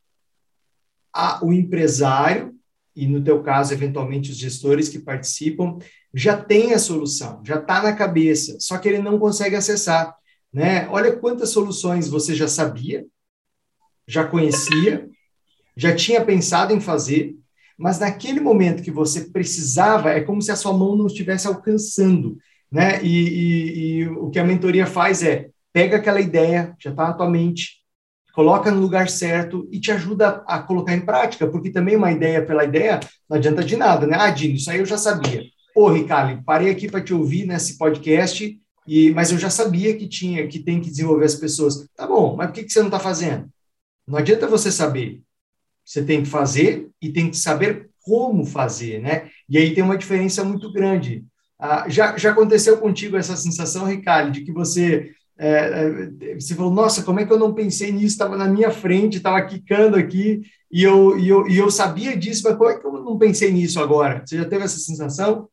a, 1.13 1.45
o 1.45 1.53
empresário, 1.53 2.55
e 2.95 3.05
no 3.05 3.23
teu 3.23 3.43
caso, 3.43 3.71
eventualmente, 3.71 4.31
os 4.31 4.37
gestores 4.37 4.89
que 4.89 4.97
participam, 4.97 5.77
já 6.13 6.35
tem 6.35 6.73
a 6.73 6.79
solução, 6.79 7.41
já 7.45 7.55
está 7.57 7.83
na 7.83 7.93
cabeça, 7.93 8.57
só 8.59 8.77
que 8.77 8.87
ele 8.87 8.99
não 8.99 9.19
consegue 9.19 9.55
acessar. 9.55 10.15
Né? 10.51 10.87
Olha 10.89 11.15
quantas 11.15 11.49
soluções 11.49 12.07
você 12.07 12.33
já 12.33 12.47
sabia, 12.47 13.05
já 14.07 14.23
conhecia, 14.23 15.07
já 15.77 15.95
tinha 15.95 16.23
pensado 16.25 16.73
em 16.73 16.81
fazer, 16.81 17.35
mas 17.77 17.99
naquele 17.99 18.39
momento 18.39 18.83
que 18.83 18.91
você 18.91 19.21
precisava, 19.21 20.11
é 20.11 20.21
como 20.21 20.41
se 20.41 20.51
a 20.51 20.55
sua 20.55 20.73
mão 20.73 20.95
não 20.97 21.07
estivesse 21.07 21.47
alcançando, 21.47 22.37
né? 22.69 23.01
E, 23.01 23.07
e, 23.07 23.99
e 23.99 24.07
o 24.09 24.29
que 24.29 24.37
a 24.37 24.43
mentoria 24.43 24.85
faz 24.85 25.23
é 25.23 25.49
pega 25.71 25.95
aquela 25.95 26.19
ideia, 26.19 26.75
já 26.77 26.89
está 26.89 27.07
na 27.07 27.13
tua 27.13 27.29
mente, 27.29 27.79
coloca 28.33 28.69
no 28.71 28.81
lugar 28.81 29.09
certo 29.09 29.67
e 29.71 29.79
te 29.79 29.91
ajuda 29.91 30.43
a 30.45 30.59
colocar 30.59 30.93
em 30.93 31.05
prática, 31.05 31.47
porque 31.47 31.69
também 31.69 31.95
uma 31.95 32.11
ideia 32.11 32.45
pela 32.45 32.65
ideia 32.65 32.99
não 33.29 33.37
adianta 33.37 33.63
de 33.63 33.77
nada, 33.77 34.05
né? 34.05 34.17
Ah, 34.19 34.29
Dino, 34.29 34.55
isso 34.55 34.69
aí 34.69 34.79
eu 34.79 34.85
já 34.85 34.97
sabia. 34.97 35.43
Ô, 35.79 35.87
Ricardo, 35.87 36.43
parei 36.43 36.69
aqui 36.69 36.89
para 36.89 37.01
te 37.01 37.13
ouvir 37.13 37.45
nesse 37.45 37.77
podcast, 37.77 38.59
e, 38.85 39.11
mas 39.11 39.31
eu 39.31 39.37
já 39.37 39.49
sabia 39.49 39.95
que 39.95 40.09
tinha, 40.09 40.45
que 40.45 40.59
tem 40.59 40.81
que 40.81 40.89
desenvolver 40.89 41.23
as 41.23 41.35
pessoas. 41.35 41.87
Tá 41.95 42.05
bom, 42.05 42.35
mas 42.35 42.47
por 42.47 42.55
que, 42.55 42.63
que 42.65 42.73
você 42.73 42.79
não 42.79 42.87
está 42.87 42.99
fazendo? 42.99 43.47
Não 44.05 44.17
adianta 44.17 44.45
você 44.45 44.73
saber. 44.73 45.21
Você 45.85 46.03
tem 46.03 46.21
que 46.21 46.27
fazer 46.27 46.89
e 47.01 47.13
tem 47.13 47.29
que 47.29 47.37
saber 47.37 47.89
como 48.01 48.45
fazer, 48.45 48.99
né? 48.99 49.29
E 49.47 49.57
aí 49.57 49.73
tem 49.73 49.81
uma 49.81 49.97
diferença 49.97 50.43
muito 50.43 50.69
grande. 50.69 51.23
Ah, 51.57 51.85
já, 51.87 52.17
já 52.17 52.31
aconteceu 52.31 52.77
contigo 52.79 53.15
essa 53.15 53.37
sensação, 53.37 53.85
Ricardo, 53.85 54.33
de 54.33 54.41
que 54.41 54.51
você 54.51 55.13
é, 55.37 55.85
é, 56.27 56.35
você 56.37 56.55
falou, 56.55 56.73
nossa, 56.73 57.03
como 57.03 57.21
é 57.21 57.25
que 57.25 57.31
eu 57.31 57.39
não 57.39 57.53
pensei 57.53 57.93
nisso? 57.93 58.07
Estava 58.07 58.35
na 58.35 58.49
minha 58.49 58.69
frente, 58.69 59.15
estava 59.15 59.41
quicando 59.43 59.95
aqui, 59.95 60.41
e 60.69 60.83
eu, 60.83 61.17
e, 61.17 61.29
eu, 61.29 61.47
e 61.47 61.57
eu 61.57 61.71
sabia 61.71 62.17
disso, 62.17 62.43
mas 62.43 62.57
como 62.57 62.69
é 62.69 62.77
que 62.77 62.85
eu 62.85 62.91
não 62.91 63.17
pensei 63.17 63.49
nisso 63.49 63.79
agora? 63.79 64.21
Você 64.25 64.35
já 64.35 64.43
teve 64.43 64.65
essa 64.65 64.77
sensação? 64.77 65.47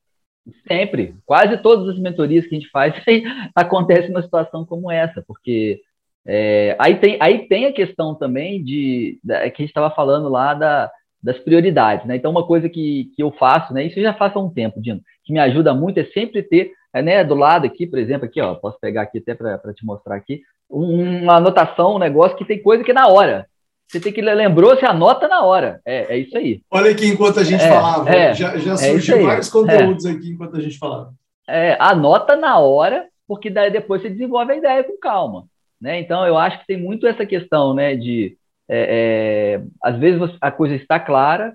Sempre. 0.67 1.15
Quase 1.25 1.57
todas 1.59 1.89
as 1.89 1.99
mentorias 1.99 2.47
que 2.47 2.55
a 2.55 2.59
gente 2.59 2.71
faz 2.71 2.95
acontece 3.55 4.11
uma 4.11 4.23
situação 4.23 4.65
como 4.65 4.91
essa, 4.91 5.23
porque 5.27 5.81
é, 6.27 6.77
aí, 6.79 6.97
tem, 6.97 7.17
aí 7.21 7.47
tem 7.47 7.67
a 7.67 7.73
questão 7.73 8.15
também 8.15 8.63
de, 8.63 9.19
da, 9.23 9.49
que 9.51 9.63
a 9.63 9.65
gente 9.65 9.71
estava 9.71 9.95
falando 9.95 10.29
lá 10.29 10.55
da, 10.55 10.91
das 11.23 11.39
prioridades, 11.39 12.07
né? 12.07 12.17
Então, 12.17 12.31
uma 12.31 12.47
coisa 12.47 12.69
que, 12.69 13.11
que 13.15 13.23
eu 13.23 13.31
faço, 13.33 13.73
né? 13.73 13.85
Isso 13.85 13.99
eu 13.99 14.03
já 14.03 14.13
faço 14.13 14.39
há 14.39 14.43
um 14.43 14.51
tempo, 14.51 14.81
Dino, 14.81 15.01
que 15.25 15.33
me 15.33 15.39
ajuda 15.39 15.73
muito 15.73 15.99
é 15.99 16.05
sempre 16.07 16.43
ter, 16.43 16.73
é, 16.93 17.01
né, 17.01 17.23
do 17.23 17.35
lado 17.35 17.67
aqui, 17.67 17.87
por 17.87 17.99
exemplo, 17.99 18.27
aqui, 18.27 18.41
ó, 18.41 18.55
posso 18.55 18.79
pegar 18.81 19.03
aqui 19.03 19.19
até 19.19 19.35
para 19.35 19.73
te 19.73 19.85
mostrar 19.85 20.17
aqui, 20.17 20.43
uma 20.69 21.37
anotação, 21.37 21.95
um 21.95 21.99
negócio 21.99 22.37
que 22.37 22.45
tem 22.45 22.61
coisa 22.61 22.83
que 22.83 22.91
é 22.91 22.95
na 22.95 23.07
hora. 23.07 23.47
Você 23.89 24.01
tem 24.01 24.13
que 24.13 24.21
lembrou, 24.21 24.75
você 24.75 24.85
anota 24.85 25.29
na 25.29 25.45
hora. 25.45 25.81
É, 25.85 26.15
é 26.15 26.19
isso 26.19 26.37
aí. 26.37 26.61
Olha 26.71 26.91
aqui 26.91 27.07
enquanto 27.07 27.39
a 27.39 27.45
gente 27.45 27.63
é, 27.63 27.69
falava, 27.69 28.11
é, 28.11 28.35
já, 28.35 28.57
já 28.59 28.73
é 28.73 28.77
surgiu 28.77 29.25
vários 29.25 29.49
conteúdos 29.49 30.05
é. 30.05 30.11
aqui 30.11 30.31
enquanto 30.31 30.57
a 30.57 30.61
gente 30.61 30.77
falava. 30.77 31.15
É, 31.49 31.77
anota 31.79 32.35
na 32.35 32.59
hora, 32.59 33.07
porque 33.29 33.49
daí 33.49 33.71
depois 33.71 34.03
você 34.03 34.11
desenvolve 34.11 34.53
a 34.53 34.57
ideia 34.57 34.83
com 34.83 34.99
calma. 34.99 35.45
Né? 35.81 36.01
Então, 36.01 36.27
eu 36.27 36.37
acho 36.37 36.59
que 36.61 36.67
tem 36.67 36.77
muito 36.77 37.07
essa 37.07 37.25
questão 37.25 37.75
né, 37.75 37.95
de, 37.95 38.37
é, 38.69 39.61
às 39.83 39.97
vezes, 39.99 40.21
a 40.41 40.51
coisa 40.51 40.75
está 40.75 40.99
clara, 40.99 41.55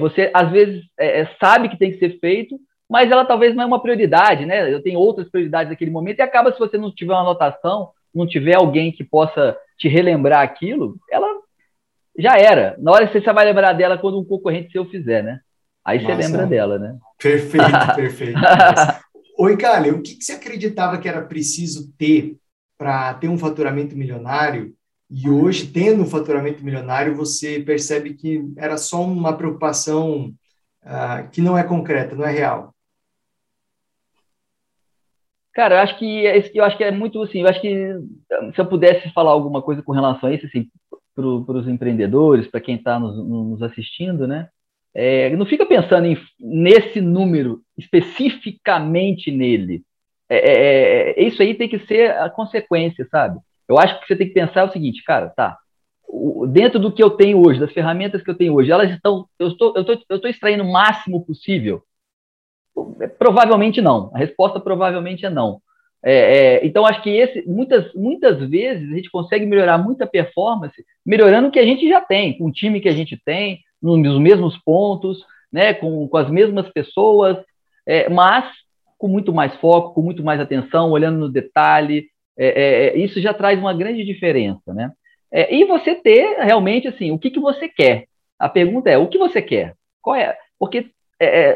você, 0.00 0.32
às 0.34 0.50
vezes, 0.50 0.82
sabe 1.38 1.68
que 1.68 1.78
tem 1.78 1.92
que 1.92 1.98
ser 2.00 2.18
feito, 2.18 2.58
mas 2.90 3.08
ela 3.08 3.24
talvez 3.24 3.54
não 3.54 3.62
é 3.62 3.66
uma 3.66 3.80
prioridade, 3.80 4.44
né? 4.44 4.72
Eu 4.72 4.82
tenho 4.82 4.98
outras 4.98 5.30
prioridades 5.30 5.70
naquele 5.70 5.92
momento, 5.92 6.18
e 6.18 6.22
acaba, 6.22 6.52
se 6.52 6.58
você 6.58 6.76
não 6.76 6.92
tiver 6.92 7.12
uma 7.12 7.20
anotação, 7.20 7.90
não 8.12 8.26
tiver 8.26 8.56
alguém 8.56 8.90
que 8.90 9.04
possa 9.04 9.56
te 9.78 9.88
relembrar 9.88 10.42
aquilo, 10.42 10.96
ela 11.08 11.39
já 12.18 12.36
era. 12.38 12.76
Na 12.78 12.92
hora 12.92 13.06
que 13.06 13.12
você 13.12 13.24
só 13.24 13.32
vai 13.32 13.44
lembrar 13.44 13.72
dela 13.72 13.98
quando 13.98 14.20
um 14.20 14.24
concorrente 14.24 14.72
seu 14.72 14.84
fizer, 14.86 15.22
né? 15.22 15.40
Aí 15.84 16.02
Nossa, 16.02 16.14
você 16.14 16.28
lembra 16.28 16.46
dela, 16.46 16.78
né? 16.78 16.96
Perfeito, 17.18 17.66
perfeito. 17.96 18.38
Oi, 19.38 19.56
Cali, 19.56 19.90
o 19.90 20.02
que, 20.02 20.16
que 20.16 20.24
você 20.24 20.32
acreditava 20.32 20.98
que 20.98 21.08
era 21.08 21.22
preciso 21.22 21.92
ter 21.96 22.36
para 22.76 23.14
ter 23.14 23.28
um 23.28 23.38
faturamento 23.38 23.96
milionário, 23.96 24.74
e 25.10 25.28
hoje, 25.28 25.66
tendo 25.66 26.04
um 26.04 26.06
faturamento 26.06 26.64
milionário, 26.64 27.16
você 27.16 27.58
percebe 27.58 28.14
que 28.14 28.44
era 28.56 28.78
só 28.78 29.02
uma 29.02 29.36
preocupação 29.36 30.32
uh, 30.84 31.28
que 31.32 31.42
não 31.42 31.58
é 31.58 31.64
concreta, 31.64 32.14
não 32.14 32.24
é 32.24 32.30
real. 32.30 32.72
Cara, 35.52 35.74
eu 35.74 35.78
acho 35.80 35.98
que 35.98 36.26
é 36.26 36.50
eu 36.54 36.62
acho 36.62 36.76
que 36.76 36.84
é 36.84 36.92
muito 36.92 37.20
assim. 37.22 37.40
Eu 37.40 37.48
acho 37.48 37.60
que 37.60 37.92
se 38.54 38.60
eu 38.60 38.66
pudesse 38.66 39.12
falar 39.12 39.32
alguma 39.32 39.60
coisa 39.60 39.82
com 39.82 39.90
relação 39.90 40.28
a 40.28 40.32
isso, 40.32 40.46
assim, 40.46 40.70
para 41.14 41.24
os 41.24 41.68
empreendedores, 41.68 42.46
para 42.46 42.60
quem 42.60 42.76
está 42.76 42.98
nos, 42.98 43.16
nos, 43.16 43.62
assistindo, 43.62 44.26
né? 44.26 44.48
É, 44.94 45.34
não 45.36 45.46
fica 45.46 45.64
pensando 45.64 46.06
em, 46.06 46.18
nesse 46.38 47.00
número 47.00 47.60
especificamente 47.78 49.30
nele. 49.30 49.82
É, 50.28 50.36
é, 50.36 51.10
é, 51.10 51.22
isso 51.22 51.42
aí 51.42 51.54
tem 51.54 51.68
que 51.68 51.78
ser 51.86 52.12
a 52.12 52.28
consequência, 52.28 53.06
sabe? 53.10 53.38
Eu 53.68 53.78
acho 53.78 54.00
que 54.00 54.06
você 54.06 54.16
tem 54.16 54.28
que 54.28 54.34
pensar 54.34 54.64
o 54.64 54.72
seguinte, 54.72 55.02
cara, 55.04 55.28
tá, 55.28 55.56
dentro 56.48 56.78
do 56.78 56.92
que 56.92 57.02
eu 57.02 57.10
tenho 57.10 57.44
hoje, 57.44 57.60
das 57.60 57.72
ferramentas 57.72 58.22
que 58.22 58.30
eu 58.30 58.36
tenho 58.36 58.54
hoje, 58.54 58.70
elas 58.70 58.90
estão, 58.90 59.26
eu 59.38 59.48
estou, 59.48 59.72
eu 59.76 59.82
estou, 59.82 59.98
eu 60.08 60.16
estou 60.16 60.30
extraindo 60.30 60.64
o 60.64 60.72
máximo 60.72 61.24
possível? 61.24 61.82
Provavelmente 63.18 63.80
não. 63.80 64.10
A 64.14 64.18
resposta 64.18 64.60
provavelmente 64.60 65.24
é 65.26 65.30
não. 65.30 65.60
É, 66.02 66.12
é, 66.12 66.66
então, 66.66 66.86
acho 66.86 67.02
que 67.02 67.10
esse, 67.10 67.46
muitas, 67.46 67.92
muitas 67.94 68.38
vezes 68.48 68.90
a 68.90 68.96
gente 68.96 69.10
consegue 69.10 69.44
melhorar 69.44 69.76
muita 69.78 70.06
performance 70.06 70.84
melhorando 71.04 71.48
o 71.48 71.50
que 71.50 71.58
a 71.58 71.64
gente 71.64 71.86
já 71.88 72.00
tem, 72.00 72.38
com 72.38 72.46
o 72.46 72.52
time 72.52 72.80
que 72.80 72.88
a 72.88 72.94
gente 72.94 73.20
tem, 73.22 73.60
nos 73.82 74.18
mesmos 74.18 74.56
pontos, 74.58 75.24
né, 75.52 75.74
com, 75.74 76.08
com 76.08 76.16
as 76.16 76.30
mesmas 76.30 76.68
pessoas, 76.70 77.36
é, 77.86 78.08
mas 78.08 78.44
com 78.98 79.08
muito 79.08 79.32
mais 79.32 79.54
foco, 79.56 79.94
com 79.94 80.02
muito 80.02 80.22
mais 80.22 80.40
atenção, 80.40 80.90
olhando 80.90 81.18
no 81.18 81.28
detalhe. 81.28 82.08
É, 82.38 82.46
é, 82.46 82.86
é, 82.86 82.98
isso 82.98 83.20
já 83.20 83.32
traz 83.32 83.58
uma 83.58 83.72
grande 83.72 84.04
diferença, 84.04 84.74
né? 84.74 84.92
E 85.32 85.64
você 85.64 85.94
ter 85.94 86.38
realmente 86.40 86.88
assim, 86.88 87.12
o 87.12 87.18
que, 87.18 87.30
que 87.30 87.38
você 87.38 87.68
quer? 87.68 88.06
A 88.36 88.48
pergunta 88.48 88.90
é, 88.90 88.98
o 88.98 89.06
que 89.06 89.16
você 89.16 89.40
quer? 89.40 89.74
Qual 90.02 90.16
é? 90.16 90.36
Porque 90.58 90.90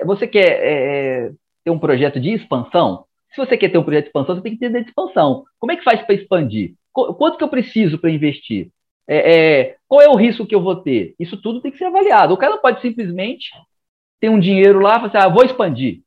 você 0.07 0.29
quer 0.29 1.33
ter 1.65 1.71
um 1.73 1.79
projeto 1.79 2.21
de 2.21 2.31
expansão? 2.31 3.05
Se 3.35 3.39
você 3.39 3.57
quer 3.57 3.69
ter 3.69 3.79
um 3.79 3.83
projeto 3.83 4.05
de 4.05 4.09
expansão, 4.09 4.37
você 4.37 4.43
tem 4.43 4.53
que 4.53 4.59
ter 4.59 4.71
de 4.71 4.89
expansão. 4.89 5.45
Como 5.59 5.73
é 5.73 5.77
que 5.77 5.85
faz 5.85 6.01
para 6.03 6.15
expandir? 6.15 6.75
Quanto 6.93 7.37
que 7.37 7.43
eu 7.43 7.49
preciso 7.49 7.99
para 7.99 8.11
investir? 8.11 8.71
É, 9.09 9.35
é, 9.35 9.77
qual 9.89 10.01
é 10.01 10.09
o 10.09 10.17
risco 10.17 10.47
que 10.47 10.55
eu 10.55 10.63
vou 10.63 10.77
ter? 10.77 11.15
Isso 11.19 11.37
tudo 11.43 11.61
tem 11.61 11.73
que 11.73 11.79
ser 11.79 11.87
avaliado. 11.87 12.33
O 12.33 12.39
cara 12.39 12.57
pode 12.59 12.81
simplesmente 12.81 13.51
ter 14.21 14.29
um 14.29 14.39
dinheiro 14.39 14.81
lá 14.81 14.93
e 14.93 14.95
falar 14.95 15.07
assim, 15.09 15.19
ah, 15.19 15.29
vou 15.29 15.45
expandir. 15.45 16.01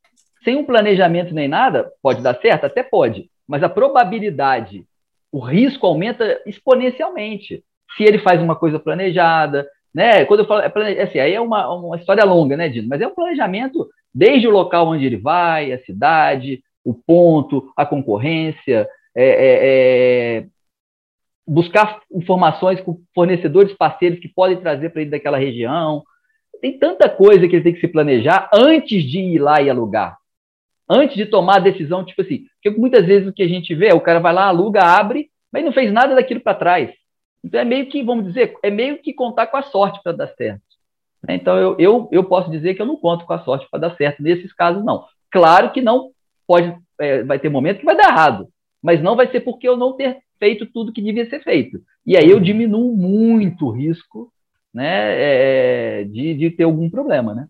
Sem 0.44 0.56
um 0.56 0.64
planejamento 0.64 1.34
nem 1.34 1.48
nada, 1.48 1.92
pode 2.02 2.22
dar 2.22 2.40
certo? 2.40 2.66
Até 2.66 2.82
pode. 2.82 3.30
Mas 3.46 3.62
a 3.62 3.70
probabilidade, 3.70 4.86
o 5.32 5.40
risco 5.40 5.86
aumenta 5.86 6.42
exponencialmente. 6.46 7.64
Se 7.98 8.04
ele 8.04 8.20
faz 8.20 8.42
uma 8.42 8.56
coisa 8.56 8.80
planejada, 8.80 9.68
né? 9.94 10.26
Quando 10.26 10.42
eu 10.42 10.46
falo, 10.46 10.62
é, 10.62 11.02
assim, 11.02 11.20
aí 11.20 11.34
é 11.34 11.42
uma, 11.42 11.74
uma 11.74 11.98
história 11.98 12.24
longa, 12.24 12.56
né, 12.56 12.70
Dino? 12.70 12.88
Mas 12.88 13.02
é 13.02 13.08
um 13.08 13.16
planejamento 13.16 13.88
desde 14.14 14.48
o 14.48 14.52
local 14.52 14.88
onde 14.88 15.06
ele 15.06 15.18
vai, 15.18 15.72
a 15.74 15.80
cidade, 15.84 16.62
o 16.88 16.94
ponto, 16.94 17.70
a 17.76 17.86
concorrência, 17.86 18.88
é, 19.14 19.26
é, 19.26 20.38
é 20.40 20.46
buscar 21.46 22.02
informações 22.14 22.80
com 22.80 23.02
fornecedores 23.14 23.74
parceiros 23.74 24.20
que 24.20 24.30
podem 24.30 24.60
trazer 24.62 24.90
para 24.90 25.02
ele 25.02 25.12
daquela 25.12 25.38
região. 25.38 26.04
Tem 26.62 26.80
tanta 26.80 27.10
coisa 27.10 27.46
que 27.46 27.58
ele 27.58 27.64
tem 27.64 27.74
que 27.74 27.82
se 27.82 27.90
planejar 27.90 28.50
antes 28.54 29.04
de 29.04 29.20
ir 29.20 29.40
lá 29.40 29.62
e 29.62 29.70
alugar. 29.70 30.18
Antes 30.90 31.18
de 31.18 31.26
tomar 31.26 31.58
a 31.58 31.60
decisão, 31.60 32.06
tipo 32.06 32.22
assim, 32.22 32.46
porque 32.56 32.80
muitas 32.80 33.06
vezes 33.06 33.28
o 33.28 33.34
que 33.34 33.44
a 33.44 33.48
gente 33.48 33.76
vê 33.76 33.88
é 33.88 33.94
o 33.94 34.00
cara 34.00 34.20
vai 34.20 34.34
lá, 34.34 34.46
aluga, 34.46 34.82
abre, 34.82 35.30
mas 35.52 35.66
não 35.66 35.74
fez 35.74 35.92
nada 35.92 36.16
daquilo 36.16 36.40
para 36.40 36.58
trás. 36.58 36.90
Então 37.44 37.60
é 37.60 37.66
meio 37.66 37.88
que, 37.88 38.02
vamos 38.02 38.26
dizer, 38.26 38.54
é 38.64 38.70
meio 38.70 38.98
que 39.02 39.14
contar 39.14 39.48
com 39.48 39.58
a 39.58 39.64
sorte 39.64 40.00
para 40.02 40.14
dar 40.14 40.28
certo. 40.30 40.62
Né? 41.28 41.36
Então 41.36 41.58
eu, 41.58 41.76
eu, 41.78 42.10
eu 42.14 42.24
posso 42.24 42.50
dizer 42.50 42.76
que 42.76 42.82
eu 42.82 42.86
não 42.86 42.96
conto 42.96 43.26
com 43.26 43.34
a 43.34 43.44
sorte 43.44 43.68
para 43.70 43.82
dar 43.82 43.96
certo 43.98 44.24
nesses 44.24 44.54
casos, 44.54 44.86
não. 44.86 45.06
Claro 45.30 45.72
que 45.72 45.82
não 45.82 46.12
pode, 46.48 46.76
é, 47.00 47.24
vai 47.24 47.38
ter 47.38 47.50
momento 47.50 47.80
que 47.80 47.86
vai 47.86 47.96
dar 47.96 48.10
errado, 48.10 48.48
mas 48.82 49.02
não 49.02 49.16
vai 49.16 49.30
ser 49.30 49.42
porque 49.42 49.68
eu 49.68 49.78
não 49.78 49.94
ter 49.94 50.18
feito 50.40 50.66
tudo 50.66 50.94
que 50.94 51.02
devia 51.02 51.30
ser 51.30 51.44
feito. 51.44 51.82
E 52.06 52.16
aí 52.16 52.30
eu 52.30 52.40
diminuo 52.40 52.96
muito 52.96 53.66
o 53.66 53.72
risco 53.72 54.32
né, 54.74 56.02
é, 56.02 56.04
de, 56.06 56.34
de 56.36 56.52
ter 56.52 56.64
algum 56.64 56.90
problema, 56.90 57.36
né? 57.36 57.48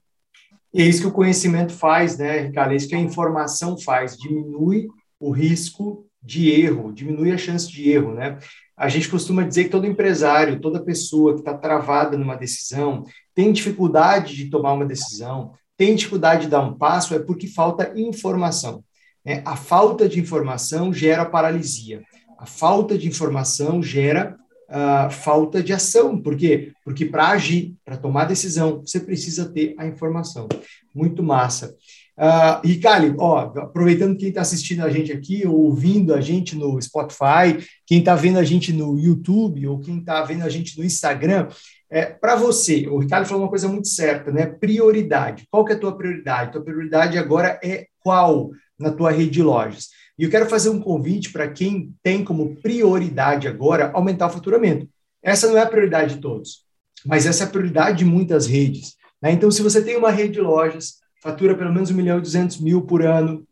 E 0.74 0.82
é 0.82 0.86
isso 0.86 1.02
que 1.02 1.08
o 1.08 1.12
conhecimento 1.12 1.74
faz, 1.74 2.18
né, 2.18 2.41
Ricardo? 2.41 2.74
É 2.74 2.76
isso 2.76 2.88
que 2.88 2.95
a 2.95 3.00
informação 3.00 3.78
faz, 3.78 4.18
diminui 4.18 4.88
o 5.20 5.32
risco 5.32 6.06
de 6.22 6.50
erro, 6.50 6.91
diminui 6.93 7.32
a 7.32 7.38
chance 7.38 7.70
de 7.72 7.89
erro, 7.89 8.14
né? 8.14 8.38
A 8.76 8.89
gente 8.89 9.10
costuma 9.10 9.43
dizer 9.43 9.66
que 9.66 9.70
todo 9.70 9.88
empresário, 9.88 10.60
toda 10.60 10.84
pessoa 10.84 11.34
que 11.34 11.39
está 11.39 11.58
travada 11.58 12.18
numa 12.18 12.36
decisão, 12.36 13.04
tem 13.34 13.52
dificuldade 13.52 14.36
de 14.36 14.50
tomar 14.50 14.74
uma 14.74 14.86
decisão, 14.86 15.54
tem 15.76 15.95
dificuldade 15.95 16.43
de 16.43 16.50
dar 16.50 16.62
um 16.62 16.78
passo, 16.78 17.16
é 17.16 17.20
porque 17.20 17.48
falta 17.48 17.93
informação. 17.95 18.84
Né? 19.28 19.42
A 19.44 19.58
falta 19.58 20.08
de 20.08 20.20
informação 20.22 20.94
gera 20.94 21.26
paralisia. 21.26 22.02
A 22.40 22.46
falta 22.46 22.98
de 22.98 23.08
informação 23.08 23.84
gera 23.84 24.38
uh, 24.70 25.12
falta 25.12 25.62
de 25.62 25.74
ação. 25.74 26.18
Por 26.18 26.38
quê? 26.38 26.72
Porque 26.86 27.06
para 27.06 27.28
agir, 27.30 27.76
para 27.84 27.98
tomar 27.98 28.24
decisão, 28.24 28.80
você 28.86 29.02
precisa 29.02 29.52
ter 29.52 29.76
a 29.78 29.86
informação. 29.86 30.48
Muito 30.96 31.22
massa. 31.22 31.76
Uh, 32.18 33.16
ó, 33.20 33.40
aproveitando 33.58 34.18
quem 34.18 34.30
está 34.30 34.42
assistindo 34.42 34.82
a 34.82 34.90
gente 34.90 35.12
aqui, 35.12 35.46
ou 35.46 35.66
ouvindo 35.66 36.16
a 36.16 36.22
gente 36.22 36.56
no 36.56 36.82
Spotify, 36.82 37.64
quem 37.86 38.00
está 38.00 38.16
vendo 38.16 38.40
a 38.40 38.44
gente 38.44 38.74
no 38.74 38.98
YouTube, 38.98 39.68
ou 39.68 39.80
quem 39.80 40.00
está 40.00 40.24
vendo 40.24 40.44
a 40.44 40.50
gente 40.50 40.78
no 40.80 40.86
Instagram, 40.86 41.48
é, 41.90 42.06
para 42.06 42.36
você, 42.36 42.88
o 42.88 42.98
Ricardo 42.98 43.28
falou 43.28 43.44
uma 43.44 43.50
coisa 43.50 43.68
muito 43.68 43.88
certa, 43.88 44.32
né? 44.32 44.46
Prioridade. 44.46 45.48
Qual 45.50 45.64
que 45.64 45.74
é 45.74 45.76
a 45.76 45.80
tua 45.80 45.96
prioridade? 45.96 46.52
Tua 46.52 46.64
prioridade 46.64 47.18
agora 47.18 47.60
é 47.64 47.86
qual 48.02 48.50
na 48.80 48.92
tua 48.92 49.12
rede 49.12 49.32
de 49.32 49.44
lojas? 49.44 49.90
E 50.18 50.24
eu 50.24 50.30
quero 50.30 50.50
fazer 50.50 50.70
um 50.70 50.80
convite 50.80 51.32
para 51.32 51.48
quem 51.48 51.94
tem 52.02 52.24
como 52.24 52.56
prioridade 52.56 53.48
agora 53.48 53.92
aumentar 53.94 54.28
o 54.28 54.32
faturamento. 54.32 54.88
Essa 55.22 55.48
não 55.48 55.58
é 55.58 55.62
a 55.62 55.68
prioridade 55.68 56.16
de 56.16 56.22
todos, 56.22 56.64
mas 57.06 57.26
essa 57.26 57.44
é 57.44 57.48
a 57.48 57.50
prioridade 57.50 58.00
de 58.00 58.06
muitas 58.06 58.48
redes. 58.48 58.96
Né? 59.22 59.32
Então, 59.32 59.52
se 59.52 59.62
você 59.62 59.82
tem 59.82 59.96
uma 59.96 60.12
rede 60.12 60.34
de 60.34 60.42
lojas, 60.42 60.96
fatura 61.22 61.56
pelo 61.56 61.74
menos 61.74 61.92
1 61.92 61.94
milhão 61.96 62.18
e 62.18 62.22
200 62.22 62.60
mil 62.60 62.82
por 62.82 63.06
ano, 63.06 63.46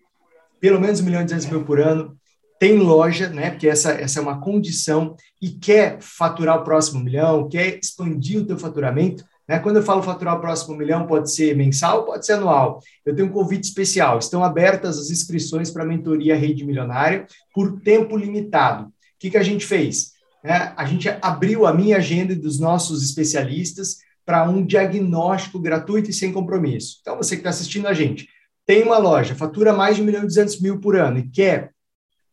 pelo 0.59 0.79
menos 0.79 0.99
1 0.99 1.03
milhão 1.03 1.21
e 1.21 1.25
200 1.25 1.47
mil 1.47 1.63
por 1.63 1.79
ano, 1.79 2.17
tem 2.59 2.77
loja, 2.77 3.29
né, 3.29 3.51
porque 3.51 3.67
essa, 3.67 3.91
essa 3.91 4.19
é 4.19 4.21
uma 4.21 4.39
condição, 4.39 5.15
e 5.41 5.49
quer 5.49 5.97
faturar 5.99 6.57
o 6.57 6.63
próximo 6.63 7.03
milhão, 7.03 7.49
quer 7.49 7.77
expandir 7.77 8.41
o 8.41 8.45
teu 8.45 8.57
faturamento, 8.57 9.25
né? 9.47 9.59
Quando 9.59 9.77
eu 9.77 9.83
falo 9.83 10.01
faturar 10.01 10.35
o 10.35 10.41
próximo 10.41 10.75
milhão, 10.75 11.05
pode 11.05 11.33
ser 11.33 11.55
mensal, 11.55 12.05
pode 12.05 12.25
ser 12.25 12.33
anual. 12.33 12.79
Eu 13.05 13.15
tenho 13.15 13.27
um 13.27 13.31
convite 13.31 13.65
especial. 13.65 14.17
Estão 14.17 14.43
abertas 14.43 14.97
as 14.97 15.09
inscrições 15.09 15.69
para 15.69 15.83
a 15.83 15.85
mentoria 15.85 16.35
Rede 16.35 16.65
Milionária 16.65 17.27
por 17.53 17.79
tempo 17.81 18.17
limitado. 18.17 18.85
O 18.85 18.91
que, 19.19 19.29
que 19.29 19.37
a 19.37 19.43
gente 19.43 19.65
fez? 19.65 20.13
É, 20.43 20.73
a 20.75 20.85
gente 20.85 21.09
abriu 21.21 21.65
a 21.65 21.73
minha 21.73 21.97
agenda 21.97 22.33
e 22.33 22.35
dos 22.35 22.59
nossos 22.59 23.03
especialistas 23.03 23.97
para 24.25 24.47
um 24.49 24.65
diagnóstico 24.65 25.59
gratuito 25.59 26.09
e 26.09 26.13
sem 26.13 26.31
compromisso. 26.31 26.97
Então, 27.01 27.17
você 27.17 27.35
que 27.35 27.41
está 27.41 27.51
assistindo 27.51 27.87
a 27.87 27.93
gente, 27.93 28.27
tem 28.65 28.83
uma 28.83 28.97
loja, 28.97 29.35
fatura 29.35 29.73
mais 29.73 29.95
de 29.95 30.01
1 30.01 30.05
milhão 30.05 30.23
e 30.23 30.27
200 30.27 30.59
mil 30.59 30.79
por 30.79 30.95
ano 30.95 31.19
e 31.19 31.29
quer 31.29 31.71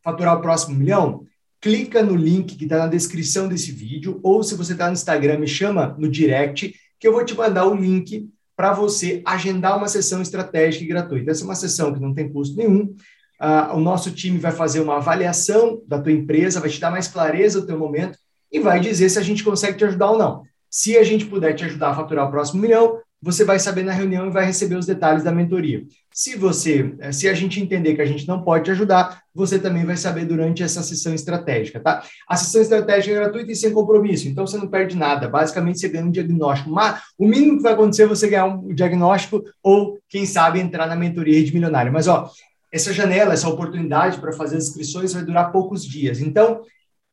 faturar 0.02 0.36
o 0.36 0.40
próximo 0.40 0.76
milhão, 0.76 1.26
clica 1.60 2.02
no 2.02 2.16
link 2.16 2.56
que 2.56 2.64
está 2.64 2.78
na 2.78 2.86
descrição 2.86 3.46
desse 3.46 3.70
vídeo, 3.70 4.18
ou 4.22 4.42
se 4.42 4.54
você 4.56 4.72
está 4.72 4.86
no 4.86 4.94
Instagram, 4.94 5.38
me 5.38 5.46
chama 5.46 5.94
no 5.98 6.08
direct 6.08 6.74
que 7.03 7.09
eu 7.09 7.12
vou 7.12 7.24
te 7.24 7.36
mandar 7.36 7.66
o 7.66 7.74
link 7.74 8.30
para 8.57 8.72
você 8.72 9.20
agendar 9.26 9.76
uma 9.76 9.88
sessão 9.88 10.22
estratégica 10.22 10.84
e 10.84 10.86
gratuita. 10.86 11.32
Essa 11.32 11.42
é 11.42 11.44
uma 11.44 11.57
sessão 11.57 11.92
que 11.92 11.98
não 11.98 12.14
tem 12.14 12.32
custo 12.32 12.57
nenhum. 12.57 12.94
Uh, 13.40 13.74
o 13.74 13.80
nosso 13.80 14.12
time 14.12 14.38
vai 14.38 14.53
fazer 14.53 14.78
uma 14.78 14.98
avaliação 14.98 15.82
da 15.88 16.00
tua 16.00 16.12
empresa, 16.12 16.61
vai 16.61 16.70
te 16.70 16.78
dar 16.78 16.92
mais 16.92 17.09
clareza 17.09 17.61
do 17.61 17.66
teu 17.66 17.76
momento 17.76 18.16
e 18.53 18.61
vai 18.61 18.78
dizer 18.78 19.09
se 19.09 19.18
a 19.18 19.22
gente 19.22 19.42
consegue 19.42 19.78
te 19.78 19.84
ajudar 19.84 20.12
ou 20.12 20.16
não. 20.16 20.44
Se 20.70 20.96
a 20.96 21.03
gente 21.03 21.24
puder 21.26 21.55
te 21.55 21.64
ajudar 21.64 21.90
a 21.90 21.94
faturar 21.96 22.28
o 22.28 22.30
próximo 22.30 22.62
milhão, 22.62 23.00
você 23.22 23.44
vai 23.44 23.60
saber 23.60 23.84
na 23.84 23.92
reunião 23.92 24.26
e 24.26 24.32
vai 24.32 24.44
receber 24.44 24.74
os 24.74 24.84
detalhes 24.84 25.22
da 25.22 25.30
mentoria. 25.30 25.84
Se 26.12 26.36
você, 26.36 26.92
eh, 26.98 27.12
se 27.12 27.28
a 27.28 27.34
gente 27.34 27.60
entender 27.60 27.94
que 27.94 28.02
a 28.02 28.06
gente 28.06 28.26
não 28.26 28.42
pode 28.42 28.64
te 28.64 28.72
ajudar, 28.72 29.22
você 29.32 29.60
também 29.60 29.84
vai 29.84 29.96
saber 29.96 30.24
durante 30.24 30.60
essa 30.60 30.82
sessão 30.82 31.14
estratégica, 31.14 31.78
tá? 31.78 32.02
A 32.28 32.36
sessão 32.36 32.60
estratégica 32.60 33.14
é 33.14 33.20
gratuita 33.20 33.52
e 33.52 33.54
sem 33.56 33.72
compromisso, 33.72 34.26
então 34.26 34.44
você 34.44 34.58
não 34.58 34.66
perde 34.66 34.96
nada. 34.96 35.28
Basicamente, 35.28 35.78
você 35.78 35.88
ganha 35.88 36.04
um 36.04 36.10
diagnóstico. 36.10 36.68
Mas 36.70 37.00
o 37.16 37.24
mínimo 37.24 37.58
que 37.58 37.62
vai 37.62 37.74
acontecer 37.74 38.02
é 38.02 38.06
você 38.06 38.28
ganhar 38.28 38.46
um 38.46 38.74
diagnóstico 38.74 39.44
ou, 39.62 40.00
quem 40.08 40.26
sabe, 40.26 40.58
entrar 40.58 40.88
na 40.88 40.96
mentoria 40.96 41.44
de 41.44 41.54
milionário. 41.54 41.92
Mas, 41.92 42.08
ó, 42.08 42.28
essa 42.72 42.92
janela, 42.92 43.34
essa 43.34 43.48
oportunidade 43.48 44.18
para 44.18 44.32
fazer 44.32 44.56
as 44.56 44.64
inscrições 44.64 45.12
vai 45.12 45.24
durar 45.24 45.52
poucos 45.52 45.86
dias. 45.86 46.20
Então, 46.20 46.62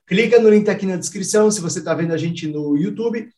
clica 0.07 0.39
no 0.39 0.49
link 0.49 0.68
aqui 0.70 0.88
na 0.88 0.95
descrição 0.95 1.51
se 1.51 1.62
você 1.62 1.78
está 1.78 1.93
vendo 1.93 2.14
a 2.14 2.18
gente 2.18 2.47
no 2.47 2.76
YouTube 2.76 3.30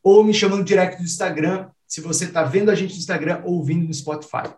ou 0.00 0.22
me 0.22 0.32
chama 0.32 0.56
no 0.56 0.62
direct 0.62 0.98
do 0.98 1.04
Instagram 1.04 1.66
se 1.86 2.00
você 2.00 2.24
está 2.24 2.42
vendo 2.42 2.70
a 2.70 2.74
gente 2.74 2.92
no 2.92 2.98
Instagram 2.98 3.42
ou 3.44 3.54
ouvindo 3.54 3.86
no 3.86 3.94
Spotify. 3.94 4.52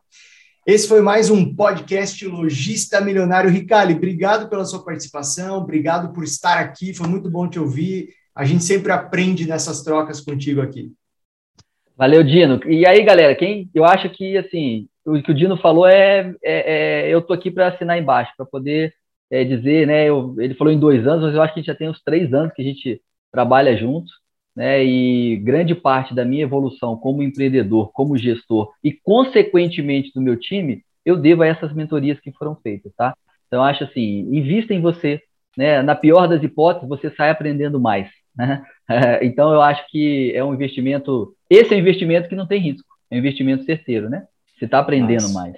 Esse 0.67 0.89
foi 0.89 1.01
mais 1.01 1.31
um 1.31 1.55
podcast 1.55 2.27
Logista 2.27 3.01
Milionário. 3.01 3.51
Ricali, 3.51 3.95
obrigado 3.95 4.49
pela 4.49 4.65
sua 4.65 4.85
participação, 4.85 5.59
obrigado 5.59 6.13
por 6.13 6.25
estar 6.25 6.59
aqui, 6.59 6.93
foi 6.93 7.07
muito 7.07 7.31
bom 7.31 7.49
te 7.49 7.59
ouvir. 7.59 8.09
A 8.35 8.45
gente 8.45 8.65
sempre 8.65 8.91
aprende 8.91 9.47
nessas 9.47 9.83
trocas 9.83 10.21
contigo 10.21 10.61
aqui. 10.61 10.93
Valeu, 11.97 12.23
Dino. 12.23 12.61
E 12.67 12.87
aí, 12.87 13.03
galera, 13.05 13.35
quem 13.35 13.71
eu 13.75 13.85
acho 13.85 14.11
que 14.11 14.37
assim 14.37 14.89
o 15.07 15.23
que 15.23 15.31
o 15.31 15.35
Dino 15.35 15.57
falou 15.57 15.87
é, 15.87 16.35
é, 16.43 17.05
é 17.05 17.09
eu 17.09 17.23
tô 17.23 17.33
aqui 17.33 17.51
para 17.51 17.69
assinar 17.69 17.97
embaixo 17.97 18.33
para 18.37 18.45
poder 18.45 18.93
é, 19.31 19.45
dizer, 19.45 19.87
né? 19.87 20.09
Eu, 20.09 20.35
ele 20.39 20.55
falou 20.55 20.73
em 20.73 20.81
dois 20.81 21.07
anos, 21.07 21.27
mas 21.27 21.35
eu 21.35 21.43
acho 21.43 21.55
que 21.55 21.63
já 21.63 21.75
tem 21.75 21.89
uns 21.89 22.03
três 22.03 22.35
anos 22.35 22.53
que 22.53 22.63
a 22.63 22.65
gente 22.65 23.01
trabalha 23.33 23.77
junto 23.77 24.11
né, 24.57 24.83
e 24.83 25.37
grande 25.37 25.75
parte 25.75 26.15
da 26.15 26.25
minha 26.25 26.45
evolução 26.45 26.97
como 26.97 27.23
empreendedor, 27.23 27.93
como 27.93 28.17
gestor 28.17 28.73
e, 28.83 28.91
consequentemente, 28.91 30.11
do 30.15 30.23
meu 30.23 30.37
time, 30.37 30.83
eu 31.05 31.17
devo 31.17 31.43
a 31.43 31.47
essas 31.47 31.75
mentorias 31.75 32.19
que 32.19 32.33
foram 32.33 32.57
feitas, 32.57 32.91
tá? 32.97 33.15
Então, 33.47 33.63
acho 33.63 33.85
assim, 33.85 34.21
invista 34.35 34.73
em 34.73 34.81
você, 34.81 35.21
né? 35.57 35.83
Na 35.83 35.95
pior 35.95 36.27
das 36.27 36.43
hipóteses, 36.43 36.89
você 36.89 37.11
sai 37.11 37.31
aprendendo 37.31 37.79
mais, 37.79 38.09
né? 38.37 38.63
Então, 39.21 39.53
eu 39.53 39.61
acho 39.61 39.85
que 39.91 40.33
é 40.33 40.45
um 40.45 40.55
investimento, 40.55 41.35
esse 41.51 41.75
é 41.75 41.77
um 41.77 41.81
investimento 41.81 42.29
que 42.29 42.37
não 42.37 42.47
tem 42.47 42.61
risco, 42.61 42.87
é 43.11 43.17
um 43.17 43.19
investimento 43.19 43.65
certeiro, 43.65 44.09
né? 44.09 44.27
Você 44.57 44.65
está 44.65 44.79
aprendendo 44.79 45.23
Nossa. 45.23 45.35
mais. 45.35 45.57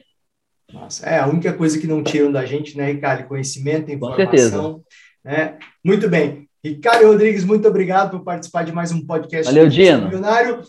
Nossa, 0.73 1.07
é 1.07 1.19
a 1.19 1.27
única 1.27 1.53
coisa 1.53 1.79
que 1.79 1.87
não 1.87 2.03
tiram 2.03 2.33
da 2.33 2.45
gente, 2.45 2.77
né, 2.77 2.91
Ricardo? 2.91 3.29
Conhecimento, 3.29 3.91
informação. 3.91 4.25
Com 4.25 4.31
certeza. 4.31 4.81
Né? 5.25 5.59
Muito 5.85 6.09
bem. 6.09 6.48
Ricardo 6.65 7.07
Rodrigues, 7.07 7.45
muito 7.45 7.69
obrigado 7.69 8.11
por 8.11 8.25
participar 8.25 8.65
de 8.65 8.73
mais 8.73 8.91
um 8.91 9.05
podcast 9.05 9.47
Valeu, 9.47 9.69
Dino. 9.69 10.07
Milionário. 10.07 10.63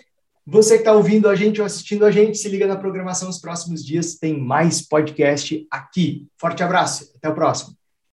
Você 0.46 0.76
que 0.76 0.82
está 0.82 0.94
ouvindo 0.94 1.30
a 1.30 1.36
gente 1.36 1.60
ou 1.60 1.66
assistindo 1.66 2.06
a 2.06 2.12
gente, 2.12 2.38
se 2.38 2.50
liga 2.50 2.68
na 2.68 2.76
programação 2.76 3.28
nos 3.28 3.40
próximos 3.40 3.86
dias, 3.86 4.16
tem 4.16 4.40
mais 4.40 4.82
podcast 4.82 5.66
aqui. 5.70 6.28
Forte 6.38 6.64
abraço, 6.64 7.12
até 7.16 7.30
o 7.30 7.36
próximo. 7.36 7.79